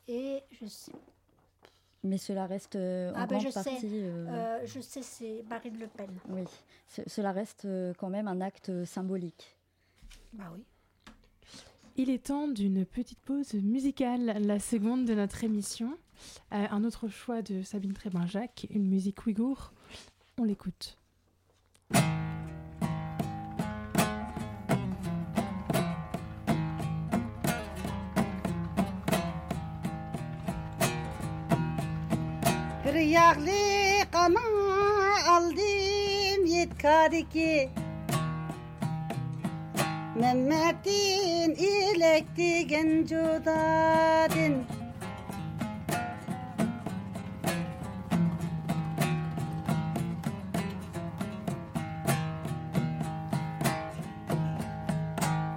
et 0.09 0.43
je 0.51 0.67
sais. 0.67 0.93
Mais 2.05 2.19
cela 2.19 2.47
reste 2.47 2.75
euh, 2.75 3.13
en 3.13 3.15
ah 3.17 3.27
ben 3.27 3.39
grande 3.39 3.53
partie. 3.55 3.79
Sais, 3.79 4.67
je 4.67 4.81
sais, 4.81 5.03
c'est 5.03 5.45
Marine 5.49 5.79
Le 5.79 5.87
Pen. 5.87 6.11
Oui, 6.29 6.43
cela 7.07 7.31
reste 7.31 7.67
quand 7.97 8.11
même 8.11 8.27
un 8.27 8.41
acte 8.41 8.85
symbolique. 8.85 9.57
Bah 10.33 10.51
oui. 10.53 10.65
Il 11.97 12.09
est 12.09 12.27
temps 12.27 12.49
d'une 12.49 12.87
petite 12.87 13.21
pause 13.21 13.53
musicale, 13.53 14.39
la 14.41 14.59
seconde 14.59 15.05
de 15.05 15.13
notre 15.15 15.45
émission. 15.45 15.99
Euh, 16.53 16.67
un 16.71 16.85
autre 16.85 17.09
choix 17.09 17.43
de 17.43 17.63
Sabine 17.63 17.93
Trébin-Jacques, 17.93 18.67
une 18.71 18.89
musique 18.89 19.27
ouïghour. 19.27 19.73
On 20.39 20.45
l'écoute. 20.45 20.97
Ayaklıkana 33.13 34.41
aldım 35.29 36.47
yetkari 36.47 37.29
ki. 37.29 37.71
Mehmet'in 40.21 41.51
ilekti 41.55 42.67
gencudadin 42.67 44.57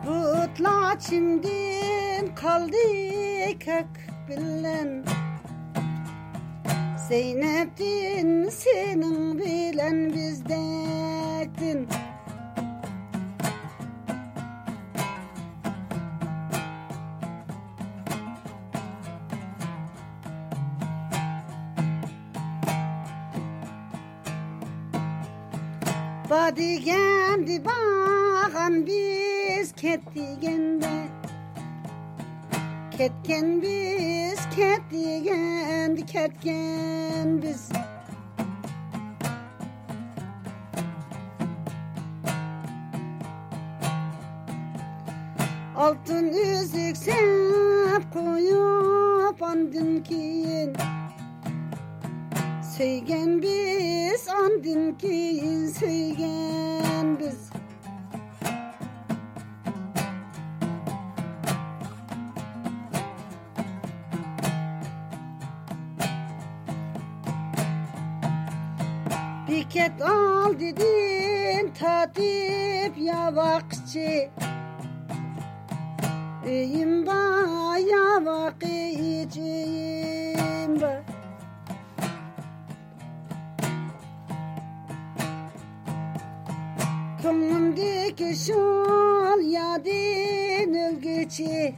Butla 0.05 0.99
çimdin 0.99 2.35
kaldı 2.35 2.77
kök 3.59 3.87
bilen 4.29 5.05
Zeynep'tin 7.09 8.49
senin 8.49 9.39
bilen 9.39 10.13
bizdektin 10.13 11.87
Badigen 26.29 27.47
di 27.47 27.65
bakan 27.65 28.85
biz 28.87 29.73
kettigen 29.73 30.81
de 30.81 31.24
Ketken 32.97 33.61
biz 33.61 34.39
kettigendi 34.55 36.05
ketken 36.05 37.41
biz. 37.41 37.69
Altın 45.75 46.27
üzük 46.27 46.97
sen 46.97 48.01
koyup 48.13 49.43
andın 49.43 50.03
kiyin 50.03 50.73
Söygen 52.77 53.41
biz 53.41 54.27
andın 54.29 54.93
keyin 54.93 55.67
söygen 55.67 56.44
yavakçı 73.05 74.29
İmba 76.45 77.77
yavakçı 77.77 79.39
imba 80.65 81.03
Könlümdeki 87.21 88.35
şol 88.45 89.41
yadin 89.41 90.73
ölgüçi 90.73 91.75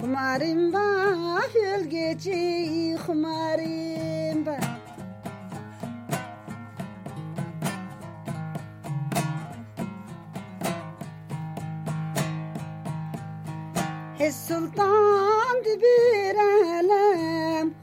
Kumarım 0.00 0.72
bah 0.72 1.54
ölgüçi 1.56 2.96
kumarım 3.06 3.91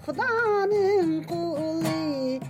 xudanın 0.09 1.23
quli 1.29 2.41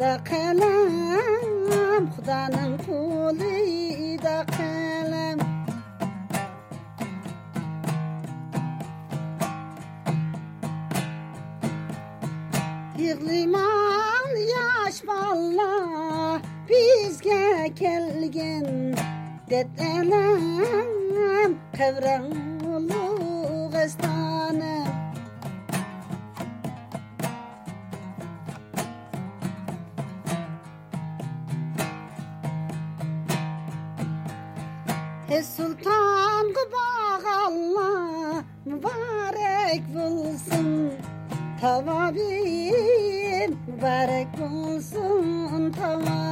da 0.00 0.12
qalam. 0.28 2.02
Xudanın 2.14 2.72
quli 2.86 4.18
da 4.24 4.38
qalam. 4.56 5.38
Yig'liman 12.98 14.30
yosh 14.54 15.00
bolla 15.08 15.72
bizga 16.68 17.74
kelgin 17.80 18.68
ded 19.50 19.70
enam 19.94 21.50
qavram 21.78 22.26
Tamam 41.66 42.14
mübarek 43.66 44.28
olsun 44.42 45.72
tamam. 45.80 46.25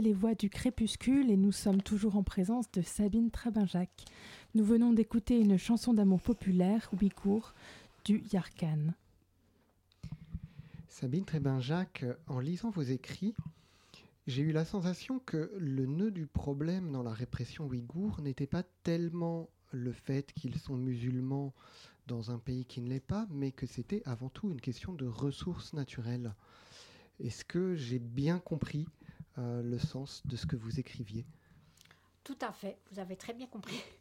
Les 0.00 0.12
voix 0.12 0.36
du 0.36 0.48
crépuscule 0.48 1.28
et 1.28 1.36
nous 1.36 1.50
sommes 1.50 1.82
toujours 1.82 2.14
en 2.14 2.22
présence 2.22 2.70
de 2.70 2.82
Sabine 2.82 3.32
Trabinjac. 3.32 3.90
Nous 4.54 4.64
venons 4.64 4.92
d'écouter 4.92 5.40
une 5.40 5.58
chanson 5.58 5.92
d'amour 5.92 6.20
populaire, 6.20 6.88
ouïghour, 6.92 7.52
du 8.04 8.22
Yarkan. 8.32 8.94
Sabine 10.88 11.24
Trébin-Jacques, 11.24 12.04
en 12.28 12.38
lisant 12.38 12.70
vos 12.70 12.82
écrits, 12.82 13.34
j'ai 14.28 14.42
eu 14.42 14.52
la 14.52 14.64
sensation 14.64 15.18
que 15.18 15.50
le 15.58 15.86
nœud 15.86 16.12
du 16.12 16.26
problème 16.26 16.92
dans 16.92 17.02
la 17.02 17.12
répression 17.12 17.66
ouïghour 17.66 18.20
n'était 18.20 18.46
pas 18.46 18.62
tellement 18.84 19.48
le 19.72 19.90
fait 19.90 20.32
qu'ils 20.32 20.58
sont 20.58 20.76
musulmans 20.76 21.52
dans 22.06 22.30
un 22.30 22.38
pays 22.38 22.64
qui 22.66 22.80
ne 22.82 22.88
l'est 22.88 23.00
pas, 23.00 23.26
mais 23.30 23.50
que 23.50 23.66
c'était 23.66 24.02
avant 24.04 24.28
tout 24.28 24.48
une 24.48 24.60
question 24.60 24.92
de 24.92 25.06
ressources 25.06 25.72
naturelles. 25.72 26.34
Est-ce 27.18 27.44
que 27.44 27.74
j'ai 27.74 27.98
bien 27.98 28.38
compris 28.38 28.86
euh, 29.38 29.62
le 29.62 29.78
sens 29.78 30.22
de 30.26 30.36
ce 30.36 30.46
que 30.46 30.56
vous 30.56 30.78
écriviez 30.80 31.24
Tout 32.24 32.38
à 32.40 32.52
fait, 32.52 32.78
vous 32.90 32.98
avez 32.98 33.16
très 33.16 33.34
bien 33.34 33.46
compris. 33.46 33.80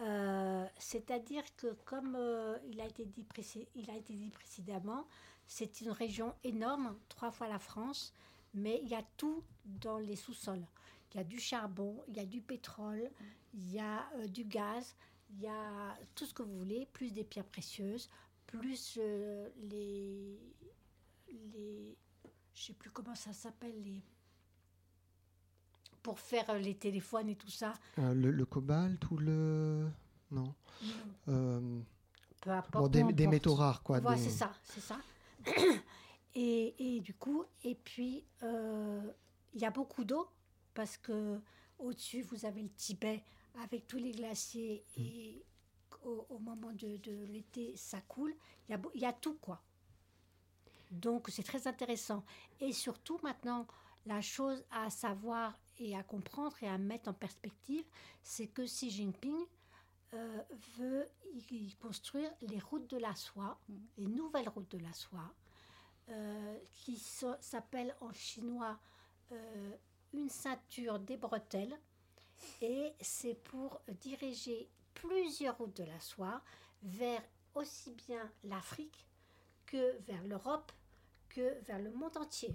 Euh, 0.00 0.64
C'est-à-dire 0.78 1.42
que, 1.56 1.72
comme 1.84 2.14
euh, 2.14 2.56
il, 2.70 2.80
a 2.80 2.86
été 2.86 3.04
dit 3.04 3.24
précé- 3.24 3.66
il 3.74 3.90
a 3.90 3.96
été 3.96 4.14
dit 4.14 4.30
précédemment, 4.30 5.08
c'est 5.48 5.80
une 5.80 5.90
région 5.90 6.32
énorme, 6.44 6.96
trois 7.08 7.32
fois 7.32 7.48
la 7.48 7.58
France, 7.58 8.12
mais 8.54 8.78
il 8.84 8.88
y 8.88 8.94
a 8.94 9.02
tout 9.16 9.42
dans 9.64 9.98
les 9.98 10.14
sous-sols. 10.14 10.64
Il 11.10 11.16
y 11.16 11.20
a 11.20 11.24
du 11.24 11.40
charbon, 11.40 12.00
il 12.06 12.16
y 12.16 12.20
a 12.20 12.26
du 12.26 12.40
pétrole, 12.40 13.10
il 13.54 13.72
y 13.72 13.80
a 13.80 14.08
euh, 14.14 14.28
du 14.28 14.44
gaz, 14.44 14.94
il 15.30 15.40
y 15.40 15.48
a 15.48 15.98
tout 16.14 16.26
ce 16.26 16.32
que 16.32 16.44
vous 16.44 16.56
voulez, 16.58 16.86
plus 16.92 17.12
des 17.12 17.24
pierres 17.24 17.44
précieuses, 17.46 18.08
plus 18.46 18.98
les, 19.62 20.38
les... 21.52 21.96
Je 22.54 22.62
sais 22.62 22.72
plus 22.72 22.90
comment 22.90 23.16
ça 23.16 23.32
s'appelle, 23.32 23.82
les... 23.82 24.00
Pour 26.08 26.20
faire 26.20 26.48
euh, 26.48 26.58
les 26.58 26.74
téléphones 26.74 27.28
et 27.28 27.36
tout 27.36 27.50
ça. 27.50 27.74
Euh, 27.98 28.14
le, 28.14 28.30
le 28.30 28.46
cobalt 28.46 29.10
ou 29.10 29.18
le... 29.18 29.86
Non 30.30 30.54
Euh, 31.28 31.80
Peu 32.40 32.48
importe. 32.50 32.90
bon, 32.94 33.10
des, 33.12 33.26
métaux 33.26 33.54
rares, 33.54 33.82
quoi. 33.82 34.00
Voilà, 34.00 34.16
des- 34.16 34.22
c'est 34.22 34.30
ça, 34.30 34.50
c'est 34.64 34.80
ça. 34.80 34.96
et, 36.34 36.96
et 36.96 37.00
du 37.00 37.12
coup, 37.12 37.44
et 37.62 37.74
puis, 37.74 38.24
il 38.42 39.60
y 39.60 39.66
a 39.66 39.70
beaucoup 39.70 40.04
d'eau 40.04 40.26
parce 40.72 40.96
que 40.96 41.38
au-dessus, 41.78 42.22
vous 42.22 42.46
avez 42.46 42.62
le 42.62 42.70
Tibet 42.70 43.22
avec 43.62 43.86
tous 43.86 43.98
les 43.98 44.12
glaciers 44.12 44.86
et 44.96 45.44
au, 46.02 46.24
au 46.30 46.38
moment 46.38 46.72
de, 46.72 46.96
de 46.96 47.24
l'été, 47.26 47.76
ça 47.76 48.00
coule. 48.00 48.34
Il 48.66 48.72
y, 48.72 48.74
a, 48.74 48.80
y 48.94 49.04
a 49.04 49.12
tout, 49.12 49.34
quoi. 49.42 49.60
Donc, 50.90 51.28
c'est 51.28 51.42
très 51.42 51.66
intéressant. 51.66 52.24
Et 52.60 52.72
surtout, 52.72 53.18
maintenant, 53.22 53.66
la 54.06 54.22
chose 54.22 54.64
à 54.70 54.88
savoir 54.88 55.58
et 55.78 55.96
à 55.96 56.02
comprendre 56.02 56.56
et 56.62 56.68
à 56.68 56.78
mettre 56.78 57.08
en 57.08 57.14
perspective, 57.14 57.84
c'est 58.22 58.48
que 58.48 58.62
Xi 58.62 58.90
Jinping 58.90 59.38
euh, 60.14 60.42
veut 60.78 61.08
y- 61.50 61.74
construire 61.76 62.30
les 62.42 62.58
routes 62.60 62.88
de 62.90 62.96
la 62.98 63.14
soie, 63.14 63.58
les 63.96 64.06
nouvelles 64.06 64.48
routes 64.48 64.70
de 64.70 64.78
la 64.78 64.92
soie, 64.92 65.32
euh, 66.08 66.58
qui 66.72 66.98
s'appellent 66.98 67.94
en 68.00 68.12
chinois 68.12 68.78
euh, 69.32 69.76
une 70.14 70.28
ceinture 70.28 70.98
des 70.98 71.16
bretelles. 71.16 71.78
Et 72.62 72.94
c'est 73.00 73.34
pour 73.34 73.80
diriger 74.00 74.70
plusieurs 74.94 75.58
routes 75.58 75.76
de 75.76 75.84
la 75.84 76.00
soie 76.00 76.40
vers 76.82 77.22
aussi 77.54 77.92
bien 77.92 78.30
l'Afrique 78.44 79.06
que 79.66 79.98
vers 80.02 80.22
l'Europe, 80.24 80.72
que 81.28 81.60
vers 81.64 81.78
le 81.78 81.90
monde 81.92 82.16
entier. 82.16 82.54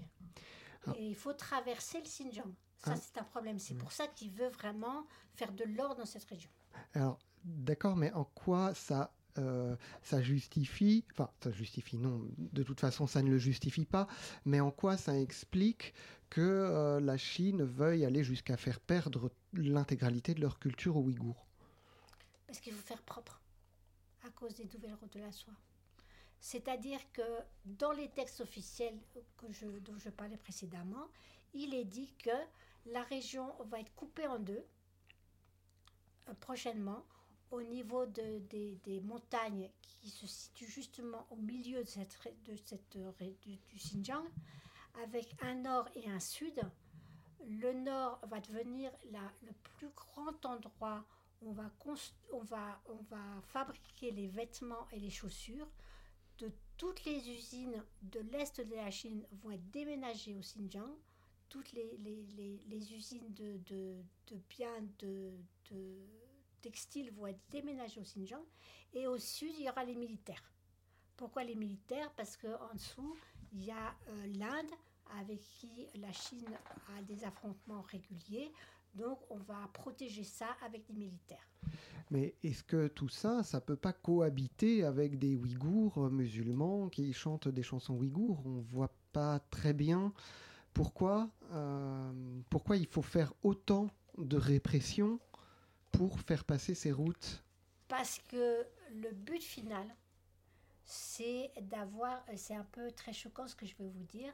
Ah. 0.88 0.94
Et 0.98 1.08
il 1.10 1.16
faut 1.16 1.34
traverser 1.34 2.00
le 2.00 2.06
Xinjiang. 2.06 2.54
Ça, 2.84 2.94
Ah. 2.96 2.96
c'est 2.98 3.18
un 3.20 3.24
problème. 3.24 3.60
C'est 3.60 3.76
pour 3.76 3.92
ça 3.92 4.08
qu'il 4.08 4.32
veut 4.32 4.50
vraiment 4.50 5.06
faire 5.36 5.52
de 5.52 5.64
l'or 5.64 5.96
dans 5.96 6.06
cette 6.06 6.24
région. 6.26 6.50
Alors, 6.94 7.18
d'accord, 7.46 7.96
mais 7.96 8.12
en 8.14 8.26
quoi 8.26 8.74
ça, 8.74 9.14
euh, 9.38 9.76
ça 10.02 10.22
justifie, 10.22 11.06
enfin, 11.12 11.30
ça 11.42 11.52
justifie, 11.52 11.98
non, 11.98 12.28
de 12.38 12.64
toute 12.64 12.80
façon, 12.80 13.08
ça 13.08 13.22
ne 13.22 13.30
le 13.30 13.38
justifie 13.38 13.86
pas, 13.86 14.08
mais 14.46 14.60
en 14.60 14.72
quoi 14.72 14.98
ça 14.98 15.18
explique 15.20 15.94
que 16.30 16.42
euh, 16.42 17.00
la 17.00 17.18
Chine 17.18 17.64
veuille 17.64 18.06
aller 18.06 18.24
jusqu'à 18.24 18.58
faire 18.58 18.80
perdre 18.80 19.32
l'intégralité 19.54 20.34
de 20.34 20.42
leur 20.42 20.60
culture 20.60 20.98
aux 20.98 21.02
Ouïghours? 21.04 21.46
Parce 22.48 22.60
qu'il 22.60 22.74
faut 22.74 22.86
faire 22.86 23.02
propre 23.04 23.40
à 24.26 24.30
cause 24.32 24.56
des 24.56 24.66
nouvelles 24.74 24.96
routes 24.96 25.14
de 25.14 25.20
la 25.20 25.32
soie. 25.32 25.54
C'est-à-dire 26.40 27.00
que 27.14 27.22
dans 27.66 27.92
les 27.94 28.10
textes 28.10 28.42
officiels 28.42 29.00
que 29.38 29.52
je, 29.52 29.66
dont 29.80 29.98
je 29.98 30.10
parlais 30.10 30.38
précédemment, 30.38 31.08
il 31.54 31.74
est 31.74 31.86
dit 31.86 32.14
que 32.22 32.32
la 32.86 33.04
région 33.04 33.54
va 33.66 33.80
être 33.80 33.94
coupée 33.96 34.28
en 34.28 34.40
deux 34.40 34.66
euh, 36.30 36.34
prochainement 36.40 37.06
au 37.52 37.62
niveau 37.62 38.06
de- 38.06 38.40
des, 38.50 38.76
des 38.84 39.00
montagnes 39.02 39.70
qui 39.82 40.10
se 40.10 40.26
situent 40.28 40.68
justement 40.70 41.26
au 41.30 41.36
milieu 41.36 41.84
de 41.84 41.88
cette, 41.90 42.18
de 42.46 42.56
cette 42.66 42.98
du, 42.98 43.60
Xinjiang, 43.78 44.26
avec 45.04 45.36
un 45.42 45.56
nord 45.56 45.88
et 45.96 46.10
un 46.10 46.20
sud. 46.20 46.60
Le 47.46 47.74
nord 47.74 48.20
va 48.28 48.40
devenir 48.40 48.92
la- 49.12 49.32
le 49.44 49.52
plus 49.78 49.90
grand 49.90 50.44
endroit 50.46 51.06
où 51.42 51.50
on 51.50 51.54
va, 51.54 51.70
on, 52.32 52.40
va, 52.40 52.82
on 52.88 52.96
va 53.10 53.42
fabriquer 53.44 54.12
les 54.12 54.28
vêtements 54.28 54.88
et 54.92 55.00
les 55.00 55.10
chaussures. 55.10 55.70
De 56.40 56.52
toutes 56.78 57.04
les 57.06 57.30
usines 57.30 57.84
de 58.02 58.20
l'est 58.22 58.60
de 58.62 58.76
la 58.76 58.90
Chine 58.90 59.26
vont 59.44 59.52
être 59.52 59.70
déménagées 59.72 60.36
au 60.36 60.40
Xinjiang. 60.40 60.90
Toutes 61.54 61.72
les, 61.74 61.98
les- 61.98 62.60
les- 62.68 62.94
usines 62.96 63.32
de, 63.36 63.60
de, 63.70 63.96
de 64.32 64.42
biens 64.50 64.82
de, 64.98 65.32
de 65.70 66.00
textiles 66.62 67.12
vont 67.12 67.28
être 67.28 67.44
déménagées 67.52 68.00
au 68.00 68.04
Xinjiang. 68.04 68.44
Et 68.92 69.06
au 69.06 69.20
sud, 69.20 69.52
il 69.60 69.66
y 69.66 69.70
aura 69.70 69.84
les 69.84 69.94
militaires. 69.96 70.52
Pourquoi 71.16 71.44
les 71.44 71.54
militaires? 71.56 72.12
Parce 72.18 72.36
qu'en 72.38 72.74
dessous, 72.74 73.16
il 73.52 73.66
y 73.66 73.70
a 73.70 73.96
euh, 74.10 74.28
l'Inde 74.40 74.72
avec 75.20 75.42
qui 75.42 75.86
la 75.94 76.12
Chine 76.12 76.58
a 76.98 77.04
des 77.04 77.24
affrontements 77.24 77.84
réguliers. 77.84 78.52
Donc, 78.96 79.20
on 79.30 79.38
va 79.38 79.70
protéger 79.74 80.24
ça 80.24 80.58
avec 80.66 80.88
des 80.88 80.94
militaires. 80.94 81.48
Mais 82.10 82.36
est-ce 82.42 82.64
que 82.64 82.88
tout 82.88 83.10
ça, 83.10 83.44
ça 83.44 83.62
peut 83.62 83.76
pas 83.76 83.94
cohabiter 83.94 84.84
avec 84.84 85.20
des 85.20 85.36
Ouïghours 85.36 86.00
euh, 86.00 86.10
musulmans 86.10 86.90
qui 86.90 87.14
chantent 87.14 87.48
des 87.48 87.64
chansons 87.64 87.94
ouïghours? 87.94 88.42
On 88.44 88.60
voit 88.62 88.96
pas 89.12 89.40
très 89.40 89.74
bien 89.74 90.12
pourquoi, 90.74 91.30
euh, 91.52 92.42
pourquoi 92.50 92.78
il 92.78 92.88
faut 92.88 93.02
faire 93.02 93.34
autant 93.44 93.90
de 94.18 94.38
répression 94.38 95.20
pour 95.92 96.20
faire 96.22 96.44
passer 96.44 96.76
ces 96.76 96.92
routes? 96.92 97.44
Parce 97.88 98.20
que 98.28 98.66
le 98.92 99.12
but 99.12 99.44
final, 99.44 99.88
c'est 100.84 101.52
d'avoir, 101.62 102.24
c'est 102.36 102.56
un 102.56 102.66
peu 102.66 102.92
très 102.92 103.14
choquant 103.14 103.48
ce 103.48 103.56
que 103.56 103.66
je 103.66 103.76
vais 103.78 103.88
vous 103.88 104.04
dire, 104.04 104.34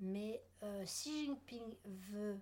mais 0.00 0.42
euh, 0.62 0.84
Xi 0.84 1.26
Jinping 1.26 1.74
veut, 1.84 2.38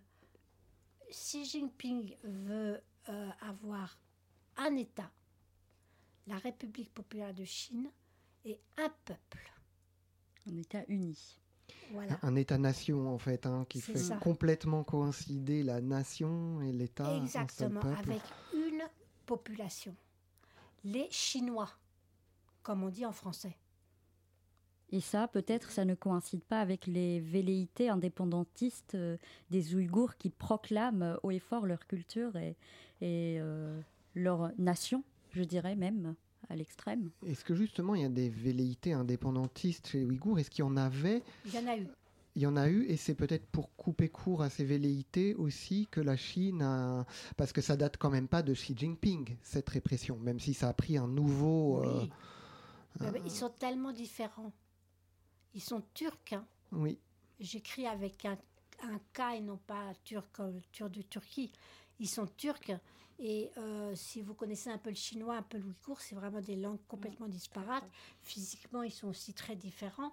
Xi 1.11 1.45
Jinping 1.45 2.17
veut 2.25 2.81
euh, 3.09 3.31
avoir 3.41 3.99
un 4.57 4.75
État, 4.77 5.11
la 6.27 6.39
République 6.39 6.93
populaire 6.93 7.35
de 7.35 7.45
Chine, 7.45 7.91
et 8.45 8.59
un 8.79 8.89
peuple. 9.05 9.53
Un 10.47 10.57
État 10.57 10.85
uni. 10.89 11.41
Voilà. 11.93 12.19
Un 12.23 12.35
État-nation 12.37 13.09
en 13.13 13.19
fait, 13.19 13.47
hein, 13.47 13.67
qui 13.69 13.81
fait 13.81 13.97
ça. 13.97 14.17
complètement 14.17 14.85
coïncider 14.85 15.63
la 15.63 15.81
nation 15.81 16.61
et 16.63 16.73
l'État. 16.73 17.17
Exactement, 17.17 17.81
avec 17.81 18.23
une 18.53 18.83
population. 19.27 19.95
Les 20.85 21.09
Chinois, 21.11 21.71
comme 22.63 22.83
on 22.83 22.89
dit 22.89 23.07
en 23.07 23.13
français. 23.13 23.57
Et 24.91 25.01
ça, 25.01 25.27
peut-être, 25.27 25.71
ça 25.71 25.85
ne 25.85 25.95
coïncide 25.95 26.45
pas 26.45 26.61
avec 26.61 26.87
les 26.87 27.19
velléités 27.21 27.89
indépendantistes 27.89 28.95
euh, 28.95 29.17
des 29.51 29.75
Ouïghours 29.75 30.17
qui 30.17 30.31
proclament 30.31 31.19
haut 31.23 31.31
et 31.31 31.39
fort 31.39 31.67
leur 31.67 31.87
culture 31.87 32.37
et, 32.37 32.57
et, 33.01 33.39
euh, 33.41 33.81
leur 34.15 34.53
nation, 34.59 35.03
je 35.33 35.43
dirais 35.43 35.75
même, 35.75 36.15
à 36.49 36.57
l'extrême. 36.57 37.11
Est-ce 37.27 37.45
que 37.45 37.55
justement 37.55 37.95
il 37.95 38.03
y 38.03 38.05
a 38.05 38.09
des 38.09 38.29
velléités 38.29 38.93
indépendantistes 38.93 39.89
chez 39.89 39.99
les 40.01 40.05
Ouïghours? 40.07 40.39
Est-ce 40.39 40.51
qu'il 40.51 40.65
y 40.65 40.69
en 40.69 40.77
avait? 40.77 41.23
Il 41.47 41.55
y 41.55 41.59
en 41.59 41.67
a 41.67 41.77
eu. 41.77 41.87
Il 42.37 42.43
y 42.43 42.47
en 42.47 42.57
a 42.57 42.69
eu, 42.69 42.85
et 42.87 42.97
c'est 42.97 43.15
peut-être 43.15 43.47
pour 43.47 43.75
couper 43.77 44.09
court 44.09 44.43
à 44.43 44.51
ces 44.51 44.65
velléités 44.65 45.37
aussi 45.37 45.87
que 45.91 46.01
la 46.01 46.17
Chine 46.17 46.63
a. 46.63 47.07
Parce 47.37 47.53
que 47.53 47.61
ça 47.61 47.77
date 47.77 47.97
quand 47.97 48.11
même 48.11 48.27
pas 48.27 48.43
de 48.43 48.53
Xi 48.55 48.75
Jinping, 48.77 49.37
cette 49.43 49.69
répression, 49.69 50.17
même 50.19 50.41
si 50.41 50.53
ça 50.53 50.69
a 50.69 50.73
pris 50.73 50.97
un 50.99 51.07
nouveau. 51.07 51.85
euh, 51.85 52.01
Oui. 52.03 52.11
Mais 53.01 53.11
ben, 53.13 53.23
Ils 53.25 53.31
sont 53.31 53.51
tellement 53.51 53.93
différents. 53.93 54.53
Ils 55.55 55.63
sont 55.63 55.83
turcs. 55.95 56.33
hein. 56.33 56.45
oui. 56.73 56.99
J'écris 57.41 57.87
avec 57.87 58.25
un, 58.25 58.39
un 58.83 58.99
K 59.13 59.37
et 59.37 59.41
non 59.41 59.59
pas 59.67 59.93
turc, 60.05 60.39
le 60.39 60.61
turc 60.73 60.91
de 60.91 61.03
Turquie. 61.03 61.53
Ils 62.01 62.09
sont 62.09 62.27
turcs. 62.37 62.73
Et 63.21 63.51
euh, 63.59 63.93
si 63.95 64.21
vous 64.23 64.35
connaissez 64.35 64.71
un 64.71 64.79
peu 64.79 64.91
le 64.91 64.97
chinois, 64.97 65.37
un 65.37 65.43
peu 65.43 65.59
l'ouïghour, 65.59 66.01
c'est 66.01 66.15
vraiment 66.17 66.41
des 66.41 66.57
langues 66.57 66.81
complètement 66.89 67.29
disparates. 67.29 67.85
Physiquement, 68.23 68.83
ils 68.83 68.91
sont 68.93 69.09
aussi 69.09 69.33
très 69.33 69.55
différents. 69.55 70.13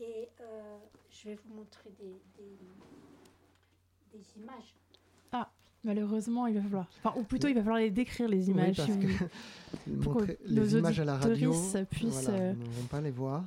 Et 0.00 0.28
euh, 0.40 0.78
je 1.10 1.28
vais 1.30 1.36
vous 1.36 1.54
montrer 1.54 1.90
des, 1.98 2.20
des, 2.36 2.58
des 4.18 4.24
images. 4.36 4.74
Malheureusement, 5.86 6.46
il 6.46 6.54
va 6.54 6.62
falloir. 6.62 6.86
Enfin, 7.04 7.12
ou 7.20 7.24
plutôt, 7.24 7.46
il 7.46 7.54
va 7.54 7.60
falloir 7.60 7.78
les 7.78 7.90
décrire, 7.90 8.26
les 8.26 8.48
images. 8.48 8.80
Oui, 8.80 8.86
parce 8.86 8.98
que 8.98 10.00
Pour 10.02 10.16
que 10.16 10.38
nos 10.48 10.62
les 10.62 10.76
images 10.76 10.98
à 10.98 11.04
la 11.04 11.18
radio, 11.18 11.52
puissent, 11.90 12.22
voilà, 12.22 12.38
euh, 12.38 12.52
ne 12.54 12.64
vont 12.64 12.86
pas 12.86 13.02
les 13.02 13.10
voir. 13.10 13.44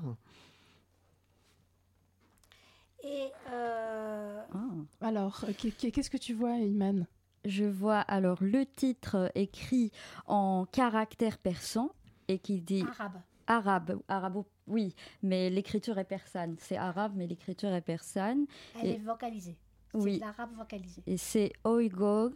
Et 3.03 3.27
euh, 3.49 4.43
Ah. 4.53 4.67
Alors, 5.01 5.43
euh, 5.47 5.53
qu'est- 5.57 5.71
qu'est- 5.71 5.89
qu'est-ce 5.91 6.11
que 6.11 6.17
tu 6.17 6.33
vois, 6.35 6.57
Iman 6.57 7.07
Je 7.47 7.63
vois 7.65 7.99
alors 8.01 8.37
le 8.43 8.65
titre 8.65 9.31
écrit 9.35 9.91
en 10.25 10.65
caractère 10.71 11.37
persan 11.37 11.89
et 12.27 12.39
qui 12.39 12.61
dit 12.61 12.83
arabe. 12.99 13.21
arabe, 13.47 14.01
arabo, 14.09 14.45
oui, 14.67 14.93
mais 15.23 15.49
l'écriture 15.49 15.97
est 15.97 16.03
persane. 16.03 16.55
C'est 16.59 16.75
arabe, 16.77 17.13
mais 17.15 17.25
l'écriture 17.25 17.69
est 17.73 17.81
persane. 17.81 18.45
Elle 18.81 18.87
Et- 18.87 18.93
est 18.95 18.97
vocalisée. 18.97 19.57
C'est 19.93 19.97
Oui. 20.01 20.15
de 20.17 20.21
l'arabe 20.25 20.53
vocalisé. 20.57 21.01
Et 21.07 21.15
c'est 21.17 21.53
Oigog, 21.63 22.33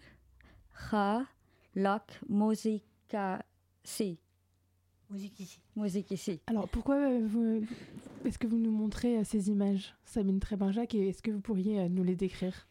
Kha, 0.90 1.26
Lak, 1.76 2.20
Mosika, 2.30 3.44
Si. 3.84 4.18
Musique 5.10 5.40
ici. 5.42 5.60
Musique 5.76 6.12
ici. 6.12 6.40
Alors, 6.48 6.70
pourquoi 6.70 6.96
euh, 6.96 7.60
est-ce 8.24 8.38
que 8.40 8.48
vous 8.48 8.58
nous 8.58 8.72
montrez 8.72 9.18
euh, 9.18 9.24
ces 9.26 9.50
images, 9.50 9.94
Sabine 10.06 10.40
Trébenjac, 10.40 10.96
et 10.96 11.10
est-ce 11.10 11.22
que 11.22 11.32
vous 11.32 11.42
pourriez 11.42 11.82
euh, 11.82 11.90
nous 11.90 12.04
les 12.04 12.16
décrire? 12.16 12.66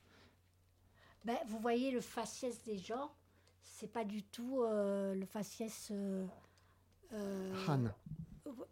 Ben, 1.25 1.37
vous 1.47 1.59
voyez 1.59 1.91
le 1.91 2.01
faciès 2.01 2.63
des 2.65 2.79
gens, 2.79 3.11
c'est 3.63 3.87
pas 3.93 4.05
du 4.05 4.23
tout 4.23 4.63
euh, 4.63 5.15
le 5.15 5.27
faciès 5.27 5.89
euh, 5.91 6.27
euh, 7.13 7.67
Han. 7.69 7.85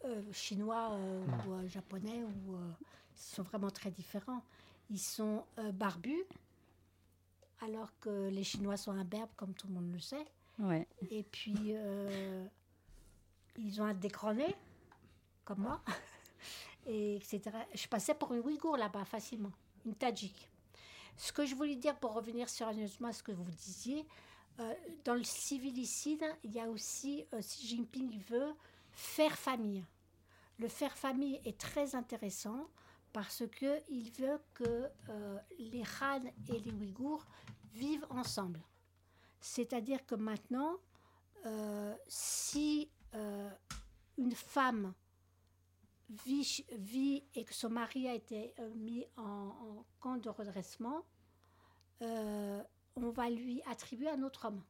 euh, 0.04 0.22
chinois 0.32 0.90
euh, 0.92 1.26
Mm. 1.26 1.48
ou 1.48 1.52
euh, 1.54 1.68
japonais, 1.68 2.22
ou 2.24 2.54
euh, 2.56 2.70
ils 3.16 3.20
sont 3.34 3.42
vraiment 3.42 3.70
très 3.70 3.90
différents. 3.90 4.42
Ils 4.90 4.98
sont 5.00 5.44
euh, 5.58 5.72
barbus, 5.72 6.24
alors 7.60 7.90
que 8.00 8.28
les 8.28 8.44
Chinois 8.44 8.76
sont 8.78 8.92
imberbes, 8.92 9.30
comme 9.36 9.52
tout 9.52 9.66
le 9.66 9.74
monde 9.74 9.92
le 9.92 9.98
sait. 9.98 10.24
Ouais. 10.58 10.86
Et 11.10 11.22
puis, 11.24 11.72
euh, 11.74 12.46
ils 13.58 13.82
ont 13.82 13.84
un 13.84 13.94
décroné, 13.94 14.54
comme 15.44 15.58
moi, 15.60 15.82
et 16.86 17.16
etc. 17.16 17.42
Je 17.74 17.86
passais 17.88 18.14
pour 18.14 18.32
une 18.32 18.40
Ouïghour 18.40 18.76
là-bas 18.78 19.04
facilement, 19.04 19.52
une 19.84 19.94
Tadjik. 19.94 20.48
Ce 21.18 21.32
que 21.32 21.44
je 21.44 21.56
voulais 21.56 21.74
dire 21.74 21.98
pour 21.98 22.14
revenir 22.14 22.48
sérieusement 22.48 23.08
à 23.08 23.12
ce 23.12 23.24
que 23.24 23.32
vous 23.32 23.50
disiez, 23.50 24.06
euh, 24.60 24.74
dans 25.04 25.14
le 25.14 25.24
civilicide, 25.24 26.24
il 26.44 26.52
y 26.52 26.60
a 26.60 26.68
aussi, 26.68 27.26
euh, 27.34 27.40
Xi 27.40 27.66
Jinping 27.66 28.20
veut 28.28 28.54
faire 28.92 29.36
famille. 29.36 29.84
Le 30.60 30.68
faire 30.68 30.96
famille 30.96 31.40
est 31.44 31.58
très 31.58 31.96
intéressant 31.96 32.68
parce 33.12 33.42
que 33.50 33.80
il 33.90 34.12
veut 34.12 34.40
que 34.54 34.88
euh, 35.08 35.38
les 35.58 35.82
Han 36.00 36.20
et 36.48 36.58
les 36.60 36.72
Ouïghours 36.72 37.26
vivent 37.74 38.06
ensemble. 38.10 38.60
C'est-à-dire 39.40 40.06
que 40.06 40.14
maintenant, 40.14 40.76
euh, 41.46 41.94
si 42.06 42.90
une 44.18 44.34
femme 44.34 44.92
vit, 46.08 47.24
et 47.34 47.44
que 47.44 47.54
son 47.54 47.70
mari 47.70 48.08
a 48.08 48.14
été 48.14 48.54
euh, 48.58 48.72
mis 48.74 49.04
en, 49.16 49.22
en 49.22 49.84
camp 50.00 50.16
de 50.16 50.28
redressement, 50.28 51.02
euh, 52.02 52.62
on 52.96 53.10
va 53.10 53.28
lui 53.30 53.60
attribuer 53.66 54.08
un 54.08 54.22
autre 54.22 54.46
homme. 54.46 54.62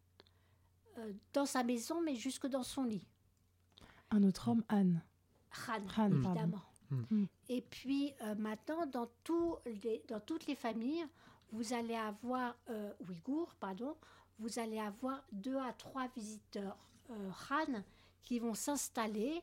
Euh, 0.99 1.13
dans 1.33 1.47
sa 1.47 1.63
maison, 1.63 2.01
mais 2.03 2.17
jusque 2.17 2.47
dans 2.47 2.63
son 2.65 2.85
lit. 2.85 3.07
Un 4.11 4.23
autre 4.25 4.49
homme, 4.49 4.65
Anne. 4.69 5.03
Han, 5.69 5.81
Han, 5.97 6.11
évidemment. 6.13 6.63
Mm. 6.91 7.03
Mm. 7.11 7.27
Et 7.51 7.63
puis 7.63 8.15
euh, 8.23 8.35
maintenant, 8.35 8.87
dans, 8.87 9.09
tous 9.23 9.57
les- 9.85 10.03
dans 10.09 10.21
toutes 10.21 10.47
les 10.47 10.57
familles, 10.57 11.07
vous 11.53 11.73
allez 11.73 11.95
avoir, 11.95 12.57
euh, 12.69 12.93
Ouïghours, 13.07 13.55
pardon, 13.61 13.97
vous 14.39 14.59
allez 14.59 14.79
avoir 14.79 15.23
deux 15.33 15.57
à 15.57 15.73
trois 15.73 16.09
visiteurs 16.09 16.77
euh, 17.11 17.31
Han 17.51 17.83
qui 18.23 18.39
vont 18.39 18.55
s'installer 18.55 19.43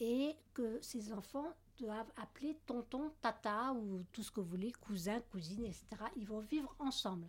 et 0.00 0.34
que 0.52 0.78
ces 0.82 1.12
enfants 1.12 1.46
doivent 1.78 2.10
appeler 2.16 2.56
tonton, 2.66 3.10
tata 3.20 3.72
ou 3.72 4.04
tout 4.12 4.22
ce 4.22 4.30
que 4.30 4.40
vous 4.40 4.46
voulez, 4.48 4.72
cousin, 4.80 5.20
cousine, 5.32 5.64
etc. 5.64 5.86
Ils 6.16 6.26
vont 6.26 6.40
vivre 6.40 6.74
ensemble. 6.78 7.26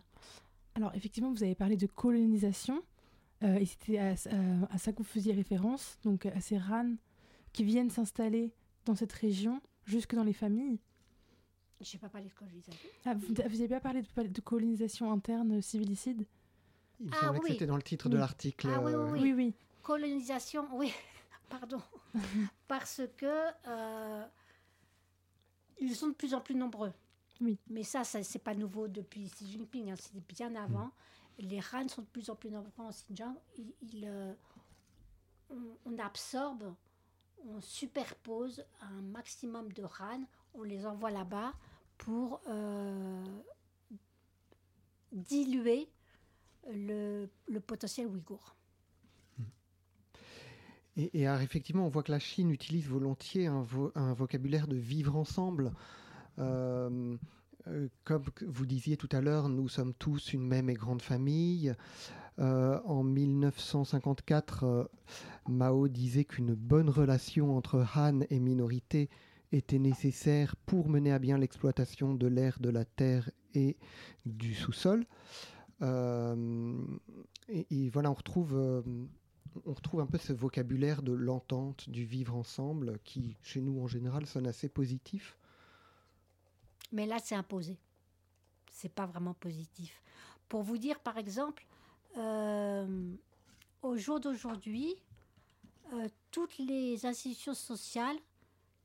Alors, 0.74 0.94
effectivement, 0.94 1.32
vous 1.32 1.42
avez 1.42 1.54
parlé 1.54 1.76
de 1.76 1.86
colonisation, 1.86 2.82
euh, 3.42 3.56
et 3.56 3.64
c'était 3.66 3.98
à, 3.98 4.10
à- 4.10 4.74
à 4.74 4.78
ça 4.78 4.92
que 4.92 4.98
vous 4.98 5.04
faisiez 5.04 5.32
référence, 5.32 5.98
donc 6.02 6.26
à 6.26 6.40
ces 6.40 6.58
RAN 6.58 6.94
qui 7.52 7.64
viennent 7.64 7.90
s'installer 7.90 8.52
dans 8.84 8.94
cette 8.94 9.12
région, 9.12 9.60
jusque 9.84 10.14
dans 10.14 10.24
les 10.24 10.32
familles. 10.34 10.78
Je 11.80 11.94
n'ai 11.96 12.00
pas 12.00 12.08
parlé 12.08 12.28
de 12.28 12.32
colonisation. 12.34 12.72
Ah, 13.04 13.14
vous 13.14 13.32
n'avez 13.34 13.68
pas 13.68 13.80
parlé 13.80 14.02
de, 14.02 14.22
de 14.28 14.40
colonisation 14.40 15.10
interne 15.12 15.58
euh, 15.58 15.60
civilicide? 15.60 16.26
Il 17.00 17.06
me 17.06 17.12
Ah 17.14 17.20
semblait 17.26 17.38
que 17.40 17.44
oui. 17.44 17.52
c'était 17.52 17.66
dans 17.66 17.76
le 17.76 17.82
titre 17.82 18.08
de 18.08 18.16
l'article. 18.16 18.68
Ah 18.72 18.80
oui, 18.80 18.92
euh, 18.92 19.10
oui, 19.12 19.20
Oui, 19.22 19.32
oui. 19.34 19.54
colonisation, 19.82 20.66
oui, 20.74 20.92
pardon, 21.48 21.80
parce 22.68 23.02
que 23.16 23.50
euh, 23.68 24.24
ils 25.78 25.94
sont 25.94 26.08
de 26.08 26.14
plus 26.14 26.34
en 26.34 26.40
plus 26.40 26.54
nombreux. 26.54 26.92
Oui. 27.40 27.58
Mais 27.68 27.82
ça, 27.82 28.02
ça 28.04 28.22
c'est 28.22 28.38
pas 28.38 28.54
nouveau 28.54 28.88
depuis 28.88 29.28
Xi 29.28 29.50
Jinping, 29.52 29.90
hein, 29.90 29.96
c'était 29.98 30.20
bien 30.34 30.54
avant. 30.56 30.90
Les 31.38 31.60
Han 31.72 31.86
sont 31.88 32.02
de 32.02 32.06
plus 32.06 32.30
en 32.30 32.34
plus 32.36 32.50
nombreux 32.50 32.72
en 32.78 32.90
Xinjiang. 32.90 33.34
Ils- 33.58 33.74
ils, 33.82 34.04
euh, 34.06 34.32
on, 35.50 35.60
on 35.84 35.98
absorbe, 35.98 36.74
on 37.44 37.60
superpose 37.60 38.64
un 38.80 39.02
maximum 39.02 39.70
de 39.74 39.84
Han, 40.00 40.22
on 40.54 40.62
les 40.62 40.86
envoie 40.86 41.10
là-bas 41.10 41.52
pour 41.98 42.40
euh, 42.48 43.22
diluer 45.12 45.88
le, 46.68 47.28
le 47.48 47.60
potentiel 47.60 48.06
ouïghour. 48.06 48.55
Et, 50.96 51.24
effectivement, 51.24 51.86
on 51.86 51.90
voit 51.90 52.02
que 52.02 52.12
la 52.12 52.18
Chine 52.18 52.50
utilise 52.50 52.88
volontiers 52.88 53.46
un, 53.46 53.62
vo- 53.62 53.92
un 53.94 54.14
vocabulaire 54.14 54.66
de 54.66 54.76
vivre 54.76 55.16
ensemble. 55.16 55.72
Euh, 56.38 57.16
euh, 57.68 57.88
comme 58.04 58.22
vous 58.46 58.66
disiez 58.66 58.96
tout 58.96 59.08
à 59.12 59.20
l'heure, 59.20 59.48
nous 59.48 59.68
sommes 59.68 59.92
tous 59.94 60.32
une 60.32 60.46
même 60.46 60.70
et 60.70 60.74
grande 60.74 61.02
famille. 61.02 61.74
Euh, 62.38 62.80
en 62.84 63.02
1954, 63.02 64.64
euh, 64.64 64.84
Mao 65.48 65.88
disait 65.88 66.24
qu'une 66.24 66.54
bonne 66.54 66.88
relation 66.88 67.56
entre 67.56 67.84
Han 67.96 68.20
et 68.30 68.40
minorité 68.40 69.08
était 69.52 69.78
nécessaire 69.78 70.56
pour 70.66 70.88
mener 70.88 71.12
à 71.12 71.18
bien 71.18 71.38
l'exploitation 71.38 72.14
de 72.14 72.26
l'air, 72.26 72.58
de 72.60 72.70
la 72.70 72.84
terre 72.84 73.30
et 73.54 73.76
du 74.24 74.54
sous-sol. 74.54 75.04
Et, 75.82 77.90
voilà, 77.90 78.10
on 78.10 78.14
retrouve, 78.14 78.82
on 79.64 79.72
retrouve 79.72 80.00
un 80.00 80.06
peu 80.06 80.18
ce 80.18 80.32
vocabulaire 80.32 81.02
de 81.02 81.12
l'entente, 81.12 81.88
du 81.88 82.04
vivre 82.04 82.34
ensemble, 82.34 82.98
qui 83.04 83.36
chez 83.42 83.60
nous 83.60 83.80
en 83.80 83.86
général 83.86 84.26
sonne 84.26 84.46
assez 84.46 84.68
positif. 84.68 85.36
Mais 86.92 87.06
là, 87.06 87.18
c'est 87.22 87.34
imposé. 87.34 87.78
C'est 88.70 88.92
pas 88.92 89.06
vraiment 89.06 89.34
positif. 89.34 90.02
Pour 90.48 90.62
vous 90.62 90.78
dire, 90.78 91.00
par 91.00 91.18
exemple, 91.18 91.66
euh, 92.16 93.14
au 93.82 93.96
jour 93.96 94.20
d'aujourd'hui, 94.20 94.94
euh, 95.92 96.08
toutes 96.30 96.58
les 96.58 97.06
institutions 97.06 97.54
sociales, 97.54 98.16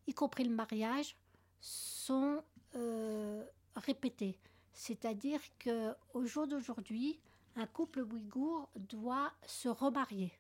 y 0.08 0.14
compris 0.14 0.44
le 0.44 0.54
mariage, 0.54 1.16
sont 1.60 2.44
euh, 2.76 3.44
répétées. 3.76 4.38
C'est-à-dire 4.74 5.42
que 5.60 5.94
au 6.14 6.26
jour 6.26 6.48
d'aujourd'hui, 6.48 7.20
un 7.56 7.68
couple 7.68 8.02
ouïghour 8.02 8.70
doit 8.76 9.32
se 9.46 9.68
remarier 9.68 10.32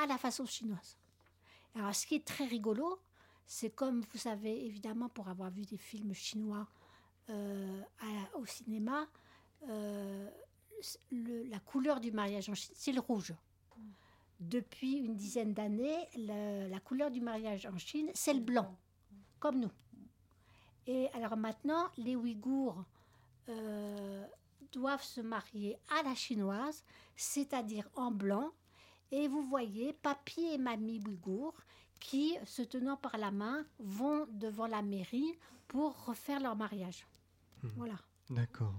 à 0.00 0.06
la 0.06 0.18
façon 0.18 0.46
chinoise. 0.46 0.96
Alors, 1.74 1.94
ce 1.94 2.06
qui 2.06 2.16
est 2.16 2.24
très 2.24 2.46
rigolo, 2.46 3.00
c'est 3.46 3.70
comme 3.70 4.02
vous 4.12 4.18
savez, 4.18 4.64
évidemment, 4.66 5.08
pour 5.08 5.28
avoir 5.28 5.50
vu 5.50 5.62
des 5.62 5.78
films 5.78 6.14
chinois 6.14 6.68
euh, 7.30 7.82
au 8.34 8.46
cinéma, 8.46 9.06
euh, 9.68 10.30
la 11.10 11.60
couleur 11.60 12.00
du 12.00 12.12
mariage 12.12 12.48
en 12.48 12.54
Chine, 12.54 12.74
c'est 12.74 12.92
le 12.92 13.00
rouge. 13.00 13.34
Depuis 14.40 14.94
une 14.94 15.14
dizaine 15.14 15.54
d'années, 15.54 16.08
la, 16.16 16.66
la 16.68 16.80
couleur 16.80 17.10
du 17.10 17.20
mariage 17.20 17.66
en 17.66 17.78
Chine, 17.78 18.10
c'est 18.12 18.34
le 18.34 18.40
blanc, 18.40 18.76
comme 19.38 19.60
nous. 19.60 19.70
Et 20.86 21.08
alors 21.10 21.36
maintenant, 21.36 21.88
les 21.96 22.16
Ouïghours 22.16 22.84
euh, 23.48 24.26
doivent 24.72 25.02
se 25.02 25.20
marier 25.20 25.78
à 25.98 26.02
la 26.02 26.14
chinoise, 26.14 26.84
c'est-à-dire 27.16 27.88
en 27.94 28.10
blanc. 28.10 28.52
Et 29.12 29.28
vous 29.28 29.42
voyez, 29.42 29.92
papy 29.92 30.40
et 30.54 30.58
mamie 30.58 31.02
Ouïghours 31.06 31.54
qui, 32.00 32.34
se 32.44 32.62
tenant 32.62 32.96
par 32.96 33.18
la 33.18 33.30
main, 33.30 33.64
vont 33.78 34.26
devant 34.32 34.66
la 34.66 34.82
mairie 34.82 35.38
pour 35.68 36.06
refaire 36.06 36.40
leur 36.40 36.56
mariage. 36.56 37.06
Voilà. 37.76 37.94
D'accord. 38.30 38.74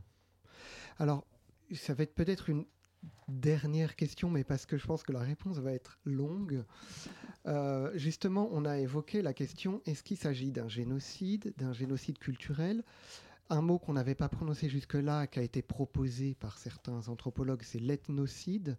Alors, 0.97 1.25
ça 1.73 1.93
va 1.93 2.03
être 2.03 2.15
peut-être 2.15 2.49
une 2.49 2.65
dernière 3.27 3.95
question, 3.95 4.29
mais 4.29 4.43
parce 4.43 4.65
que 4.65 4.77
je 4.77 4.85
pense 4.85 5.03
que 5.03 5.11
la 5.11 5.19
réponse 5.19 5.59
va 5.59 5.71
être 5.71 5.99
longue. 6.03 6.63
Euh, 7.45 7.91
justement, 7.95 8.49
on 8.51 8.65
a 8.65 8.79
évoqué 8.79 9.21
la 9.21 9.33
question 9.33 9.81
est-ce 9.85 10.03
qu'il 10.03 10.17
s'agit 10.17 10.51
d'un 10.51 10.67
génocide, 10.67 11.53
d'un 11.57 11.73
génocide 11.73 12.17
culturel? 12.17 12.83
Un 13.49 13.61
mot 13.61 13.77
qu'on 13.77 13.93
n'avait 13.93 14.15
pas 14.15 14.29
prononcé 14.29 14.69
jusque-là, 14.69 15.27
qui 15.27 15.39
a 15.39 15.43
été 15.43 15.61
proposé 15.61 16.35
par 16.35 16.57
certains 16.57 17.07
anthropologues, 17.07 17.63
c'est 17.63 17.79
l'ethnocide. 17.79 18.77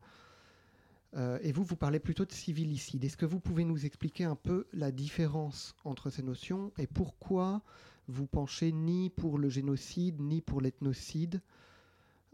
Euh, 1.16 1.38
et 1.42 1.52
vous, 1.52 1.62
vous 1.62 1.76
parlez 1.76 2.00
plutôt 2.00 2.24
de 2.24 2.32
civilicide. 2.32 3.04
Est-ce 3.04 3.16
que 3.16 3.26
vous 3.26 3.38
pouvez 3.40 3.64
nous 3.64 3.86
expliquer 3.86 4.24
un 4.24 4.34
peu 4.34 4.66
la 4.72 4.90
différence 4.90 5.74
entre 5.84 6.10
ces 6.10 6.22
notions 6.22 6.72
et 6.78 6.86
pourquoi 6.88 7.62
vous 8.08 8.26
penchez 8.26 8.72
ni 8.72 9.10
pour 9.10 9.38
le 9.38 9.48
génocide 9.48 10.20
ni 10.20 10.40
pour 10.40 10.60
l'ethnocide 10.60 11.40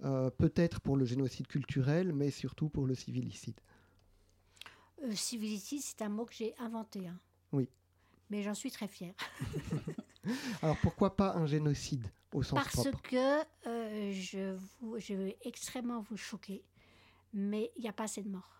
Euh, 0.03 0.31
Peut-être 0.31 0.81
pour 0.81 0.97
le 0.97 1.05
génocide 1.05 1.47
culturel, 1.47 2.15
mais 2.15 2.31
surtout 2.31 2.71
pour 2.71 2.87
le 2.87 2.95
civilicide? 2.95 3.61
Euh, 5.05 5.15
civilicide, 5.15 5.81
c'est 5.83 6.01
un 6.01 6.09
mot 6.09 6.25
que 6.25 6.33
j'ai 6.35 6.55
inventé. 6.59 7.07
hein. 7.07 7.19
Oui. 7.53 7.69
Mais 8.31 8.43
j'en 8.43 8.55
suis 8.55 8.71
très 8.71 8.89
fière. 8.89 9.13
Alors 10.63 10.79
pourquoi 10.83 11.17
pas 11.17 11.35
un 11.35 11.47
génocide 11.47 12.07
au 12.33 12.43
sens 12.43 12.55
Parce 12.63 12.73
propre? 12.73 13.03
que 13.03 13.43
euh, 13.67 14.13
je, 14.13 14.57
vous, 14.81 14.99
je 14.99 15.13
vais 15.15 15.37
extrêmement 15.43 16.01
vous 16.01 16.17
choquer, 16.17 16.65
mais 17.35 17.71
il 17.77 17.83
n'y 17.83 17.89
a 17.89 17.93
pas 17.93 18.05
assez 18.05 18.23
de 18.23 18.29
morts. 18.31 18.60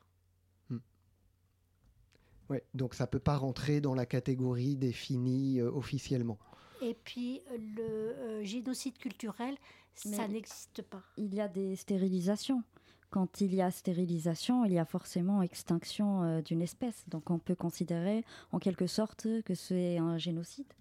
Ouais, 2.51 2.65
donc 2.75 2.95
ça 2.95 3.07
peut 3.07 3.21
pas 3.21 3.37
rentrer 3.37 3.81
dans 3.81 3.95
la 3.95 4.05
catégorie 4.05 4.77
définie 4.77 5.61
euh, 5.61 5.71
officiellement. 5.71 6.39
Et 6.83 6.95
puis 6.95 7.41
euh, 7.51 7.59
le 7.77 7.83
euh, 7.83 8.45
génocide 8.45 8.99
culturel, 8.99 9.57
ça 9.95 10.27
n'existe 10.29 10.83
pas. 10.83 11.03
Il 11.17 11.35
y 11.35 11.41
a 11.41 11.49
des 11.49 11.77
stérilisations. 11.77 12.63
Quand 13.11 13.41
il 13.41 13.55
y 13.55 13.61
a 13.61 13.71
stérilisation, 13.71 14.65
il 14.65 14.73
y 14.73 14.79
a 14.79 14.85
forcément 14.85 15.43
extinction 15.43 16.23
euh, 16.23 16.43
d'une 16.43 16.63
espèce. 16.63 17.05
Donc 17.09 17.31
on 17.31 17.39
peut 17.39 17.57
considérer 17.57 18.25
en 18.53 18.59
quelque 18.59 18.87
sorte 18.87 19.27
que 19.45 19.55
c'est 19.55 19.99
un 19.99 20.17
génocide. 20.17 20.73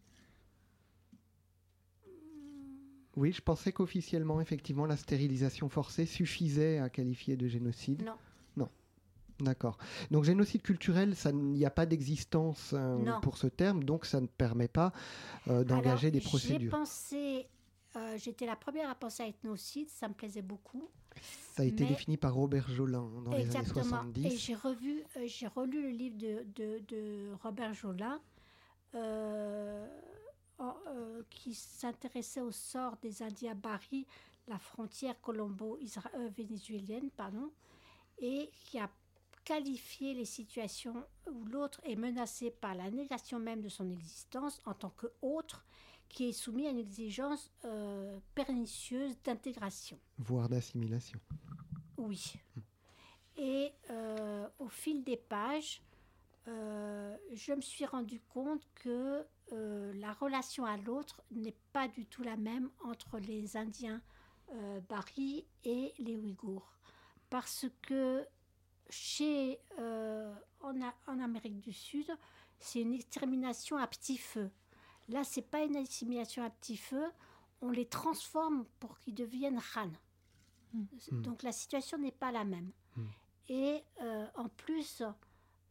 Oui, 3.16 3.34
je 3.34 3.42
pensais 3.42 3.74
qu'officiellement, 3.74 4.40
effectivement, 4.40 4.86
la 4.86 4.96
stérilisation 4.96 5.68
forcée 5.68 6.06
suffisait 6.06 6.80
à 6.80 6.90
qualifier 6.90 7.36
de 7.36 7.48
génocide. 7.48 8.04
Non. 8.04 8.14
D'accord. 9.42 9.78
Donc 10.12 10.24
génocide 10.26 10.62
culturel, 10.62 11.16
ça, 11.16 11.30
il 11.32 11.38
n'y 11.38 11.66
a 11.66 11.70
pas 11.70 11.86
d'existence 11.86 12.72
euh, 12.74 12.98
Non. 12.98 13.22
pour 13.22 13.38
ce 13.38 13.48
terme, 13.48 13.84
donc 13.84 14.06
ça 14.06 14.20
ne 14.20 14.28
permet 14.28 14.68
pas 14.68 14.92
euh, 15.48 15.64
d'engager 15.64 16.12
des 16.12 16.20
J'ai 16.20 16.28
procédures. 16.28 16.72
pensé, 16.72 17.48
euh, 17.96 18.18
j'étais 18.18 18.46
la 18.46 18.56
première 18.56 18.90
à 18.90 18.96
penser 18.96 19.24
à 19.24 19.28
ethnocide, 19.28 19.90
ça 19.90 20.08
me 20.10 20.14
plaisait 20.14 20.42
beaucoup. 20.42 20.90
Ça 21.56 21.64
a 21.64 21.66
été 21.66 21.84
mais- 21.84 21.90
défini 21.90 22.18
par 22.18 22.34
Robert 22.34 22.70
Jolin 22.70 23.10
dans 23.26 23.32
les 23.32 23.38
années 23.38 23.46
Exactement. 23.46 23.84
70. 23.84 24.26
Et 24.26 24.38
j'ai 24.38 24.56
revu, 24.56 25.04
euh, 25.18 25.24
j'ai 25.26 25.48
relu 25.48 25.82
le 25.84 25.90
livre 25.90 26.18
de, 26.18 26.46
de, 26.56 26.80
de 26.88 27.32
Robert 27.44 27.74
Jolin, 27.74 28.20
qui 31.30 31.54
s'intéressait 31.54 32.42
au 32.42 32.52
sort 32.52 32.98
des 33.02 33.24
Indiens 33.24 33.56
Bari, 33.56 34.06
la 34.48 34.58
frontière 34.60 35.20
colombo-vénézuélienne, 35.22 37.10
pardon, 37.16 37.52
et 38.20 38.50
qui 38.66 38.80
a 38.80 38.90
qualifié 39.50 40.14
les 40.14 40.26
situations 40.26 41.04
où 41.26 41.44
l'autre 41.46 41.82
est 41.84 41.96
menacé 41.96 42.52
par 42.52 42.76
la 42.76 42.92
négation 42.92 43.40
même 43.40 43.62
de 43.62 43.68
son 43.68 43.90
existence 43.90 44.62
en 44.64 44.76
tant 44.76 44.92
qu'autre, 44.92 45.66
qui 46.08 46.30
est 46.30 46.34
soumis 46.34 46.68
à 46.68 46.70
une 46.70 46.78
exigence 46.78 47.52
euh, 47.66 48.20
pernicieuse 48.36 49.20
d'intégration. 49.24 49.98
voire 50.20 50.50
d'assimilation. 50.50 51.20
Oui. 51.98 52.34
Et 53.38 53.72
euh, 53.90 54.48
au 54.60 54.70
fil 54.70 55.04
des 55.04 55.18
pages, 55.18 55.82
euh, 56.48 57.18
je 57.34 57.54
me 57.54 57.62
suis 57.62 57.86
rendu 57.86 58.22
compte 58.30 58.62
que 58.76 59.26
la 59.52 60.14
relation 60.14 60.64
à 60.64 60.78
l'autre 60.78 61.24
n'est 61.32 61.58
pas 61.74 61.88
du 61.88 62.06
tout 62.06 62.22
la 62.22 62.38
même 62.38 62.70
entre 62.84 63.18
les 63.18 63.58
Indiens 63.58 64.00
Bari 64.88 65.44
et 65.64 65.92
les 65.98 66.18
Ouïghours. 66.18 66.72
Parce 67.32 67.66
que 67.82 68.28
chez, 68.90 69.60
euh, 69.80 70.34
en, 70.62 70.82
A- 70.82 70.96
en 71.08 71.20
Amérique 71.20 71.60
du 71.60 71.74
Sud, 71.74 72.12
c'est 72.60 72.82
une 72.82 72.94
extermination 72.94 73.78
à 73.78 73.88
petit 73.88 74.18
feu. 74.18 74.50
Là, 75.08 75.24
c'est 75.24 75.42
pas 75.42 75.64
une 75.64 75.76
assimilation 75.78 76.44
à 76.44 76.50
petit 76.50 76.78
feu. 76.78 77.06
On 77.62 77.72
les 77.72 77.88
transforme 77.88 78.66
pour 78.80 79.00
qu'ils 79.00 79.16
deviennent 79.16 79.62
Han. 79.76 79.92
Donc 81.24 81.42
la 81.44 81.52
situation 81.52 81.98
n'est 81.98 82.12
pas 82.12 82.32
la 82.32 82.44
même. 82.44 82.72
Mm. 82.96 83.06
Et 83.50 83.84
euh, 84.02 84.28
en 84.36 84.50
plus, 84.50 85.02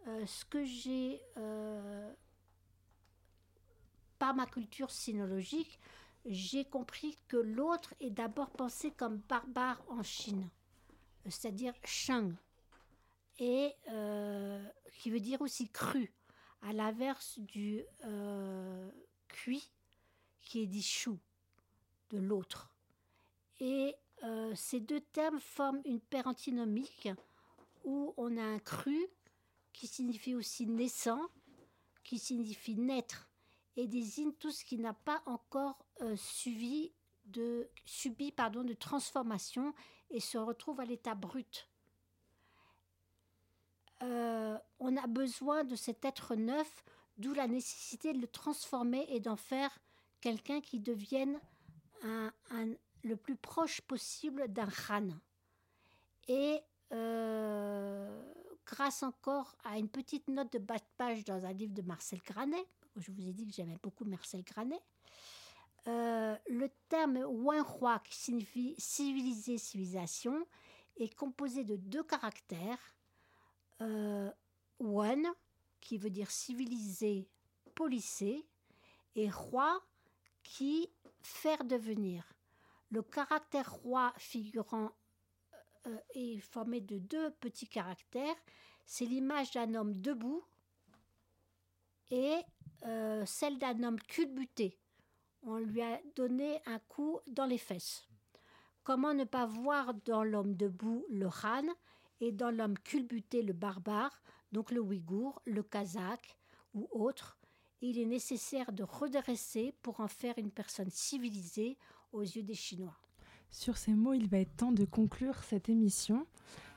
euh, 0.06 0.26
ce 0.26 0.44
que 0.44 0.64
j'ai, 0.64 1.20
euh, 1.36 2.12
par 4.18 4.34
ma 4.34 4.46
culture 4.46 4.90
sinologique, 4.90 5.78
j'ai 6.24 6.64
compris 6.64 7.16
que 7.28 7.36
l'autre 7.36 7.94
est 8.00 8.10
d'abord 8.10 8.50
pensé 8.50 8.90
comme 8.90 9.18
barbare 9.28 9.80
en 9.88 10.02
Chine, 10.02 10.48
c'est-à-dire 11.24 11.74
Shang. 11.84 12.34
Et 13.38 13.74
euh, 13.90 14.62
qui 14.98 15.10
veut 15.10 15.20
dire 15.20 15.40
aussi 15.40 15.68
cru, 15.68 16.12
à 16.62 16.72
l'inverse 16.72 17.38
du 17.38 17.84
euh, 18.04 18.90
cuit 19.28 19.70
qui 20.42 20.62
est 20.62 20.66
dit 20.66 20.82
chou 20.82 21.18
de 22.10 22.18
l'autre. 22.18 22.70
Et 23.60 23.94
euh, 24.24 24.52
ces 24.54 24.80
deux 24.80 25.00
termes 25.00 25.40
forment 25.40 25.80
une 25.84 26.00
paire 26.00 26.26
antinomique 26.26 27.08
où 27.84 28.12
on 28.16 28.36
a 28.36 28.42
un 28.42 28.58
cru 28.58 29.06
qui 29.72 29.86
signifie 29.86 30.34
aussi 30.34 30.66
naissant, 30.66 31.20
qui 32.02 32.18
signifie 32.18 32.74
naître, 32.74 33.28
et 33.76 33.86
désigne 33.86 34.32
tout 34.32 34.50
ce 34.50 34.64
qui 34.64 34.76
n'a 34.76 34.92
pas 34.92 35.22
encore 35.24 35.86
suivi 36.16 36.92
de, 37.26 37.70
subi 37.84 38.32
pardon, 38.32 38.64
de 38.64 38.72
transformation 38.72 39.72
et 40.10 40.18
se 40.18 40.36
retrouve 40.36 40.80
à 40.80 40.84
l'état 40.84 41.14
brut. 41.14 41.68
Euh, 44.02 44.58
on 44.78 44.96
a 44.96 45.06
besoin 45.06 45.64
de 45.64 45.74
cet 45.76 46.04
être 46.04 46.34
neuf, 46.34 46.84
d'où 47.16 47.34
la 47.34 47.48
nécessité 47.48 48.12
de 48.12 48.20
le 48.20 48.28
transformer 48.28 49.06
et 49.08 49.20
d'en 49.20 49.36
faire 49.36 49.76
quelqu'un 50.20 50.60
qui 50.60 50.78
devienne 50.78 51.40
le 53.02 53.16
plus 53.16 53.36
proche 53.36 53.80
possible 53.80 54.48
d'un 54.48 54.68
khan. 54.68 55.08
Et 56.28 56.60
euh, 56.92 58.22
grâce 58.66 59.02
encore 59.02 59.56
à 59.64 59.78
une 59.78 59.88
petite 59.88 60.28
note 60.28 60.52
de 60.52 60.58
bas 60.58 60.78
de 60.78 60.84
page 60.96 61.24
dans 61.24 61.44
un 61.44 61.52
livre 61.52 61.74
de 61.74 61.82
Marcel 61.82 62.20
Granet, 62.24 62.66
je 62.96 63.10
vous 63.12 63.26
ai 63.26 63.32
dit 63.32 63.46
que 63.46 63.52
j'aimais 63.52 63.78
beaucoup 63.82 64.04
Marcel 64.04 64.42
Granet, 64.42 64.80
euh, 65.86 66.36
le 66.48 66.68
terme 66.88 67.18
Wenhua, 67.24 68.00
qui 68.00 68.16
signifie 68.16 68.74
civilisé, 68.78 69.56
civilisation, 69.58 70.46
est 70.96 71.14
composé 71.14 71.64
de 71.64 71.76
deux 71.76 72.02
caractères. 72.02 72.94
Euh, 73.80 74.30
Wen, 74.80 75.26
qui 75.80 75.98
veut 75.98 76.10
dire 76.10 76.30
civilisé, 76.30 77.28
policé, 77.74 78.46
et 79.14 79.30
Roi, 79.30 79.82
qui 80.42 80.90
faire 81.22 81.64
devenir. 81.64 82.24
Le 82.90 83.02
caractère 83.02 83.70
roi 83.72 84.12
figurant 84.16 84.90
euh, 85.86 85.98
est 86.14 86.38
formé 86.40 86.80
de 86.80 86.98
deux 86.98 87.30
petits 87.32 87.68
caractères. 87.68 88.36
C'est 88.86 89.04
l'image 89.04 89.50
d'un 89.50 89.74
homme 89.74 90.00
debout 90.00 90.42
et 92.10 92.36
euh, 92.84 93.24
celle 93.26 93.58
d'un 93.58 93.82
homme 93.82 94.00
culbuté. 94.00 94.78
On 95.42 95.58
lui 95.58 95.82
a 95.82 96.00
donné 96.16 96.60
un 96.66 96.78
coup 96.78 97.20
dans 97.26 97.46
les 97.46 97.58
fesses. 97.58 98.08
Comment 98.82 99.12
ne 99.12 99.24
pas 99.24 99.44
voir 99.44 99.92
dans 100.06 100.24
l'homme 100.24 100.54
debout 100.54 101.04
le 101.10 101.26
Han 101.26 101.68
et 102.20 102.32
dans 102.32 102.50
l'homme 102.50 102.78
culbuté 102.78 103.42
le 103.42 103.52
barbare, 103.52 104.22
donc 104.52 104.70
le 104.70 104.80
Ouïghour, 104.80 105.40
le 105.46 105.62
Kazakh 105.62 106.36
ou 106.74 106.88
autre 106.90 107.38
Il 107.80 107.98
est 107.98 108.06
nécessaire 108.06 108.72
de 108.72 108.82
redresser 108.82 109.74
pour 109.82 110.00
en 110.00 110.08
faire 110.08 110.34
une 110.38 110.50
personne 110.50 110.90
civilisée 110.90 111.76
aux 112.12 112.22
yeux 112.22 112.42
des 112.42 112.54
Chinois. 112.54 112.96
Sur 113.50 113.76
ces 113.76 113.92
mots, 113.94 114.14
il 114.14 114.28
va 114.28 114.38
être 114.38 114.56
temps 114.56 114.72
de 114.72 114.84
conclure 114.84 115.42
cette 115.44 115.68
émission. 115.68 116.26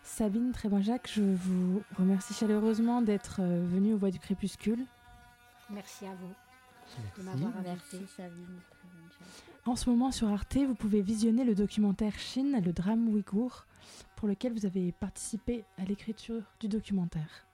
Sabine 0.04 0.52
Trébanjac, 0.52 1.10
je 1.14 1.22
vous 1.22 1.82
remercie 1.98 2.34
chaleureusement 2.34 3.02
d'être 3.02 3.42
euh, 3.42 3.66
venue 3.66 3.94
aux 3.94 3.98
Voix 3.98 4.12
du 4.12 4.20
Crépuscule. 4.20 4.86
Merci 5.70 6.06
à 6.06 6.16
vous 6.16 6.34
de 7.18 7.24
Merci. 7.24 7.42
m'avoir 7.44 7.58
invité. 7.58 7.98
Merci 8.00 8.14
Sabine. 8.16 8.60
En 9.66 9.76
ce 9.76 9.90
moment 9.90 10.12
sur 10.12 10.28
Arte, 10.28 10.58
vous 10.58 10.76
pouvez 10.76 11.02
visionner 11.02 11.44
le 11.44 11.56
documentaire 11.56 12.18
Chine, 12.18 12.62
le 12.66 12.74
drame 12.74 13.08
ouïghour, 13.10 13.66
pour 14.16 14.28
lequel 14.28 14.54
vous 14.54 14.66
avez 14.66 14.92
participé 14.92 15.64
à 15.78 15.86
l'écriture 15.86 16.42
du 16.60 16.68
documentaire. 16.68 17.46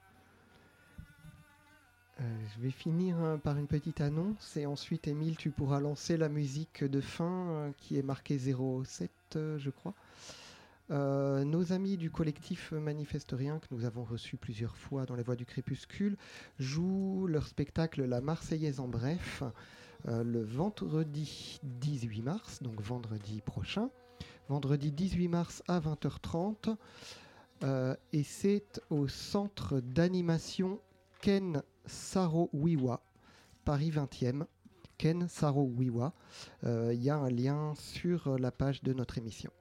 Euh, 2.19 2.23
je 2.55 2.61
vais 2.61 2.71
finir 2.71 3.15
euh, 3.23 3.37
par 3.37 3.57
une 3.57 3.67
petite 3.67 4.01
annonce 4.01 4.57
et 4.57 4.65
ensuite, 4.65 5.07
Émile, 5.07 5.37
tu 5.37 5.51
pourras 5.51 5.79
lancer 5.79 6.17
la 6.17 6.29
musique 6.29 6.83
de 6.83 6.99
fin 6.99 7.49
euh, 7.49 7.71
qui 7.77 7.97
est 7.99 8.03
marquée 8.03 8.39
07, 8.39 9.11
euh, 9.35 9.57
je 9.57 9.69
crois. 9.69 9.93
Nos 10.89 11.73
amis 11.73 11.97
du 11.97 12.09
collectif 12.09 12.71
Manifesterien, 12.71 13.59
que 13.59 13.67
nous 13.71 13.83
avons 13.83 14.05
reçus 14.05 14.37
plusieurs 14.37 14.77
fois 14.77 15.05
dans 15.05 15.15
les 15.15 15.23
voies 15.23 15.35
du 15.35 15.45
crépuscule, 15.45 16.15
jouent 16.59 17.27
leur 17.27 17.45
spectacle 17.45 18.05
La 18.05 18.21
Marseillaise 18.21 18.79
en 18.79 18.87
bref 18.87 19.43
le 20.05 20.41
vendredi 20.41 21.59
18 21.63 22.21
mars, 22.21 22.63
donc 22.63 22.79
vendredi 22.79 23.41
prochain. 23.41 23.89
Vendredi 24.49 24.91
18 24.91 25.27
mars 25.27 25.63
à 25.67 25.79
20h30. 25.79 26.75
Euh, 27.63 27.95
et 28.13 28.23
c'est 28.23 28.81
au 28.89 29.07
centre 29.07 29.79
d'animation 29.79 30.79
Ken 31.21 31.63
Saro 31.85 32.49
Wiwa, 32.53 33.01
Paris 33.65 33.91
20e. 33.91 34.45
Ken 34.97 35.27
Saro 35.27 35.63
Wiwa. 35.63 36.13
Euh, 36.63 36.93
Il 36.93 37.03
y 37.03 37.09
a 37.09 37.17
un 37.17 37.29
lien 37.29 37.73
sur 37.75 38.37
la 38.39 38.51
page 38.51 38.81
de 38.83 38.93
notre 38.93 39.17
émission. 39.17 39.51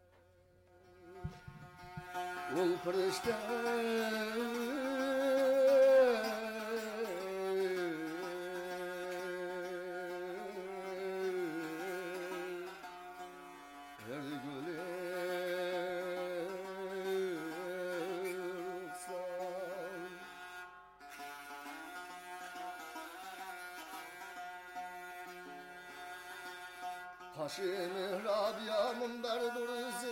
Başı 27.47 27.63
mihrab 27.63 28.59
ya 28.69 28.93
mumber 28.93 29.41
duruzun 29.55 30.07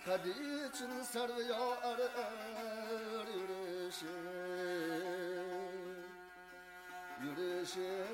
Hadi 0.06 0.30
için 0.30 1.02
er 1.82 1.98
er 1.98 3.26
yürüyüşü 3.34 4.14
Yürüyüşü 7.22 8.06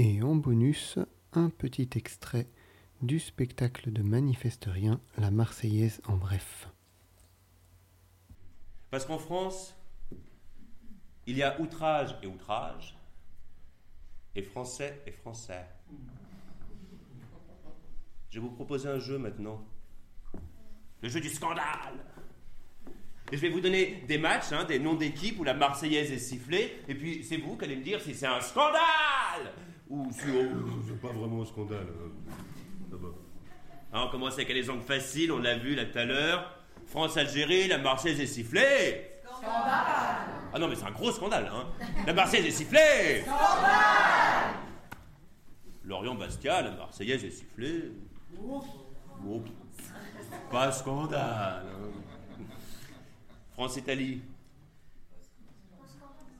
Et 0.00 0.22
en 0.22 0.36
bonus, 0.36 0.96
un 1.32 1.50
petit 1.50 1.90
extrait 1.96 2.46
du 3.02 3.18
spectacle 3.18 3.92
de 3.92 4.02
Manifesterien, 4.02 5.00
La 5.16 5.32
Marseillaise 5.32 6.00
en 6.06 6.16
bref. 6.16 6.68
Parce 8.90 9.04
qu'en 9.04 9.18
France, 9.18 9.74
il 11.26 11.36
y 11.36 11.42
a 11.42 11.60
outrage 11.60 12.14
et 12.22 12.28
outrage, 12.28 12.96
et 14.36 14.42
français 14.42 15.02
et 15.04 15.10
français. 15.10 15.66
Je 18.30 18.38
vais 18.38 18.46
vous 18.46 18.54
proposer 18.54 18.88
un 18.88 19.00
jeu 19.00 19.18
maintenant. 19.18 19.64
Le 21.02 21.08
jeu 21.08 21.20
du 21.20 21.28
scandale. 21.28 22.04
Et 23.32 23.36
je 23.36 23.42
vais 23.42 23.50
vous 23.50 23.60
donner 23.60 24.04
des 24.06 24.18
matchs, 24.18 24.52
hein, 24.52 24.62
des 24.64 24.78
noms 24.78 24.94
d'équipes 24.94 25.40
où 25.40 25.44
la 25.44 25.54
Marseillaise 25.54 26.12
est 26.12 26.18
sifflée, 26.18 26.82
et 26.86 26.94
puis 26.94 27.24
c'est 27.24 27.38
vous 27.38 27.56
qui 27.56 27.64
allez 27.64 27.76
me 27.76 27.82
dire 27.82 28.00
si 28.00 28.14
c'est 28.14 28.26
un 28.26 28.40
scandale 28.40 28.78
c'est 30.22 31.00
pas 31.00 31.08
vraiment 31.12 31.42
un 31.42 31.46
scandale. 31.46 31.86
hein. 32.92 32.96
Ah 33.92 34.04
on 34.06 34.10
commence 34.10 34.34
avec 34.34 34.48
les 34.50 34.68
angles 34.68 34.82
faciles, 34.82 35.32
on 35.32 35.38
l'a 35.38 35.56
vu 35.56 35.74
là 35.74 35.84
tout 35.86 35.98
à 35.98 36.04
l'heure. 36.04 36.54
France-Algérie, 36.86 37.68
la 37.68 37.78
Marseillaise 37.78 38.20
est 38.20 38.26
sifflée. 38.26 39.10
Ah 39.42 40.58
non, 40.58 40.68
mais 40.68 40.74
c'est 40.74 40.84
un 40.86 40.90
gros 40.90 41.12
scandale, 41.12 41.50
hein. 41.52 41.66
La 42.06 42.12
Marseillaise 42.12 42.46
est 42.46 42.56
sifflée. 42.58 43.24
Lorient-Bastia, 45.84 46.62
la 46.62 46.70
Marseillaise 46.72 47.24
est 47.24 47.30
sifflée. 47.30 47.92
Pas 50.50 50.72
scandale. 50.72 51.64
hein. 51.66 51.88
France-Italie. 53.52 54.22